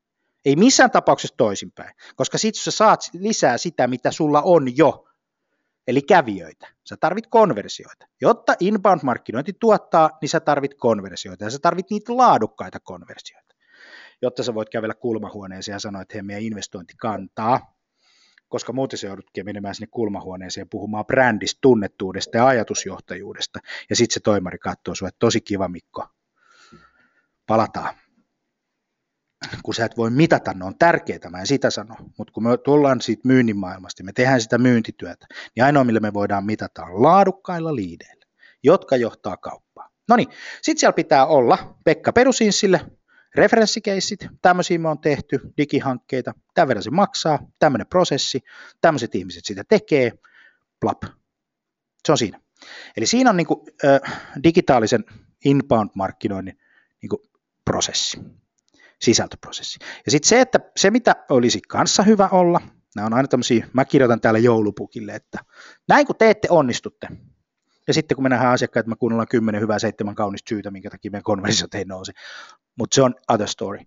Ei 0.44 0.56
missään 0.56 0.90
tapauksessa 0.90 1.36
toisinpäin, 1.36 1.94
koska 2.16 2.38
sitten 2.38 2.62
sä 2.62 2.70
saat 2.70 3.00
lisää 3.12 3.58
sitä, 3.58 3.86
mitä 3.86 4.10
sulla 4.10 4.42
on 4.42 4.76
jo, 4.76 5.08
eli 5.86 6.02
kävijöitä. 6.02 6.68
Sä 6.88 6.96
tarvit 6.96 7.26
konversioita. 7.26 8.06
Jotta 8.20 8.54
inbound-markkinointi 8.60 9.52
tuottaa, 9.60 10.10
niin 10.20 10.28
sä 10.28 10.40
tarvit 10.40 10.74
konversioita 10.74 11.44
ja 11.44 11.50
sä 11.50 11.58
tarvit 11.62 11.90
niitä 11.90 12.16
laadukkaita 12.16 12.80
konversioita. 12.80 13.54
Jotta 14.22 14.42
sä 14.42 14.54
voit 14.54 14.68
kävellä 14.68 14.94
kulmahuoneeseen 14.94 15.74
ja 15.74 15.78
sanoa, 15.78 16.02
että 16.02 16.14
hei, 16.14 16.22
meidän 16.22 16.42
investointi 16.42 16.94
kantaa, 16.96 17.74
koska 18.50 18.72
muuten 18.72 18.98
se 18.98 19.06
joudutkin 19.06 19.44
menemään 19.44 19.74
sinne 19.74 19.88
kulmahuoneeseen 19.90 20.68
puhumaan 20.68 21.06
brändistä, 21.06 21.58
tunnettuudesta 21.60 22.36
ja 22.36 22.46
ajatusjohtajuudesta. 22.46 23.60
Ja 23.90 23.96
sitten 23.96 24.14
se 24.14 24.20
toimari 24.20 24.58
katsoo 24.58 24.94
sinua, 24.94 25.08
että 25.08 25.18
tosi 25.18 25.40
kiva 25.40 25.68
Mikko, 25.68 26.06
palataan. 27.46 27.94
Kun 29.62 29.74
sä 29.74 29.84
et 29.84 29.96
voi 29.96 30.10
mitata, 30.10 30.54
ne 30.54 30.64
on 30.64 30.78
tärkeitä, 30.78 31.30
mä 31.30 31.38
en 31.40 31.46
sitä 31.46 31.70
sano, 31.70 31.94
mutta 32.18 32.32
kun 32.32 32.42
me 32.42 32.56
tullaan 32.56 33.00
siitä 33.00 33.28
myynnin 33.28 33.56
maailmasta, 33.56 34.04
me 34.04 34.12
tehdään 34.12 34.40
sitä 34.40 34.58
myyntityötä, 34.58 35.26
niin 35.56 35.64
ainoa 35.64 35.84
millä 35.84 36.00
me 36.00 36.14
voidaan 36.14 36.46
mitata 36.46 36.84
on 36.84 37.02
laadukkailla 37.02 37.74
liideillä, 37.74 38.26
jotka 38.62 38.96
johtaa 38.96 39.36
kauppaa. 39.36 39.88
No 40.08 40.16
niin, 40.16 40.28
sitten 40.62 40.80
siellä 40.80 40.92
pitää 40.92 41.26
olla 41.26 41.76
Pekka 41.84 42.12
Perusinsille 42.12 42.80
referenssikeissit, 43.34 44.26
tämmöisiä 44.42 44.78
me 44.78 44.88
on 44.88 44.98
tehty, 44.98 45.40
digihankkeita, 45.56 46.34
tämän 46.54 46.68
verran 46.68 46.82
se 46.82 46.90
maksaa, 46.90 47.38
tämmöinen 47.58 47.86
prosessi, 47.86 48.40
tämmöiset 48.80 49.14
ihmiset 49.14 49.44
sitä 49.44 49.64
tekee, 49.68 50.12
plap. 50.80 51.02
Se 52.06 52.12
on 52.12 52.18
siinä. 52.18 52.40
Eli 52.96 53.06
siinä 53.06 53.30
on 53.30 53.36
niin 53.36 53.46
kuin, 53.46 53.60
äh, 53.84 54.00
digitaalisen 54.42 55.04
inbound-markkinoinnin 55.44 56.58
niin 57.02 57.10
kuin, 57.10 57.22
prosessi, 57.64 58.20
sisältöprosessi. 59.00 59.78
Ja 60.06 60.10
sitten 60.10 60.28
se, 60.28 60.40
että 60.40 60.60
se 60.76 60.90
mitä 60.90 61.16
olisi 61.30 61.60
kanssa 61.68 62.02
hyvä 62.02 62.28
olla, 62.32 62.60
nämä 62.96 63.06
on 63.06 63.14
aina 63.14 63.28
tämmöisiä, 63.28 63.66
mä 63.72 63.84
kirjoitan 63.84 64.20
täällä 64.20 64.38
joulupukille, 64.38 65.14
että 65.14 65.38
näin 65.88 66.06
kun 66.06 66.16
teette, 66.16 66.48
onnistutte. 66.50 67.08
Ja 67.86 67.94
sitten 67.94 68.16
kun 68.16 68.22
me 68.22 68.28
nähdään 68.28 68.52
asiakkaat, 68.52 68.86
me 68.86 68.96
kuunnellaan 68.96 69.28
kymmenen 69.28 69.60
hyvää, 69.60 69.78
seitsemän 69.78 70.14
kaunista 70.14 70.48
syytä, 70.48 70.70
minkä 70.70 70.90
takia 70.90 71.10
meidän 71.10 71.22
konversiot 71.22 71.74
ei 71.74 71.84
nouse, 71.84 72.12
mutta 72.80 72.94
se 72.94 73.02
on 73.02 73.14
other 73.28 73.48
story. 73.48 73.78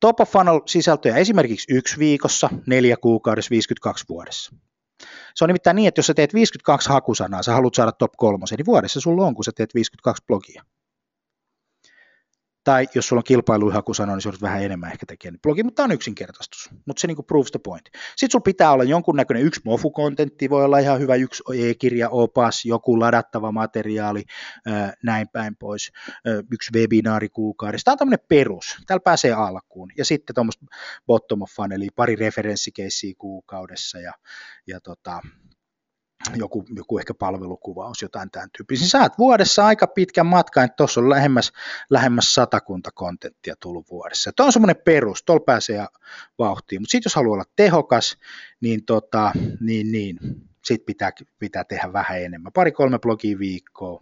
Top 0.00 0.20
of 0.20 0.30
funnel 0.30 0.60
sisältöjä 0.66 1.16
esimerkiksi 1.16 1.74
yksi 1.74 1.98
viikossa, 1.98 2.50
neljä 2.66 2.96
kuukaudessa, 2.96 3.50
52 3.50 4.04
vuodessa. 4.08 4.52
Se 5.34 5.44
on 5.44 5.48
nimittäin 5.48 5.76
niin, 5.76 5.88
että 5.88 5.98
jos 5.98 6.06
sä 6.06 6.14
teet 6.14 6.34
52 6.34 6.88
hakusanaa, 6.88 7.42
sä 7.42 7.52
haluat 7.52 7.74
saada 7.74 7.92
top 7.92 8.12
kolmosen, 8.16 8.56
niin 8.56 8.66
vuodessa 8.66 9.00
sulla 9.00 9.26
on, 9.26 9.34
kun 9.34 9.44
sä 9.44 9.52
teet 9.56 9.74
52 9.74 10.24
blogia. 10.26 10.62
Tai 12.64 12.86
jos 12.94 13.08
sulla 13.08 13.20
on 13.20 13.24
kilpailuhakusana, 13.24 14.12
niin 14.12 14.22
se 14.22 14.30
vähän 14.42 14.62
enemmän 14.62 14.92
ehkä 14.92 15.06
tekee 15.06 15.32
blogi, 15.42 15.62
mutta 15.62 15.76
tämä 15.76 15.84
on 15.84 15.92
yksinkertaistus, 15.92 16.70
mutta 16.86 17.00
se 17.00 17.06
niinku 17.06 17.22
proves 17.22 17.50
the 17.50 17.60
point. 17.64 17.84
Sitten 18.16 18.30
sulla 18.30 18.42
pitää 18.42 18.72
olla 18.72 18.84
jonkunnäköinen 18.84 19.42
yksi 19.42 19.60
mofu-kontentti, 19.64 20.50
voi 20.50 20.64
olla 20.64 20.78
ihan 20.78 21.00
hyvä 21.00 21.14
yksi 21.14 21.42
e-kirja, 21.54 22.08
opas, 22.08 22.64
joku 22.64 23.00
ladattava 23.00 23.52
materiaali, 23.52 24.22
näin 25.04 25.28
päin 25.28 25.56
pois, 25.56 25.92
yksi 26.52 26.72
webinaari 26.74 27.28
kuukaudessa. 27.28 27.84
Tämä 27.84 27.92
on 27.92 27.98
tämmöinen 27.98 28.26
perus, 28.28 28.76
täällä 28.86 29.02
pääsee 29.02 29.32
alkuun. 29.32 29.90
Ja 29.98 30.04
sitten 30.04 30.34
tuommoista 30.34 30.66
bottom 31.06 31.42
of 31.42 31.50
funnel, 31.50 31.82
pari 31.96 32.16
referenssikeissiä 32.16 33.14
kuukaudessa 33.18 33.98
ja, 34.00 34.12
ja 34.66 34.80
tota, 34.80 35.20
joku, 36.36 36.64
joku 36.76 36.98
ehkä 36.98 37.14
palvelukuvaus, 37.14 38.02
jotain 38.02 38.30
tämän 38.30 38.48
tyyppistä. 38.56 38.82
Niin 38.82 38.90
saat 38.90 39.18
vuodessa 39.18 39.66
aika 39.66 39.86
pitkän 39.86 40.26
matkan, 40.26 40.64
että 40.64 40.76
tuossa 40.76 41.00
on 41.00 41.10
lähemmäs, 41.10 41.52
lähemmäs 41.90 42.34
satakunta 42.34 42.90
kontenttia 42.94 43.54
tullut 43.60 43.90
vuodessa. 43.90 44.30
Tuo 44.36 44.46
on 44.46 44.52
semmoinen 44.52 44.82
perus, 44.84 45.22
tuolla 45.22 45.44
pääsee 45.44 45.86
vauhtiin, 46.38 46.82
mutta 46.82 46.90
sitten 46.90 47.10
jos 47.10 47.14
haluaa 47.14 47.34
olla 47.34 47.44
tehokas, 47.56 48.18
niin, 48.60 48.84
tota, 48.84 49.32
niin, 49.60 49.92
niin 49.92 50.18
sitten 50.64 50.86
pitää, 50.86 51.10
pitää 51.38 51.64
tehdä 51.64 51.92
vähän 51.92 52.22
enemmän. 52.22 52.52
Pari-kolme 52.52 52.98
blogia 52.98 53.38
viikkoa, 53.38 54.00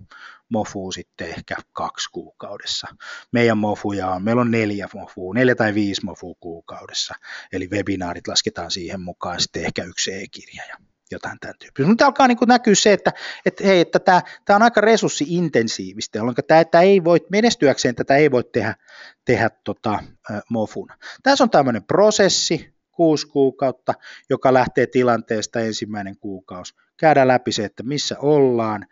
mofu 0.48 0.92
sitten 0.92 1.28
ehkä 1.28 1.56
kaksi 1.72 2.08
kuukaudessa. 2.12 2.88
Meidän 3.32 3.58
mofuja 3.58 4.10
on, 4.10 4.24
meillä 4.24 4.42
on 4.42 4.50
neljä 4.50 4.88
mofua, 4.94 5.34
neljä 5.34 5.54
tai 5.54 5.74
viisi 5.74 6.04
mofua 6.04 6.34
kuukaudessa, 6.40 7.14
eli 7.52 7.68
webinaarit 7.70 8.28
lasketaan 8.28 8.70
siihen 8.70 9.00
mukaan, 9.00 9.40
sitten 9.40 9.64
ehkä 9.64 9.84
yksi 9.84 10.14
e-kirja 10.14 10.62
ja 10.68 10.76
jotain 11.10 11.38
tämän 11.40 11.54
tyyppistä. 11.58 11.88
Mutta 11.88 12.06
alkaa 12.06 12.28
niin 12.28 12.38
näkyä 12.46 12.74
se, 12.74 12.92
että, 12.92 13.12
että, 13.46 13.64
hei, 13.64 13.80
että 13.80 13.98
tämä, 13.98 14.22
tämä 14.44 14.56
on 14.56 14.62
aika 14.62 14.80
resurssi-intensiivistä, 14.80 16.18
jolloin 16.18 16.36
tämä, 16.48 16.64
tämä 16.64 16.82
ei 16.82 17.04
voi, 17.04 17.26
menestyäkseen 17.30 17.94
tätä 17.94 18.16
ei 18.16 18.30
voi 18.30 18.44
tehdä, 18.44 18.74
tehdä 19.24 19.50
tota, 19.64 19.98
mofuna. 20.50 20.96
Tässä 21.22 21.44
on 21.44 21.50
tämmöinen 21.50 21.84
prosessi, 21.84 22.74
kuusi 22.90 23.26
kuukautta, 23.26 23.94
joka 24.30 24.54
lähtee 24.54 24.86
tilanteesta 24.86 25.60
ensimmäinen 25.60 26.16
kuukausi. 26.16 26.74
Käydään 26.96 27.28
läpi 27.28 27.52
se, 27.52 27.64
että 27.64 27.82
missä 27.82 28.16
ollaan, 28.18 28.86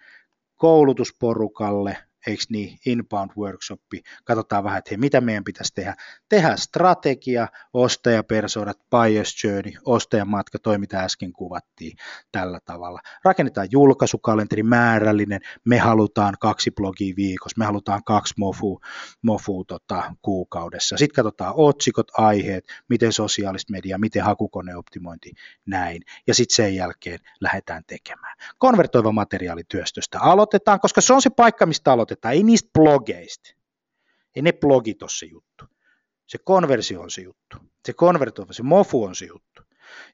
koulutusporukalle, 0.56 1.96
eikö 2.26 2.42
niin, 2.48 2.78
inbound 2.86 3.30
workshopi, 3.38 4.02
katsotaan 4.24 4.64
vähän, 4.64 4.78
että 4.78 4.88
hei, 4.90 4.98
mitä 4.98 5.20
meidän 5.20 5.44
pitäisi 5.44 5.74
tehdä. 5.74 5.94
Tehdä 6.28 6.56
strategia, 6.56 7.48
ostajapersoonat, 7.72 8.78
buyer's 8.78 9.44
journey, 9.44 9.72
ostajamatka, 9.84 10.58
toi 10.58 10.78
mitä 10.78 11.00
äsken 11.00 11.32
kuvattiin 11.32 11.96
tällä 12.32 12.60
tavalla. 12.64 13.00
Rakennetaan 13.24 13.68
julkaisukalenteri 13.70 14.62
määrällinen, 14.62 15.40
me 15.64 15.78
halutaan 15.78 16.34
kaksi 16.40 16.70
blogia 16.70 17.14
viikossa, 17.16 17.58
me 17.58 17.64
halutaan 17.64 18.04
kaksi 18.04 18.34
mofu, 18.36 18.80
mofu 19.22 19.64
tota, 19.64 20.14
kuukaudessa. 20.22 20.96
Sitten 20.96 21.14
katsotaan 21.14 21.54
otsikot, 21.56 22.10
aiheet, 22.18 22.64
miten 22.88 23.12
sosiaalista 23.12 23.72
mediaa, 23.72 23.98
miten 23.98 24.24
hakukoneoptimointi, 24.24 25.32
näin. 25.66 26.02
Ja 26.26 26.34
sitten 26.34 26.54
sen 26.54 26.74
jälkeen 26.74 27.18
lähdetään 27.40 27.82
tekemään. 27.86 28.36
Konvertoiva 28.58 29.12
materiaalityöstöstä 29.12 30.20
aloitetaan, 30.20 30.80
koska 30.80 31.00
se 31.00 31.12
on 31.12 31.22
se 31.22 31.30
paikka, 31.30 31.66
mistä 31.66 31.92
aloitetaan 31.92 32.07
kirjoitetaan, 32.08 32.34
ei 32.34 32.42
niistä 32.42 32.70
blogeista. 32.72 33.54
Ei 34.36 34.42
ne 34.42 34.52
blogit 34.52 35.02
ole 35.02 35.10
se 35.10 35.26
juttu. 35.26 35.64
Se 36.26 36.38
konversio 36.38 37.00
on 37.00 37.10
se 37.10 37.22
juttu. 37.22 37.56
Se 37.86 37.92
konvertoiva, 37.92 38.52
se 38.52 38.62
mofu 38.62 39.04
on 39.04 39.14
se 39.14 39.26
juttu. 39.26 39.62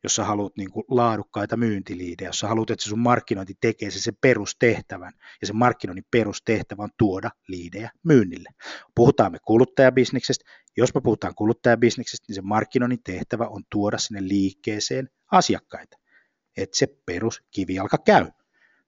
Jos 0.02 0.14
sä 0.14 0.24
haluat 0.24 0.56
niin 0.56 0.70
kuin 0.70 0.84
laadukkaita 0.88 1.56
myyntiliidejä, 1.56 2.28
jos 2.28 2.38
sä 2.38 2.48
haluat, 2.48 2.70
että 2.70 2.84
se 2.84 2.88
sun 2.88 2.98
markkinointi 2.98 3.54
tekee 3.60 3.90
se, 3.90 4.00
se 4.00 4.12
perustehtävän, 4.12 5.12
ja 5.40 5.46
se 5.46 5.52
markkinoinnin 5.52 6.06
perustehtävä 6.10 6.82
on 6.82 6.90
tuoda 6.98 7.30
liidejä 7.48 7.90
myynnille. 8.04 8.48
Puhutaan 8.94 9.32
me 9.32 9.38
kuluttajabisneksestä, 9.46 10.44
jos 10.76 10.94
me 10.94 11.00
puhutaan 11.00 11.34
kuluttajabisneksestä, 11.34 12.24
niin 12.28 12.34
se 12.34 12.42
markkinoinnin 12.42 13.02
tehtävä 13.04 13.46
on 13.46 13.62
tuoda 13.70 13.98
sinne 13.98 14.28
liikkeeseen 14.28 15.08
asiakkaita, 15.30 15.96
että 16.56 16.78
se 16.78 16.86
peruskivijalka 17.06 17.98
käy. 17.98 18.26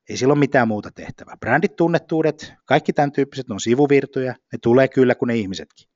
Ei 0.09 0.17
sillä 0.17 0.33
ole 0.33 0.39
mitään 0.39 0.69
muuta 0.69 0.91
tehtävää. 0.91 1.37
Brändit, 1.41 1.77
tunnettuudet, 1.77 2.55
kaikki 2.65 2.93
tämän 2.93 3.13
tyyppiset, 3.13 3.49
ne 3.49 3.53
on 3.53 3.61
sivuvirtoja, 3.61 4.35
ne 4.53 4.59
tulee 4.63 4.89
kyllä 4.89 5.15
kuin 5.15 5.27
ne 5.27 5.37
ihmisetkin. 5.37 5.89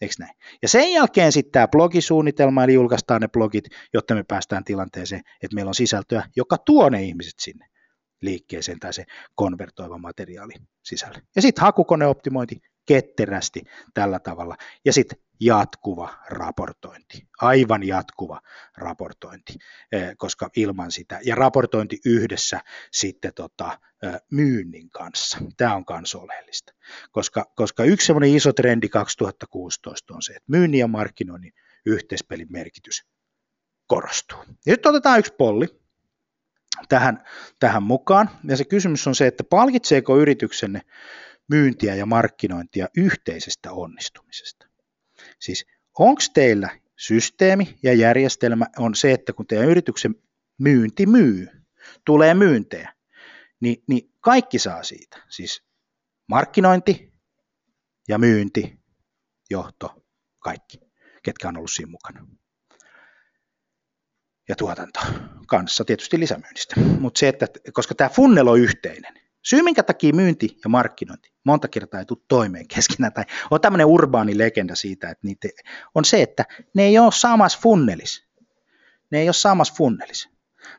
Eikö 0.00 0.14
näin? 0.18 0.34
Ja 0.62 0.68
sen 0.68 0.92
jälkeen 0.92 1.32
sitten 1.32 1.52
tämä 1.52 1.68
blogisuunnitelma, 1.68 2.64
eli 2.64 2.74
julkaistaan 2.74 3.20
ne 3.20 3.28
blogit, 3.28 3.64
jotta 3.94 4.14
me 4.14 4.24
päästään 4.28 4.64
tilanteeseen, 4.64 5.22
että 5.42 5.54
meillä 5.54 5.68
on 5.68 5.74
sisältöä, 5.74 6.24
joka 6.36 6.58
tuo 6.58 6.88
ne 6.88 7.02
ihmiset 7.02 7.34
sinne 7.38 7.66
liikkeeseen 8.22 8.78
tai 8.78 8.92
se 8.92 9.04
konvertoiva 9.34 9.98
materiaali 9.98 10.52
sisälle. 10.84 11.22
Ja 11.36 11.42
sitten 11.42 11.62
hakukoneoptimointi 11.62 12.60
ketterästi 12.90 13.62
tällä 13.94 14.18
tavalla. 14.18 14.56
Ja 14.84 14.92
sitten 14.92 15.18
jatkuva 15.40 16.14
raportointi, 16.30 17.28
aivan 17.40 17.86
jatkuva 17.86 18.40
raportointi, 18.76 19.54
eh, 19.92 20.10
koska 20.16 20.50
ilman 20.56 20.90
sitä, 20.92 21.20
ja 21.24 21.34
raportointi 21.34 21.98
yhdessä 22.04 22.60
sitten 22.92 23.32
tota, 23.34 23.78
eh, 24.02 24.20
myynnin 24.30 24.90
kanssa, 24.90 25.38
tämä 25.56 25.74
on 25.74 25.84
myös 25.90 26.14
oleellista, 26.14 26.72
koska, 27.10 27.52
koska 27.56 27.84
yksi 27.84 28.06
semmoinen 28.06 28.34
iso 28.34 28.52
trendi 28.52 28.88
2016 28.88 30.14
on 30.14 30.22
se, 30.22 30.32
että 30.32 30.46
myynnin 30.46 30.78
ja 30.78 30.88
markkinoinnin 30.88 31.52
yhteispelin 31.86 32.48
merkitys 32.50 33.04
korostuu. 33.86 34.38
Ja 34.66 34.72
nyt 34.72 34.86
otetaan 34.86 35.18
yksi 35.18 35.34
polli 35.38 35.66
tähän, 36.88 37.24
tähän 37.58 37.82
mukaan, 37.82 38.30
ja 38.48 38.56
se 38.56 38.64
kysymys 38.64 39.06
on 39.06 39.14
se, 39.14 39.26
että 39.26 39.44
palkitseeko 39.44 40.18
yrityksenne 40.18 40.80
myyntiä 41.50 41.94
ja 41.94 42.06
markkinointia 42.06 42.88
yhteisestä 42.96 43.72
onnistumisesta. 43.72 44.66
Siis 45.40 45.66
onko 45.98 46.22
teillä 46.34 46.80
systeemi 46.96 47.78
ja 47.82 47.92
järjestelmä 47.92 48.66
on 48.78 48.94
se, 48.94 49.12
että 49.12 49.32
kun 49.32 49.46
teidän 49.46 49.68
yrityksen 49.68 50.14
myynti 50.58 51.06
myy, 51.06 51.48
tulee 52.04 52.34
myyntejä, 52.34 52.94
niin, 53.60 53.82
niin 53.88 54.14
kaikki 54.20 54.58
saa 54.58 54.82
siitä. 54.82 55.22
Siis 55.28 55.62
markkinointi 56.28 57.12
ja 58.08 58.18
myynti, 58.18 58.78
johto, 59.50 60.06
kaikki, 60.38 60.80
ketkä 61.22 61.48
on 61.48 61.56
ollut 61.56 61.70
siinä 61.72 61.90
mukana. 61.90 62.26
Ja 64.48 64.56
tuotanto 64.56 65.00
kanssa 65.46 65.84
tietysti 65.84 66.20
lisämyynnistä. 66.20 66.80
Mutta 66.80 67.18
se, 67.18 67.28
että 67.28 67.46
koska 67.72 67.94
tämä 67.94 68.10
funnel 68.10 68.48
on 68.48 68.60
yhteinen, 68.60 69.19
Syy, 69.42 69.62
minkä 69.62 69.82
takia 69.82 70.14
myynti 70.14 70.58
ja 70.64 70.70
markkinointi 70.70 71.30
monta 71.44 71.68
kertaa 71.68 72.00
ei 72.00 72.06
tule 72.06 72.18
toimeen 72.28 72.68
keskenään, 72.68 73.12
tai 73.12 73.24
on 73.50 73.60
tämmöinen 73.60 73.86
urbaani 73.86 74.38
legenda 74.38 74.74
siitä, 74.74 75.10
että 75.10 75.26
niitä 75.26 75.48
on 75.94 76.04
se, 76.04 76.22
että 76.22 76.44
ne 76.74 76.82
ei 76.82 76.98
ole 76.98 77.12
samassa 77.12 77.58
funnelis. 77.62 78.24
Ne 79.10 79.18
ei 79.18 79.28
ole 79.28 79.32
samassa 79.32 79.74
funnelis. 79.74 80.28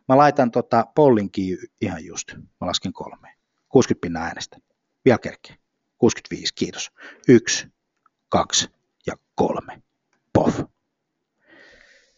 Mä 0.07 0.17
laitan 0.17 0.51
tota 0.51 0.85
pollinkin 0.95 1.57
ihan 1.81 2.05
just. 2.05 2.33
Mä 2.35 2.67
lasken 2.67 2.93
kolme. 2.93 3.35
60 3.69 4.01
pinnan 4.01 4.23
äänestä. 4.23 4.57
Vielä 5.05 5.17
kerkeä. 5.17 5.55
65, 5.97 6.53
kiitos. 6.53 6.91
Yksi, 7.27 7.67
kaksi 8.29 8.69
ja 9.07 9.15
kolme. 9.35 9.81
Pof. 10.33 10.59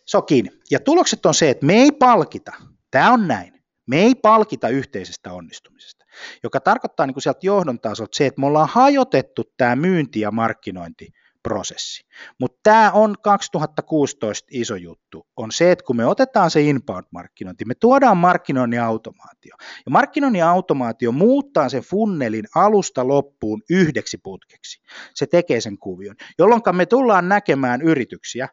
Se 0.06 0.18
on 0.18 0.26
kiinni. 0.26 0.52
Ja 0.72 0.80
tulokset 0.80 1.26
on 1.26 1.34
se, 1.34 1.50
että 1.50 1.66
me 1.66 1.74
ei 1.74 1.92
palkita. 1.92 2.52
Tämä 2.92 3.12
on 3.12 3.28
näin. 3.28 3.64
Me 3.86 3.98
ei 3.98 4.16
palkita 4.16 4.70
yhteisestä 4.70 5.34
onnistumisesta 5.34 6.03
joka 6.44 6.60
tarkoittaa 6.60 7.06
niin 7.06 7.14
kuin 7.14 7.24
sieltä 7.24 7.40
johdon 7.44 7.80
tasolta 7.80 8.18
se, 8.18 8.26
että 8.26 8.42
me 8.42 8.48
ollaan 8.48 8.70
hajotettu 8.72 9.44
tämä 9.58 9.76
myynti- 9.76 10.20
ja 10.20 10.32
markkinointiprosessi. 10.32 12.06
Mutta 12.40 12.60
tämä 12.64 12.92
on 12.92 13.16
2016 13.22 14.48
iso 14.52 14.76
juttu, 14.76 15.28
on 15.38 15.52
se, 15.52 15.72
että 15.72 15.86
kun 15.86 15.96
me 15.96 16.06
otetaan 16.06 16.52
se 16.52 16.62
inbound-markkinointi, 16.62 17.66
me 17.66 17.74
tuodaan 17.76 18.18
markkinoinnin 18.18 18.82
automaatio. 18.82 19.56
Ja 19.86 19.92
markkinoinnin 19.92 20.46
automaatio 20.46 21.12
muuttaa 21.12 21.70
sen 21.70 21.84
funnelin 21.84 22.46
alusta 22.56 23.08
loppuun 23.08 23.62
yhdeksi 23.70 24.18
putkeksi. 24.18 24.82
Se 25.14 25.28
tekee 25.28 25.62
sen 25.62 25.78
kuvion, 25.78 26.16
jolloin 26.40 26.62
me 26.72 26.86
tullaan 26.86 27.30
näkemään 27.30 27.82
yrityksiä, 27.82 28.48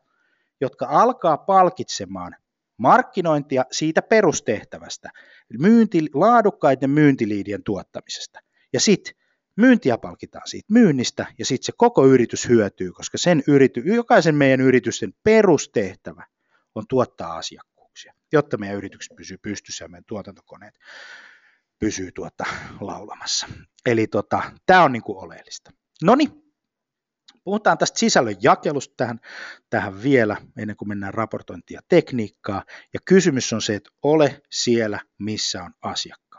jotka 0.61 0.87
alkaa 0.91 1.39
palkitsemaan 1.39 2.37
markkinointia 2.81 3.65
siitä 3.73 4.03
perustehtävästä, 4.03 5.11
myynti, 5.59 6.07
laadukkaiden 6.15 6.91
myyntiliidien 6.91 7.63
tuottamisesta. 7.63 8.41
Ja 8.73 8.81
sitten 8.81 9.15
myyntiä 9.57 9.99
palkitaan 9.99 10.49
siitä 10.49 10.73
myynnistä 10.73 11.27
ja 11.39 11.45
sitten 11.45 11.67
se 11.67 11.73
koko 11.77 12.07
yritys 12.07 12.49
hyötyy, 12.49 12.93
koska 12.93 13.19
sen 13.19 13.43
yrity, 13.47 13.81
jokaisen 13.81 14.35
meidän 14.35 14.61
yritysten 14.61 15.15
perustehtävä 15.23 16.27
on 16.75 16.85
tuottaa 16.89 17.37
asiakkuuksia, 17.37 18.15
jotta 18.33 18.59
meidän 18.59 18.77
yritykset 18.77 19.17
pysyy 19.17 19.39
pystyssä 19.39 19.85
ja 19.85 19.89
meidän 19.89 20.05
tuotantokoneet 20.05 20.75
pysyy 21.79 22.13
tuota 22.13 22.45
laulamassa. 22.81 23.47
Eli 23.87 24.07
tota, 24.07 24.43
tämä 24.67 24.83
on 24.83 24.93
niinku 24.93 25.19
oleellista. 25.19 25.71
No 26.03 26.15
niin, 26.15 26.50
Puhutaan 27.45 27.79
tästä 27.79 27.99
sisällön 27.99 28.37
jakelusta 28.43 28.95
tähän, 28.97 29.21
tähän 29.71 30.03
vielä, 30.03 30.37
ennen 30.59 30.77
kuin 30.77 30.89
mennään 30.89 31.15
raportointia 31.15 31.79
ja 31.79 31.83
tekniikkaa. 31.89 32.65
Ja 32.95 33.01
kysymys 33.05 33.53
on 33.53 33.63
se, 33.63 33.75
että 33.75 33.91
ole 34.03 34.43
siellä, 34.51 35.01
missä 35.19 35.63
on 35.63 35.75
asiakkaasi. 35.83 36.31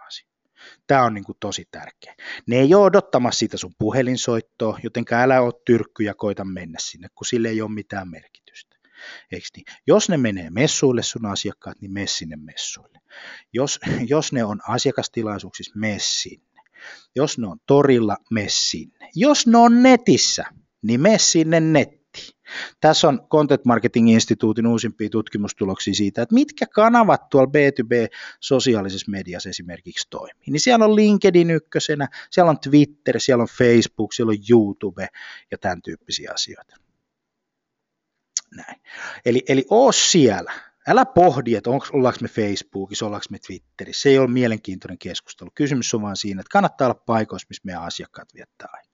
Tämä 0.87 1.03
on 1.03 1.13
niin 1.13 1.23
kuin 1.23 1.37
tosi 1.39 1.67
tärkeä. 1.71 2.15
Ne 2.47 2.55
ei 2.55 2.73
ole 2.75 2.85
odottamassa 2.85 3.39
sitä 3.39 3.57
sun 3.57 3.75
puhelinsoittoa, 3.79 4.79
joten 4.83 5.05
älä 5.11 5.41
ole 5.41 5.53
tyrkky 5.65 6.03
ja 6.03 6.13
koita 6.13 6.45
mennä 6.45 6.77
sinne, 6.81 7.07
kun 7.15 7.25
sille 7.25 7.49
ei 7.49 7.61
ole 7.61 7.71
mitään 7.71 8.09
merkitystä. 8.09 8.77
Eikö 9.31 9.47
niin? 9.55 9.65
Jos 9.87 10.09
ne 10.09 10.17
menee 10.17 10.49
messuille 10.49 11.03
sun 11.03 11.25
asiakkaat, 11.25 11.81
niin 11.81 11.93
mene 11.93 12.07
sinne 12.07 12.35
messuille. 12.35 12.99
Jos, 13.53 13.79
jos 14.13 14.33
ne 14.33 14.43
on 14.43 14.59
asiakastilaisuuksissa, 14.67 15.73
mene 15.75 15.97
sinne. 15.99 16.61
Jos 17.15 17.37
ne 17.37 17.47
on 17.47 17.57
torilla, 17.65 18.17
mene 18.31 18.49
sinne. 18.49 19.09
Jos 19.15 19.47
ne 19.47 19.57
on 19.57 19.83
netissä, 19.83 20.45
niin 20.81 21.01
mene 21.01 21.17
sinne 21.17 21.59
nettiin 21.59 22.01
tässä 22.81 23.07
on 23.07 23.27
Content 23.29 23.65
Marketing 23.65 24.11
Instituutin 24.11 24.67
uusimpia 24.67 25.09
tutkimustuloksia 25.09 25.93
siitä, 25.93 26.21
että 26.21 26.35
mitkä 26.35 26.65
kanavat 26.65 27.29
tuolla 27.29 27.49
B2B 27.49 28.15
sosiaalisessa 28.39 29.11
mediassa 29.11 29.49
esimerkiksi 29.49 30.07
toimii. 30.09 30.47
Niin 30.47 30.59
siellä 30.59 30.85
on 30.85 30.95
LinkedIn 30.95 31.51
ykkösenä, 31.51 32.07
siellä 32.31 32.49
on 32.49 32.59
Twitter, 32.59 33.19
siellä 33.19 33.41
on 33.41 33.47
Facebook, 33.57 34.13
siellä 34.13 34.31
on 34.31 34.37
YouTube 34.49 35.07
ja 35.51 35.57
tämän 35.57 35.81
tyyppisiä 35.81 36.31
asioita. 36.33 36.75
Näin. 38.55 38.81
Eli, 39.25 39.43
eli 39.47 39.65
oo 39.69 39.91
siellä. 39.91 40.53
Älä 40.87 41.05
pohdi, 41.05 41.55
että 41.55 41.69
onko, 41.69 41.87
ollaanko 41.93 42.19
me 42.21 42.27
Facebookissa, 42.27 43.05
ollaanko 43.05 43.25
me 43.29 43.39
Twitterissä. 43.39 44.01
Se 44.01 44.09
ei 44.09 44.17
ole 44.17 44.27
mielenkiintoinen 44.27 44.97
keskustelu. 44.97 45.49
Kysymys 45.55 45.93
on 45.93 46.01
vain 46.01 46.15
siinä, 46.15 46.41
että 46.41 46.51
kannattaa 46.51 46.87
olla 46.87 47.01
paikoissa, 47.05 47.47
missä 47.49 47.61
meidän 47.65 47.83
asiakkaat 47.83 48.33
viettää 48.33 48.67
aikaa. 48.73 48.90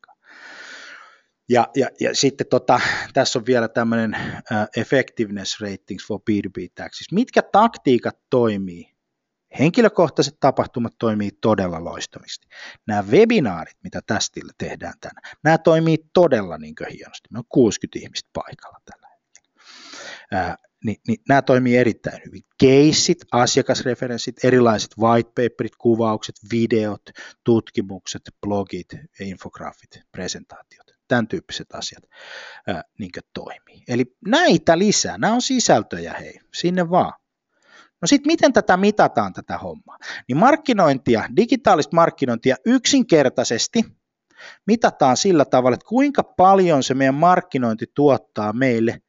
Ja, 1.49 1.67
ja, 1.75 1.87
ja 1.99 2.15
sitten 2.15 2.47
tota, 2.49 2.79
tässä 3.13 3.39
on 3.39 3.45
vielä 3.45 3.67
tämmöinen 3.67 4.17
uh, 4.35 4.81
effectiveness 4.81 5.61
ratings 5.61 6.07
for 6.07 6.19
B2B 6.19 6.67
taxis. 6.75 7.11
Mitkä 7.11 7.41
taktiikat 7.41 8.17
toimii? 8.29 8.97
Henkilökohtaiset 9.59 10.37
tapahtumat 10.39 10.93
toimii 10.99 11.29
todella 11.41 11.83
loistavasti. 11.83 12.47
Nämä 12.87 13.03
webinaarit, 13.11 13.77
mitä 13.83 14.01
tästä 14.07 14.39
tehdään 14.57 14.93
tänään, 15.01 15.37
nämä 15.43 15.57
toimii 15.57 15.97
todella 16.13 16.57
niin 16.57 16.75
hienosti. 16.79 17.29
Me 17.31 17.39
on 17.39 17.45
60 17.49 17.99
ihmistä 17.99 18.29
paikalla 18.33 18.77
tällä 18.85 19.07
hetkellä. 19.07 19.51
Uh, 20.51 20.67
niin, 20.85 20.97
niin 21.07 21.17
nämä 21.29 21.41
toimii 21.41 21.77
erittäin 21.77 22.21
hyvin. 22.25 22.41
Keissit, 22.59 23.17
asiakasreferenssit, 23.31 24.45
erilaiset 24.45 24.97
whitepaperit, 24.97 25.75
kuvaukset, 25.77 26.35
videot, 26.51 27.01
tutkimukset, 27.43 28.21
blogit, 28.41 28.87
infograafit, 29.19 30.01
presentaatiot 30.11 30.96
tämän 31.07 31.27
tyyppiset 31.27 31.67
asiat 31.73 32.03
ää, 32.67 32.83
niin 32.99 33.11
toimii. 33.33 33.83
Eli 33.87 34.15
näitä 34.27 34.77
lisää, 34.77 35.17
nämä 35.17 35.33
on 35.33 35.41
sisältöjä 35.41 36.13
hei, 36.13 36.39
sinne 36.53 36.89
vaan. 36.89 37.13
No 38.01 38.05
sitten 38.05 38.27
miten 38.29 38.53
tätä 38.53 38.77
mitataan 38.77 39.33
tätä 39.33 39.57
hommaa? 39.57 39.97
Niin 40.27 40.37
markkinointia, 40.37 41.23
digitaalista 41.35 41.95
markkinointia 41.95 42.55
yksinkertaisesti 42.65 43.83
mitataan 44.67 45.17
sillä 45.17 45.45
tavalla, 45.45 45.75
että 45.75 45.87
kuinka 45.87 46.23
paljon 46.23 46.83
se 46.83 46.93
meidän 46.93 47.15
markkinointi 47.15 47.85
tuottaa 47.95 48.53
meille 48.53 49.01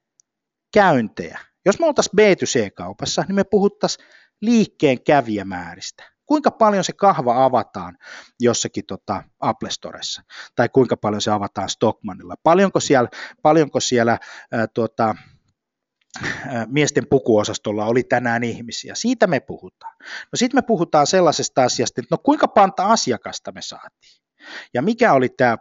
käyntejä. 0.74 1.40
Jos 1.66 1.78
me 1.78 1.86
oltaisiin 1.86 2.18
B2C-kaupassa, 2.20 3.24
niin 3.28 3.34
me 3.34 3.44
puhuttaisiin 3.44 4.06
liikkeen 4.40 5.02
kävijämääristä 5.02 6.17
kuinka 6.28 6.50
paljon 6.50 6.84
se 6.84 6.92
kahva 6.92 7.44
avataan 7.44 7.98
jossakin 8.40 8.86
tota 8.86 9.24
Apple 9.40 9.70
Storessa, 9.70 10.22
tai 10.56 10.68
kuinka 10.68 10.96
paljon 10.96 11.22
se 11.22 11.30
avataan 11.30 11.68
Stockmanilla, 11.68 12.34
paljonko 12.42 12.80
siellä, 12.80 13.08
paljonko 13.42 13.80
siellä 13.80 14.18
ää, 14.52 14.66
tota, 14.66 15.14
miesten 16.66 17.06
pukuosastolla 17.06 17.86
oli 17.86 18.02
tänään 18.02 18.44
ihmisiä. 18.44 18.94
Siitä 18.94 19.26
me 19.26 19.40
puhutaan. 19.40 19.96
No 20.00 20.36
sitten 20.36 20.58
me 20.58 20.62
puhutaan 20.62 21.06
sellaisesta 21.06 21.62
asiasta, 21.62 22.00
että 22.00 22.14
no 22.14 22.18
kuinka 22.22 22.48
panta 22.48 22.86
asiakasta 22.86 23.52
me 23.52 23.62
saatiin. 23.62 24.22
Ja 24.74 24.82
mikä 24.82 25.12
oli 25.12 25.28
tämä 25.28 25.58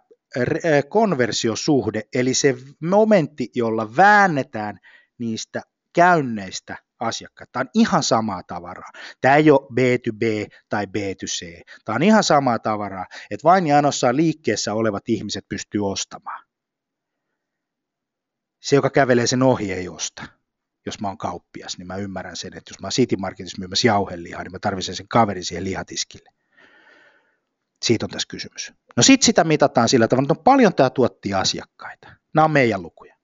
konversiosuhde, 0.90 2.02
eli 2.14 2.34
se 2.34 2.56
momentti, 2.84 3.50
jolla 3.56 3.96
väännetään 3.96 4.80
niistä 5.18 5.62
käynneistä 5.94 6.78
asiakkaat. 7.00 7.52
Tämä 7.52 7.62
on 7.62 7.70
ihan 7.74 8.04
samaa 8.04 8.44
tavaraa. 8.44 8.92
Tämä 9.22 9.36
ei 9.36 9.52
ole 9.52 9.62
B2B 9.62 10.50
tai 10.70 10.86
B2C. 10.86 11.62
Tämä 11.86 11.96
on 11.96 12.04
ihan 12.04 12.24
samaa 12.24 12.60
tavaraa, 12.60 13.06
että 13.32 13.44
vain 13.44 13.68
ja 13.68 13.76
ainoastaan 13.76 14.16
liikkeessä 14.16 14.74
olevat 14.74 15.10
ihmiset 15.10 15.46
pystyy 15.50 15.92
ostamaan. 15.92 16.44
Se, 18.62 18.76
joka 18.76 18.90
kävelee 18.90 19.28
sen 19.28 19.44
ohi, 19.44 19.74
ei 19.74 19.90
osta. 19.90 20.26
Jos 20.86 21.02
mä 21.02 21.08
oon 21.08 21.18
kauppias, 21.18 21.78
niin 21.78 21.88
mä 21.88 21.96
ymmärrän 21.96 22.36
sen, 22.36 22.58
että 22.58 22.72
jos 22.72 22.80
mä 22.82 22.86
oon 22.86 22.92
City 22.92 23.16
Marketissa 23.16 23.60
myymässä 23.60 23.88
jauhelihaa, 23.88 24.44
niin 24.44 24.52
mä 24.52 24.60
tarvitsen 24.60 24.96
sen 24.96 25.08
kaverin 25.08 25.46
siihen 25.46 25.64
lihatiskille. 25.64 26.30
Siitä 27.86 28.06
on 28.06 28.10
tässä 28.10 28.28
kysymys. 28.30 28.74
No 28.98 29.04
sitten 29.04 29.26
sitä 29.26 29.44
mitataan 29.44 29.90
sillä 29.90 30.08
tavalla, 30.08 30.26
että 30.26 30.40
on 30.40 30.44
paljon 30.44 30.76
tämä 30.76 30.90
tuotti 30.90 31.34
asiakkaita. 31.34 32.08
Nämä 32.34 32.46
on 32.46 32.52
meidän 32.52 32.82
lukuja 32.82 33.17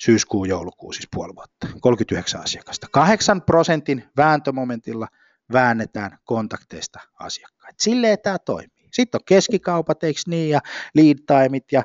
syyskuu, 0.00 0.44
joulukuu, 0.44 0.92
siis 0.92 1.08
puoli 1.14 1.34
vuotta, 1.34 1.68
39 1.80 2.40
asiakasta. 2.40 2.86
8 2.90 3.42
prosentin 3.42 4.04
vääntömomentilla 4.16 5.08
väännetään 5.52 6.18
kontakteista 6.24 7.00
asiakkaita. 7.18 7.76
Silleen 7.82 8.18
tämä 8.22 8.38
toimii. 8.38 8.84
Sitten 8.92 9.18
on 9.18 9.24
keskikaupat, 9.26 10.04
eikö 10.04 10.20
niin, 10.26 10.50
ja 10.50 10.60
lead 10.94 11.18
timeit, 11.26 11.64
ja 11.72 11.82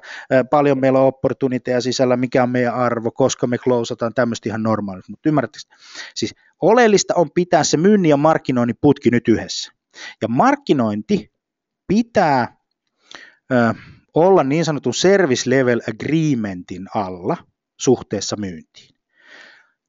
paljon 0.50 0.80
meillä 0.80 1.00
on 1.00 1.08
opportuniteja 1.08 1.82
sisällä, 1.82 2.18
mikä 2.18 2.44
on 2.44 2.50
meidän 2.50 2.76
arvo, 2.76 3.12
koska 3.12 3.48
me 3.48 3.58
closeataan 3.58 4.14
tämmöistä 4.14 4.50
ihan 4.50 4.64
normaalit. 4.64 5.10
Mutta 5.10 5.30
ymmärrättekö? 5.30 5.76
Siis 6.16 6.36
oleellista 6.62 7.14
on 7.16 7.32
pitää 7.36 7.64
se 7.64 7.78
myynnin 7.78 8.10
ja 8.10 8.18
markkinoinnin 8.18 8.78
putki 8.82 9.10
nyt 9.10 9.28
yhdessä. 9.28 9.72
Ja 10.22 10.28
markkinointi 10.28 11.32
pitää 11.88 12.58
ö, 13.52 13.74
olla 14.14 14.44
niin 14.44 14.66
sanotun 14.66 14.94
service 14.94 15.50
level 15.50 15.82
agreementin 15.90 16.88
alla– 16.96 17.38
suhteessa 17.80 18.36
myyntiin. 18.36 18.96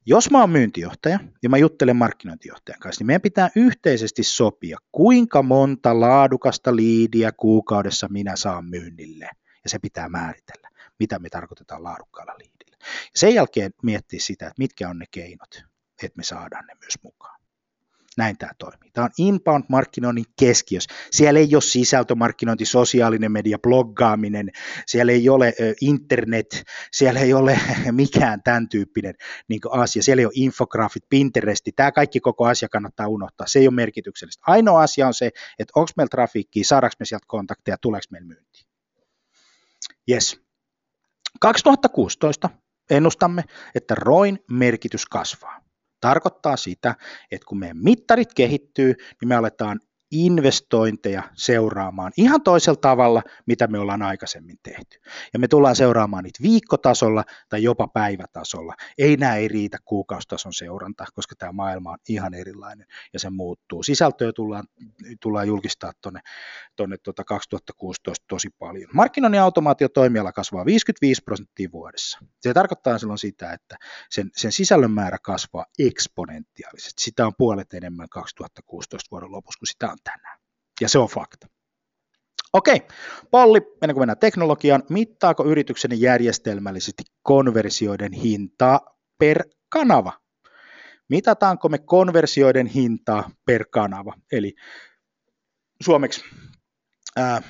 Jos 0.05 0.31
mä 0.31 0.39
oon 0.39 0.49
myyntijohtaja 0.49 1.19
ja 1.43 1.49
mä 1.49 1.57
juttelen 1.57 1.95
markkinointijohtajan 1.95 2.79
kanssa, 2.79 3.01
niin 3.01 3.07
meidän 3.07 3.21
pitää 3.21 3.49
yhteisesti 3.55 4.23
sopia, 4.23 4.77
kuinka 4.91 5.43
monta 5.43 5.99
laadukasta 5.99 6.75
liidiä 6.75 7.31
kuukaudessa 7.31 8.07
minä 8.07 8.35
saan 8.35 8.65
myynnille. 8.65 9.29
Ja 9.63 9.69
se 9.69 9.79
pitää 9.79 10.09
määritellä, 10.09 10.69
mitä 10.99 11.19
me 11.19 11.29
tarkoitetaan 11.29 11.83
laadukkaalla 11.83 12.33
liidillä. 12.37 12.77
Sen 13.15 13.33
jälkeen 13.33 13.71
miettiä 13.83 14.19
sitä, 14.19 14.47
että 14.47 14.59
mitkä 14.59 14.89
on 14.89 14.99
ne 14.99 15.05
keinot, 15.11 15.63
että 16.03 16.17
me 16.17 16.23
saadaan 16.23 16.65
ne 16.65 16.73
myös 16.79 16.93
mukaan. 17.03 17.40
Näin 18.21 18.37
tämä 18.37 18.51
toimii. 18.57 18.91
Tämä 18.93 19.05
on 19.05 19.11
inbound-markkinoinnin 19.17 20.25
keskiössä. 20.39 20.93
Siellä 21.11 21.39
ei 21.39 21.49
ole 21.55 21.61
sisältömarkkinointi, 21.61 22.65
sosiaalinen 22.65 23.31
media, 23.31 23.59
bloggaaminen, 23.59 24.51
siellä 24.87 25.11
ei 25.11 25.29
ole 25.29 25.53
internet, 25.81 26.63
siellä 26.91 27.19
ei 27.19 27.33
ole 27.33 27.59
mikään 27.91 28.43
tämän 28.43 28.69
tyyppinen 28.69 29.15
niin 29.47 29.61
asia. 29.71 30.03
Siellä 30.03 30.21
ei 30.21 30.25
ole 30.25 30.33
infograafit, 30.35 31.03
Pinteresti, 31.09 31.71
tämä 31.75 31.91
kaikki 31.91 32.19
koko 32.19 32.45
asia 32.45 32.69
kannattaa 32.69 33.07
unohtaa. 33.07 33.47
Se 33.47 33.59
ei 33.59 33.67
ole 33.67 33.75
merkityksellistä. 33.75 34.43
Ainoa 34.47 34.81
asia 34.81 35.07
on 35.07 35.13
se, 35.13 35.25
että 35.59 35.71
onko 35.75 35.91
meillä 35.97 36.09
trafiikkiä, 36.09 36.63
saadaanko 36.65 36.95
me 36.99 37.05
sieltä 37.05 37.25
kontakteja, 37.27 37.77
tuleeko 37.77 38.07
meillä 38.11 38.27
myyntiä. 38.27 38.63
Yes. 40.11 40.41
2016 41.39 42.49
ennustamme, 42.89 43.43
että 43.75 43.95
ROIN 43.95 44.39
merkitys 44.51 45.05
kasvaa. 45.05 45.70
Tarkoittaa 46.01 46.57
sitä, 46.57 46.95
että 47.31 47.45
kun 47.45 47.59
meidän 47.59 47.77
mittarit 47.77 48.33
kehittyy, 48.33 48.95
niin 49.21 49.27
me 49.27 49.35
aletaan 49.35 49.79
investointeja 50.11 51.23
seuraamaan 51.33 52.11
ihan 52.17 52.41
toisella 52.41 52.79
tavalla, 52.81 53.23
mitä 53.45 53.67
me 53.67 53.79
ollaan 53.79 54.01
aikaisemmin 54.01 54.57
tehty. 54.63 54.99
Ja 55.33 55.39
me 55.39 55.47
tullaan 55.47 55.75
seuraamaan 55.75 56.23
niitä 56.23 56.39
viikkotasolla 56.43 57.23
tai 57.49 57.63
jopa 57.63 57.87
päivätasolla. 57.87 58.73
Ei 58.97 59.17
nämä 59.17 59.35
ei 59.35 59.47
riitä 59.47 59.77
kuukaustason 59.85 60.53
seuranta, 60.53 61.05
koska 61.13 61.35
tämä 61.35 61.51
maailma 61.51 61.91
on 61.91 61.97
ihan 62.09 62.33
erilainen 62.33 62.87
ja 63.13 63.19
se 63.19 63.29
muuttuu. 63.29 63.83
Sisältöä 63.83 64.33
tullaan, 64.33 64.63
tullaan 65.21 65.47
julkistaa 65.47 65.91
tuonne 66.75 66.97
tuota 67.03 67.23
2016 67.23 68.25
tosi 68.27 68.49
paljon. 68.59 68.89
Markkinoinnin 68.93 69.41
automaatiotoimiala 69.41 70.31
kasvaa 70.31 70.65
55 70.65 71.23
prosenttia 71.23 71.69
vuodessa. 71.71 72.19
Se 72.41 72.53
tarkoittaa 72.53 72.97
silloin 72.97 73.17
sitä, 73.17 73.53
että 73.53 73.77
sen, 74.09 74.29
sen 74.35 74.51
sisällön 74.51 74.91
määrä 74.91 75.17
kasvaa 75.23 75.65
eksponentiaalisesti. 75.79 77.03
Sitä 77.03 77.25
on 77.25 77.33
puolet 77.37 77.73
enemmän 77.73 78.09
2016 78.09 79.07
vuoden 79.11 79.31
lopussa 79.31 79.59
kuin 79.59 79.67
sitä 79.67 79.91
on 79.91 79.97
tänään. 80.03 80.39
Ja 80.81 80.89
se 80.89 80.99
on 80.99 81.07
fakta. 81.07 81.47
Okei, 82.53 82.81
Polli, 83.31 83.59
ennen 83.81 83.95
kuin 83.95 84.01
mennään 84.01 84.19
teknologiaan, 84.19 84.83
mittaako 84.89 85.45
yritykseni 85.45 86.01
järjestelmällisesti 86.01 87.03
konversioiden 87.21 88.13
hintaa 88.13 88.79
per 89.17 89.43
kanava? 89.69 90.13
Mitataanko 91.09 91.69
me 91.69 91.77
konversioiden 91.77 92.67
hintaa 92.67 93.31
per 93.45 93.65
kanava? 93.71 94.13
Eli 94.31 94.53
suomeksi 95.83 96.21
ää, 97.17 97.41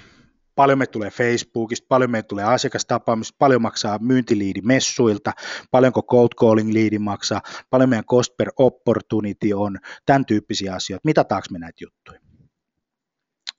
paljon 0.56 0.78
me 0.78 0.88
tulee 0.88 1.10
Facebookista, 1.10 1.86
paljon 1.90 2.12
me 2.12 2.24
tulee 2.24 2.46
asiakastapaamista, 2.46 3.36
paljon 3.40 3.62
maksaa 3.62 4.00
myyntiliidi 4.00 4.62
messuilta, 4.62 5.32
paljonko 5.72 6.04
cold 6.04 6.30
calling 6.40 6.72
liidi 6.74 7.00
maksaa, 7.00 7.42
paljon 7.70 7.90
meidän 7.90 8.06
cost 8.06 8.38
per 8.38 8.52
opportunity 8.58 9.54
on, 9.54 9.78
tämän 10.06 10.26
tyyppisiä 10.26 10.74
asioita. 10.74 11.02
Mitataanko 11.06 11.48
me 11.52 11.60
näitä 11.60 11.84
juttuja? 11.84 12.31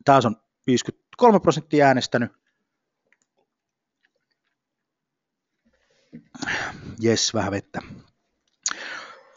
Taas 0.05 0.27
on 0.27 0.37
53 0.67 1.41
prosenttia 1.41 1.87
äänestänyt. 1.87 2.33
Jes, 7.01 7.35
vähän 7.35 7.53
vettä. 7.53 7.81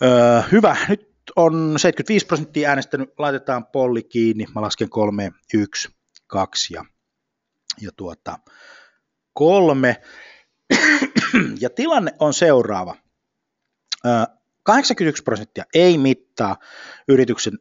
Öö, 0.03 0.41
hyvä, 0.51 0.77
nyt 0.89 1.15
on 1.35 1.73
75 1.77 2.25
prosenttia 2.25 2.69
äänestänyt, 2.69 3.13
laitetaan 3.17 3.65
polli 3.65 4.03
kiinni, 4.03 4.45
mä 4.55 4.61
lasken 4.61 4.89
3, 4.89 5.31
1, 5.53 5.89
2 6.27 6.73
ja, 6.73 6.85
ja 7.81 7.91
tuota, 7.95 8.39
kolme. 9.33 10.01
ja 11.63 11.69
tilanne 11.69 12.11
on 12.19 12.33
seuraava. 12.33 12.95
81 14.63 15.23
prosenttia 15.23 15.63
ei 15.73 15.97
mittaa 15.97 16.57
yrityksen 17.07 17.53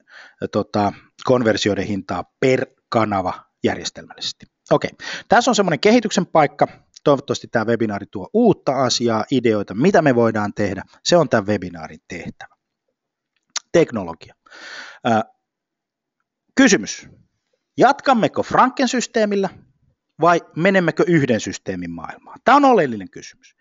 tota, 0.52 0.92
konversioiden 1.24 1.86
hintaa 1.86 2.32
per 2.40 2.66
kanava 2.94 3.44
järjestelmällisesti. 3.64 4.46
Okei, 4.70 4.90
tässä 5.28 5.50
on 5.50 5.54
semmoinen 5.54 5.80
kehityksen 5.80 6.26
paikka. 6.26 6.66
Toivottavasti 7.04 7.48
tämä 7.48 7.64
webinaari 7.64 8.06
tuo 8.06 8.30
uutta 8.32 8.72
asiaa, 8.72 9.24
ideoita, 9.30 9.74
mitä 9.74 10.02
me 10.02 10.14
voidaan 10.14 10.54
tehdä. 10.54 10.82
Se 11.04 11.16
on 11.16 11.28
tämän 11.28 11.46
webinaarin 11.46 12.00
tehtävä. 12.08 12.54
Teknologia. 13.72 14.34
kysymys. 16.54 17.08
Jatkammeko 17.76 18.42
Franken 18.42 18.88
systeemillä 18.88 19.48
vai 20.20 20.40
menemmekö 20.56 21.04
yhden 21.06 21.40
systeemin 21.40 21.90
maailmaan? 21.90 22.38
Tämä 22.44 22.56
on 22.56 22.64
oleellinen 22.64 23.10
kysymys. 23.10 23.54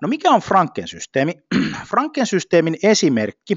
No 0.00 0.08
mikä 0.08 0.30
on 0.30 0.40
Franken-systeemi? 0.40 1.34
Franken-systeemin 1.90 2.76
esimerkki. 2.82 3.56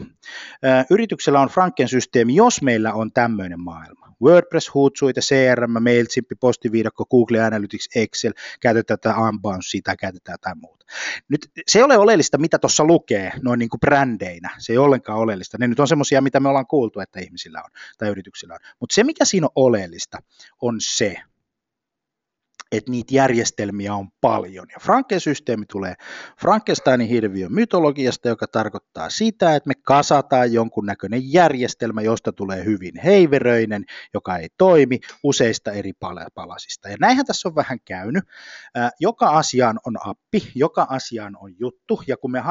Yrityksellä 0.90 1.40
on 1.40 1.48
Franken-systeemi, 1.48 2.36
jos 2.36 2.62
meillä 2.62 2.94
on 2.94 3.12
tämmöinen 3.12 3.60
maailma. 3.60 4.06
WordPress, 4.24 4.72
Hootsuite, 4.76 5.22
CRM, 5.22 5.72
MailChimp, 5.72 6.28
postiviidakko, 6.40 7.06
Google 7.06 7.42
Analytics, 7.42 7.90
Excel, 7.96 8.34
käytetään 8.60 9.00
tätä 9.00 9.20
Unbouncea 9.20 9.82
tai 9.84 9.98
käytetään 9.98 10.34
jotain 10.34 10.58
muuta. 10.62 10.86
Nyt 11.30 11.52
se 11.68 11.80
ei 11.80 11.84
ole 11.84 11.98
oleellista, 11.98 12.38
mitä 12.38 12.60
tuossa 12.60 12.86
lukee 12.86 13.32
noin 13.42 13.60
niin 13.60 13.70
kuin 13.70 13.80
brändeinä. 13.80 14.50
Se 14.58 14.74
ei 14.74 14.78
ollenkaan 14.78 15.20
oleellista. 15.20 15.58
Ne 15.60 15.68
nyt 15.68 15.80
on 15.80 15.88
semmoisia, 15.88 16.22
mitä 16.22 16.40
me 16.40 16.50
ollaan 16.50 16.68
kuultu, 16.68 17.00
että 17.00 17.20
ihmisillä 17.20 17.62
on 17.64 17.70
tai 17.98 18.10
yrityksillä 18.10 18.54
on. 18.54 18.60
Mutta 18.80 18.96
se, 18.96 19.04
mikä 19.04 19.26
siinä 19.26 19.46
on 19.46 19.52
oleellista, 19.56 20.18
on 20.62 20.76
se, 20.80 21.16
että 22.72 22.92
niitä 22.92 23.16
järjestelmiä 23.16 23.96
on 23.96 24.08
paljon. 24.22 24.66
Ja 24.74 24.80
Franken-systeemi 24.82 25.66
tulee 25.66 25.94
Frankensteinin 26.42 27.08
hirviön 27.08 27.54
mytologiasta, 27.54 28.28
joka 28.28 28.48
tarkoittaa 28.48 29.10
sitä, 29.10 29.56
että 29.56 29.68
me 29.68 29.74
kasataan 29.84 30.54
jonkunnäköinen 30.54 31.34
järjestelmä, 31.34 32.02
josta 32.02 32.32
tulee 32.32 32.66
hyvin 32.66 33.00
heiveröinen, 33.04 33.86
joka 34.14 34.38
ei 34.38 34.48
toimi 34.58 35.00
useista 35.24 35.72
eri 35.72 35.92
palasista. 36.36 36.90
Ja 36.90 36.98
näinhän 37.00 37.26
tässä 37.26 37.50
on 37.50 37.56
vähän 37.56 37.80
käynyt. 37.86 38.24
Joka 39.00 39.30
asiaan 39.30 39.80
on 39.86 39.98
appi, 40.06 40.52
joka 40.56 40.88
asiaan 40.90 41.38
on 41.40 41.60
juttu, 41.60 42.02
ja 42.08 42.18
kun 42.18 42.32
me 42.32 42.44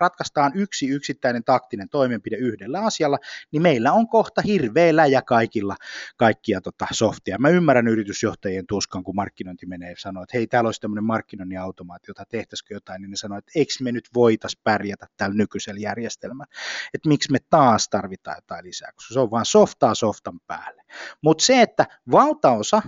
ratkaistaan 0.00 0.52
yksi 0.54 0.88
yksittäinen 0.88 1.44
taktinen 1.44 1.88
toimenpide 1.88 2.36
yhdellä 2.36 2.80
asialla, 2.80 3.18
niin 3.52 3.62
meillä 3.62 3.92
on 3.92 4.08
kohta 4.08 4.42
hirveä 4.42 4.96
läjä 4.96 5.22
kaikilla 5.22 5.76
kaikkia 6.16 6.60
tota 6.60 6.86
softia. 6.90 7.38
Mä 7.38 7.48
ymmärrän 7.48 7.88
yritysjohtajien 7.88 8.66
tuskan, 8.66 9.04
kun 9.04 9.16
markkinointi 9.16 9.57
markkinointi 9.58 9.66
menee 9.66 9.94
sanoo, 9.98 10.22
että 10.22 10.38
hei, 10.38 10.46
täällä 10.46 10.68
olisi 10.68 10.80
tämmöinen 10.80 11.04
markkinoinnin 11.04 11.60
automaatio, 11.60 12.10
jota 12.10 12.24
tehtäisikö 12.28 12.74
jotain, 12.74 13.02
niin 13.02 13.10
ne 13.10 13.16
sanoo, 13.16 13.38
että 13.38 13.52
eikö 13.54 13.72
me 13.80 13.92
nyt 13.92 14.08
voitais 14.14 14.56
pärjätä 14.64 15.06
tällä 15.16 15.34
nykyisellä 15.34 15.80
järjestelmällä, 15.80 16.52
että 16.94 17.08
miksi 17.08 17.32
me 17.32 17.38
taas 17.50 17.88
tarvitaan 17.88 18.36
jotain 18.36 18.64
lisää, 18.64 18.92
koska 18.92 19.14
se 19.14 19.20
on 19.20 19.30
vain 19.30 19.46
softaa 19.46 19.94
softan 19.94 20.40
päälle. 20.46 20.82
Mutta 21.22 21.44
se, 21.44 21.62
että 21.62 21.86
valtaosa 22.10 22.82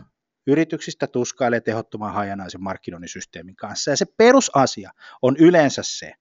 yrityksistä 0.46 1.06
tuskailee 1.06 1.60
tehottoman 1.60 2.14
hajanaisen 2.14 2.62
markkinoinnin 2.62 3.08
systeemin 3.08 3.56
kanssa, 3.56 3.90
ja 3.90 3.96
se 3.96 4.06
perusasia 4.16 4.90
on 5.22 5.36
yleensä 5.36 5.82
se, 5.84 6.14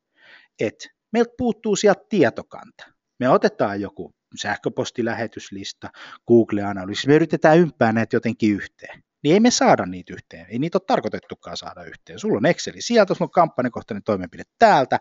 että 0.60 0.90
meiltä 1.12 1.34
puuttuu 1.38 1.76
sieltä 1.76 2.04
tietokanta. 2.10 2.86
Me 3.20 3.30
otetaan 3.30 3.82
joku 3.82 4.14
sähköpostilähetyslista, 4.36 5.90
Google 6.28 6.64
Analytics, 6.64 7.08
me 7.08 7.16
yritetään 7.16 7.58
ympää 7.58 7.92
näitä 7.92 8.16
jotenkin 8.16 8.54
yhteen 8.54 9.04
niin 9.24 9.34
ei 9.34 9.40
me 9.40 9.52
saada 9.52 9.86
niitä 9.86 10.14
yhteen. 10.14 10.46
Ei 10.50 10.60
niitä 10.60 10.78
ole 10.78 10.84
tarkoitettukaan 10.88 11.58
saada 11.58 11.84
yhteen. 11.84 12.20
Sulla 12.20 12.38
on 12.38 12.46
Exceli 12.46 12.82
sieltä, 12.82 13.14
sulla 13.14 13.28
on 13.28 13.32
kampanjakohtainen 13.32 14.04
toimenpide 14.04 14.44
täältä, 14.60 15.00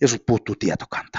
ja 0.00 0.08
sulla 0.08 0.24
puuttuu 0.26 0.54
tietokanta. 0.54 1.18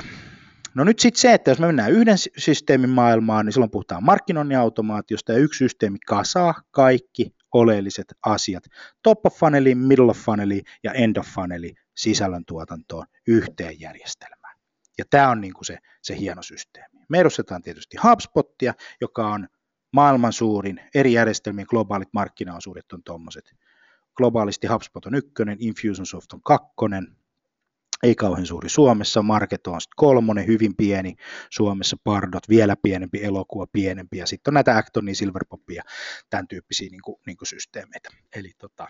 No 0.74 0.84
nyt 0.84 1.00
sitten 1.00 1.22
se, 1.22 1.34
että 1.34 1.52
jos 1.52 1.60
me 1.60 1.66
mennään 1.68 1.92
yhden 1.92 2.18
systeemin 2.38 2.90
maailmaan, 2.90 3.46
niin 3.46 3.54
silloin 3.54 3.72
puhutaan 3.72 4.04
markkinoinnin 4.04 4.58
automaatiosta, 4.58 5.32
ja 5.32 5.38
yksi 5.38 5.58
systeemi 5.58 5.98
kasaa 6.08 6.54
kaikki 6.72 7.36
oleelliset 7.54 8.14
asiat 8.26 8.64
top 9.04 9.26
of 9.26 9.38
funneli, 9.38 9.76
middle 9.76 10.12
of 10.12 10.18
funneli 10.18 10.62
ja 10.84 10.94
end 10.94 11.18
of 11.18 11.28
funneli 11.28 11.74
sisällön 11.96 12.46
tuotantoon 12.46 13.06
yhteen 13.28 13.80
järjestelmään. 13.80 14.58
Ja 14.98 15.06
tämä 15.10 15.30
on 15.30 15.42
niin 15.42 15.54
kuin 15.54 15.66
se, 15.66 15.78
se 16.02 16.18
hieno 16.18 16.44
systeemi. 16.44 17.00
Me 17.10 17.20
edustetaan 17.20 17.62
tietysti 17.62 17.98
HubSpotia, 18.04 18.74
joka 19.02 19.28
on 19.28 19.48
maailman 19.92 20.34
suurin, 20.34 20.82
eri 20.96 21.14
järjestelmien 21.14 21.68
globaalit 21.70 22.10
markkinaosuudet 22.14 22.92
on 22.94 23.04
tuommoiset. 23.04 23.56
Globaalisti 24.16 24.68
HubSpot 24.68 25.06
on 25.06 25.16
ykkönen, 25.16 25.58
Infusionsoft 25.60 26.34
on 26.34 26.42
kakkonen, 26.44 27.16
ei 28.04 28.16
kauhean 28.16 28.46
suuri 28.46 28.70
Suomessa, 28.70 29.22
Marketo 29.22 29.72
on 29.72 29.82
sitten 29.82 29.96
kolmonen, 29.96 30.48
hyvin 30.48 30.76
pieni 30.76 31.16
Suomessa, 31.50 31.98
Pardot 32.04 32.50
vielä 32.50 32.76
pienempi, 32.84 33.24
Elokuva 33.24 33.68
pienempi, 33.68 34.18
ja 34.18 34.28
sitten 34.28 34.52
on 34.52 34.54
näitä 34.54 34.78
Actonia, 34.78 35.16
Silverpopia 35.16 35.76
ja 35.76 35.84
tämän 36.30 36.48
tyyppisiä 36.48 36.90
niin 36.90 37.02
kuin, 37.02 37.18
niin 37.26 37.38
kuin 37.38 37.48
systeemeitä. 37.48 38.10
Eli 38.36 38.52
tota, 38.58 38.88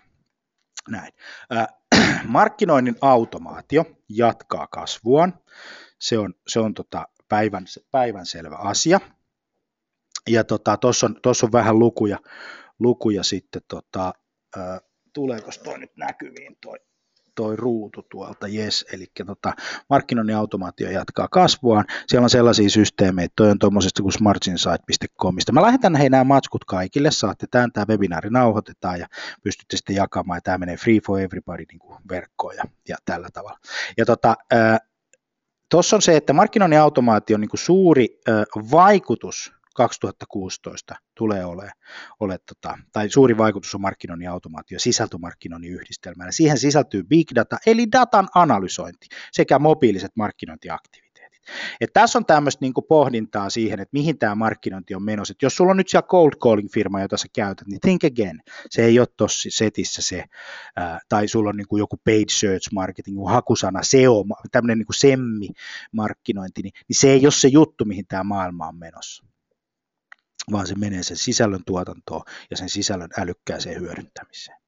näin. 0.88 1.12
Äh, 1.52 1.66
markkinoinnin 2.24 2.96
automaatio 3.00 3.84
jatkaa 4.08 4.66
kasvuaan, 4.66 5.38
se 6.00 6.18
on, 6.18 6.34
se 6.48 6.60
on 6.60 6.74
tota 6.74 7.08
päivän, 7.28 7.64
päivänselvä 7.90 8.56
asia, 8.56 9.00
ja 10.28 10.44
tuossa 10.44 11.08
tota, 11.08 11.30
on, 11.30 11.34
on 11.44 11.52
vähän 11.52 11.78
lukuja, 11.78 12.18
lukuja 12.78 13.22
sitten, 13.22 13.62
tota, 13.68 14.12
ää, 14.56 14.80
tuleeko 15.12 15.50
toi 15.64 15.78
nyt 15.78 15.96
näkyviin 15.96 16.56
toi, 16.60 16.78
toi 17.34 17.56
ruutu 17.56 18.02
tuolta, 18.10 18.48
yes, 18.48 18.86
eli 18.92 19.06
tota, 19.26 19.52
markkinoinnin 19.90 20.36
automaatio 20.36 20.90
jatkaa 20.90 21.28
kasvuaan. 21.28 21.84
Siellä 22.06 22.24
on 22.24 22.30
sellaisia 22.30 22.70
systeemejä, 22.70 23.28
toi 23.36 23.50
on 23.50 23.58
tuommoisesta 23.58 24.02
kuin 24.02 24.12
smartinsight.comista. 24.12 25.52
Mä 25.52 25.62
lähetän 25.62 25.96
hei 25.96 26.10
nämä 26.10 26.24
matskut 26.24 26.64
kaikille, 26.64 27.10
saatte 27.10 27.46
tämän, 27.50 27.72
tämä 27.72 27.86
webinaari 27.88 28.30
nauhoitetaan 28.30 29.00
ja 29.00 29.06
pystytte 29.42 29.76
sitten 29.76 29.96
jakamaan, 29.96 30.36
ja 30.36 30.40
tämä 30.40 30.58
menee 30.58 30.76
free 30.76 30.98
for 31.06 31.20
everybody 31.20 31.64
niin 31.68 31.78
kuin 31.78 31.98
verkkoon 32.08 32.56
ja, 32.56 32.64
ja 32.88 32.96
tällä 33.04 33.28
tavalla. 33.32 33.58
Ja 33.98 34.04
tota, 34.04 34.36
Tuossa 35.72 35.96
on 35.96 36.02
se, 36.02 36.16
että 36.16 36.32
markkinoinnin 36.32 36.80
automaatio 36.80 37.34
on 37.34 37.40
niin 37.40 37.50
suuri 37.54 38.20
ää, 38.28 38.44
vaikutus 38.70 39.52
2016 39.74 40.94
tulee 41.14 41.44
ole, 41.44 41.70
ole 42.20 42.38
tota, 42.38 42.78
tai 42.92 43.10
suuri 43.10 43.38
vaikutus 43.38 43.74
on 43.74 43.80
markkinoinnin 43.80 44.30
automaatio, 44.30 44.78
sisältömarkkinoinnin 44.78 45.72
yhdistelmänä. 45.72 46.32
Siihen 46.32 46.58
sisältyy 46.58 47.02
big 47.02 47.30
data, 47.34 47.58
eli 47.66 47.92
datan 47.92 48.28
analysointi 48.34 49.06
sekä 49.32 49.58
mobiiliset 49.58 50.12
markkinointiaktiviteetit. 50.16 51.12
Et 51.80 51.90
tässä 51.92 52.18
on 52.18 52.26
tämmöistä 52.26 52.64
niinku 52.64 52.82
pohdintaa 52.82 53.50
siihen, 53.50 53.80
että 53.80 53.92
mihin 53.92 54.18
tämä 54.18 54.34
markkinointi 54.34 54.94
on 54.94 55.02
menossa. 55.02 55.32
Et 55.32 55.42
jos 55.42 55.56
sulla 55.56 55.70
on 55.70 55.76
nyt 55.76 55.88
siellä 55.88 56.06
cold 56.06 56.32
calling-firma, 56.32 57.00
jota 57.00 57.16
sä 57.16 57.26
käytät, 57.34 57.66
niin 57.66 57.80
think 57.80 58.04
again. 58.04 58.40
Se 58.70 58.84
ei 58.84 58.98
ole 58.98 59.08
tuossa 59.16 59.48
setissä 59.52 60.02
se, 60.02 60.24
ää, 60.76 61.00
tai 61.08 61.28
sulla 61.28 61.50
on 61.50 61.56
niinku 61.56 61.76
joku 61.76 61.96
paid 62.04 62.28
search 62.30 62.72
marketing, 62.72 63.28
hakusana, 63.28 63.82
SEO, 63.82 64.24
tämmöinen 64.52 64.78
niinku 64.78 64.92
semmi-markkinointi, 64.92 66.62
niin, 66.62 66.72
niin 66.88 66.96
se 66.96 67.10
ei 67.10 67.26
ole 67.26 67.32
se 67.32 67.48
juttu, 67.48 67.84
mihin 67.84 68.06
tämä 68.08 68.24
maailma 68.24 68.68
on 68.68 68.76
menossa 68.78 69.24
vaan 70.52 70.66
se 70.66 70.74
menee 70.74 71.02
sen 71.02 71.16
sisällön 71.16 71.64
tuotantoon 71.66 72.22
ja 72.50 72.56
sen 72.56 72.68
sisällön 72.68 73.10
älykkääseen 73.18 73.80
hyödyntämiseen. 73.80 74.62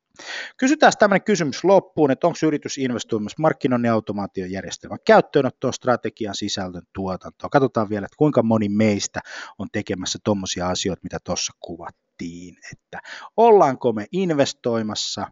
Kysytään 0.57 0.93
tämmöinen 0.99 1.25
kysymys 1.25 1.65
loppuun, 1.65 2.11
että 2.11 2.27
onko 2.27 2.39
yritys 2.47 2.79
investoimassa 2.79 3.37
markkinoinnin 3.39 3.93
automaatiojärjestelmän 3.93 4.99
käyttöönottoon, 5.07 5.73
strategian 5.73 6.35
sisällön 6.35 6.83
tuotantoon. 6.95 7.51
Katsotaan 7.51 7.89
vielä, 7.89 8.05
että 8.05 8.17
kuinka 8.17 8.43
moni 8.43 8.69
meistä 8.69 9.21
on 9.59 9.69
tekemässä 9.73 10.19
tuommoisia 10.25 10.69
asioita, 10.69 11.01
mitä 11.03 11.19
tuossa 11.25 11.53
kuvattiin, 11.61 12.57
että 12.73 13.01
ollaanko 13.37 13.93
me 13.93 14.07
investoimassa 14.13 15.27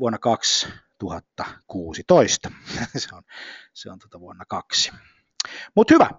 vuonna 0.00 0.18
2016. 0.18 2.50
se 2.96 3.14
on, 3.14 3.22
se 3.74 3.90
on 3.90 3.98
tuota 3.98 4.20
vuonna 4.20 4.44
kaksi. 4.48 4.92
Mutta 5.76 5.94
hyvä 5.94 6.10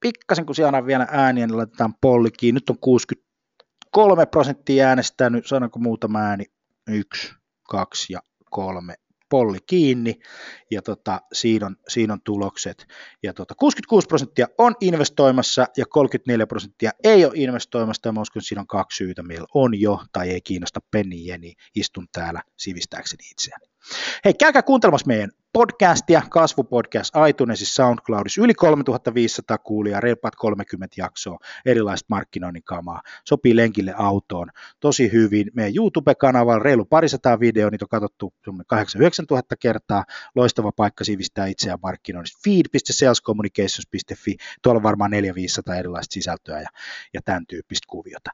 pikkasen 0.00 0.46
kun 0.46 0.54
siellä 0.54 0.86
vielä 0.86 1.06
ääniä, 1.10 1.46
niin 1.46 1.56
laitetaan 1.56 1.94
pollikiin. 2.00 2.54
Nyt 2.54 2.70
on 2.70 2.78
63 2.78 4.26
prosenttia 4.26 4.88
äänestänyt, 4.88 5.46
sanonko 5.46 5.78
muutama 5.78 6.18
ääni? 6.18 6.44
Yksi, 6.88 7.34
kaksi 7.68 8.12
ja 8.12 8.20
kolme 8.50 8.94
polli 9.28 9.58
kiinni, 9.66 10.18
ja 10.70 10.82
tota, 10.82 11.20
siinä, 11.32 11.66
on, 11.66 11.76
siinä 11.88 12.12
on 12.12 12.20
tulokset. 12.24 12.86
Ja 13.22 13.34
tota, 13.34 13.54
66 13.54 14.06
prosenttia 14.06 14.46
on 14.58 14.74
investoimassa, 14.80 15.66
ja 15.76 15.86
34 15.86 16.46
prosenttia 16.46 16.90
ei 17.04 17.24
ole 17.24 17.32
investoimassa, 17.36 18.08
ja 18.08 18.12
mä 18.12 18.20
uskon, 18.20 18.40
että 18.40 18.48
siinä 18.48 18.60
on 18.60 18.66
kaksi 18.66 18.96
syytä, 18.96 19.22
meillä 19.22 19.46
on 19.54 19.80
jo, 19.80 20.00
tai 20.12 20.30
ei 20.30 20.40
kiinnosta 20.40 20.80
penni 20.90 21.26
jeni, 21.26 21.54
istun 21.74 22.06
täällä 22.12 22.42
sivistääkseni 22.56 23.30
itseäni. 23.30 23.66
Hei, 24.24 24.34
käykää 24.34 24.62
kuuntelemassa 24.62 25.06
meidän 25.06 25.30
podcastia, 25.52 26.22
kasvupodcast 26.30 27.14
iTunesissa, 27.28 27.74
SoundCloudissa, 27.74 28.42
yli 28.42 28.54
3500 28.54 29.58
kuulijaa, 29.58 30.00
reippaat 30.00 30.36
30 30.36 30.94
jaksoa, 30.98 31.38
erilaista 31.66 32.06
markkinoinnin 32.08 32.64
kamaa, 32.64 33.02
sopii 33.24 33.56
lenkille 33.56 33.94
autoon 33.96 34.48
tosi 34.80 35.12
hyvin. 35.12 35.50
Meidän 35.54 35.74
YouTube-kanavalla 35.76 36.62
reilu 36.62 36.84
parisataa 36.84 37.40
videoa, 37.40 37.70
niitä 37.70 37.84
on 37.84 37.88
katsottu 37.88 38.34
8 38.66 39.26
000 39.30 39.42
kertaa, 39.60 40.04
loistava 40.34 40.72
paikka 40.72 41.04
sivistää 41.04 41.46
itseään 41.46 41.78
markkinoinnista, 41.82 42.40
feed.salescommunications.fi, 42.44 44.36
tuolla 44.62 44.78
on 44.78 44.82
varmaan 44.82 45.12
400-500 45.12 45.74
erilaista 45.78 46.12
sisältöä 46.12 46.60
ja, 46.60 46.68
ja 47.14 47.20
tämän 47.24 47.46
tyyppistä 47.46 47.86
kuviota. 47.88 48.30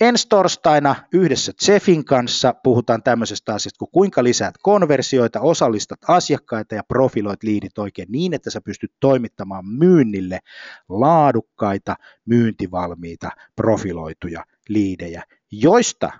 Ensi 0.00 0.28
torstaina 0.28 0.96
yhdessä 1.12 1.52
Jeffin 1.68 2.04
kanssa 2.04 2.54
puhutaan 2.62 3.02
tämmöisestä 3.02 3.54
asiasta 3.54 3.78
kuin 3.78 3.90
kuinka 3.92 4.24
lisäät 4.24 4.54
konversioita, 4.62 5.40
osallistat 5.40 5.98
asiakkaita 6.08 6.74
ja 6.74 6.82
profiloit 6.84 7.42
liidit 7.42 7.78
oikein 7.78 8.08
niin, 8.12 8.34
että 8.34 8.50
sä 8.50 8.60
pystyt 8.60 8.92
toimittamaan 9.00 9.66
myynnille 9.66 10.40
laadukkaita, 10.88 11.96
myyntivalmiita, 12.24 13.30
profiloituja 13.56 14.44
liidejä, 14.68 15.22
joista 15.50 16.12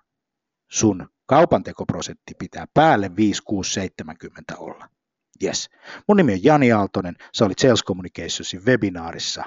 sun 0.70 1.08
kaupantekoprosentti 1.26 2.34
pitää 2.38 2.66
päälle 2.74 3.16
5, 3.16 3.42
6, 3.42 3.72
70 3.72 4.56
olla. 4.56 4.88
Yes. 5.44 5.70
Mun 6.08 6.16
nimi 6.16 6.32
on 6.32 6.44
Jani 6.44 6.72
Aaltonen, 6.72 7.16
sä 7.34 7.44
olit 7.44 7.58
Sales 7.58 7.84
Communicationsin 7.84 8.66
webinaarissa. 8.66 9.44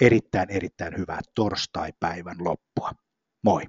Erittäin, 0.00 0.50
erittäin 0.50 0.96
hyvää 0.96 1.20
torstai-päivän 1.34 2.36
loppua. 2.38 2.92
Moi! 3.42 3.62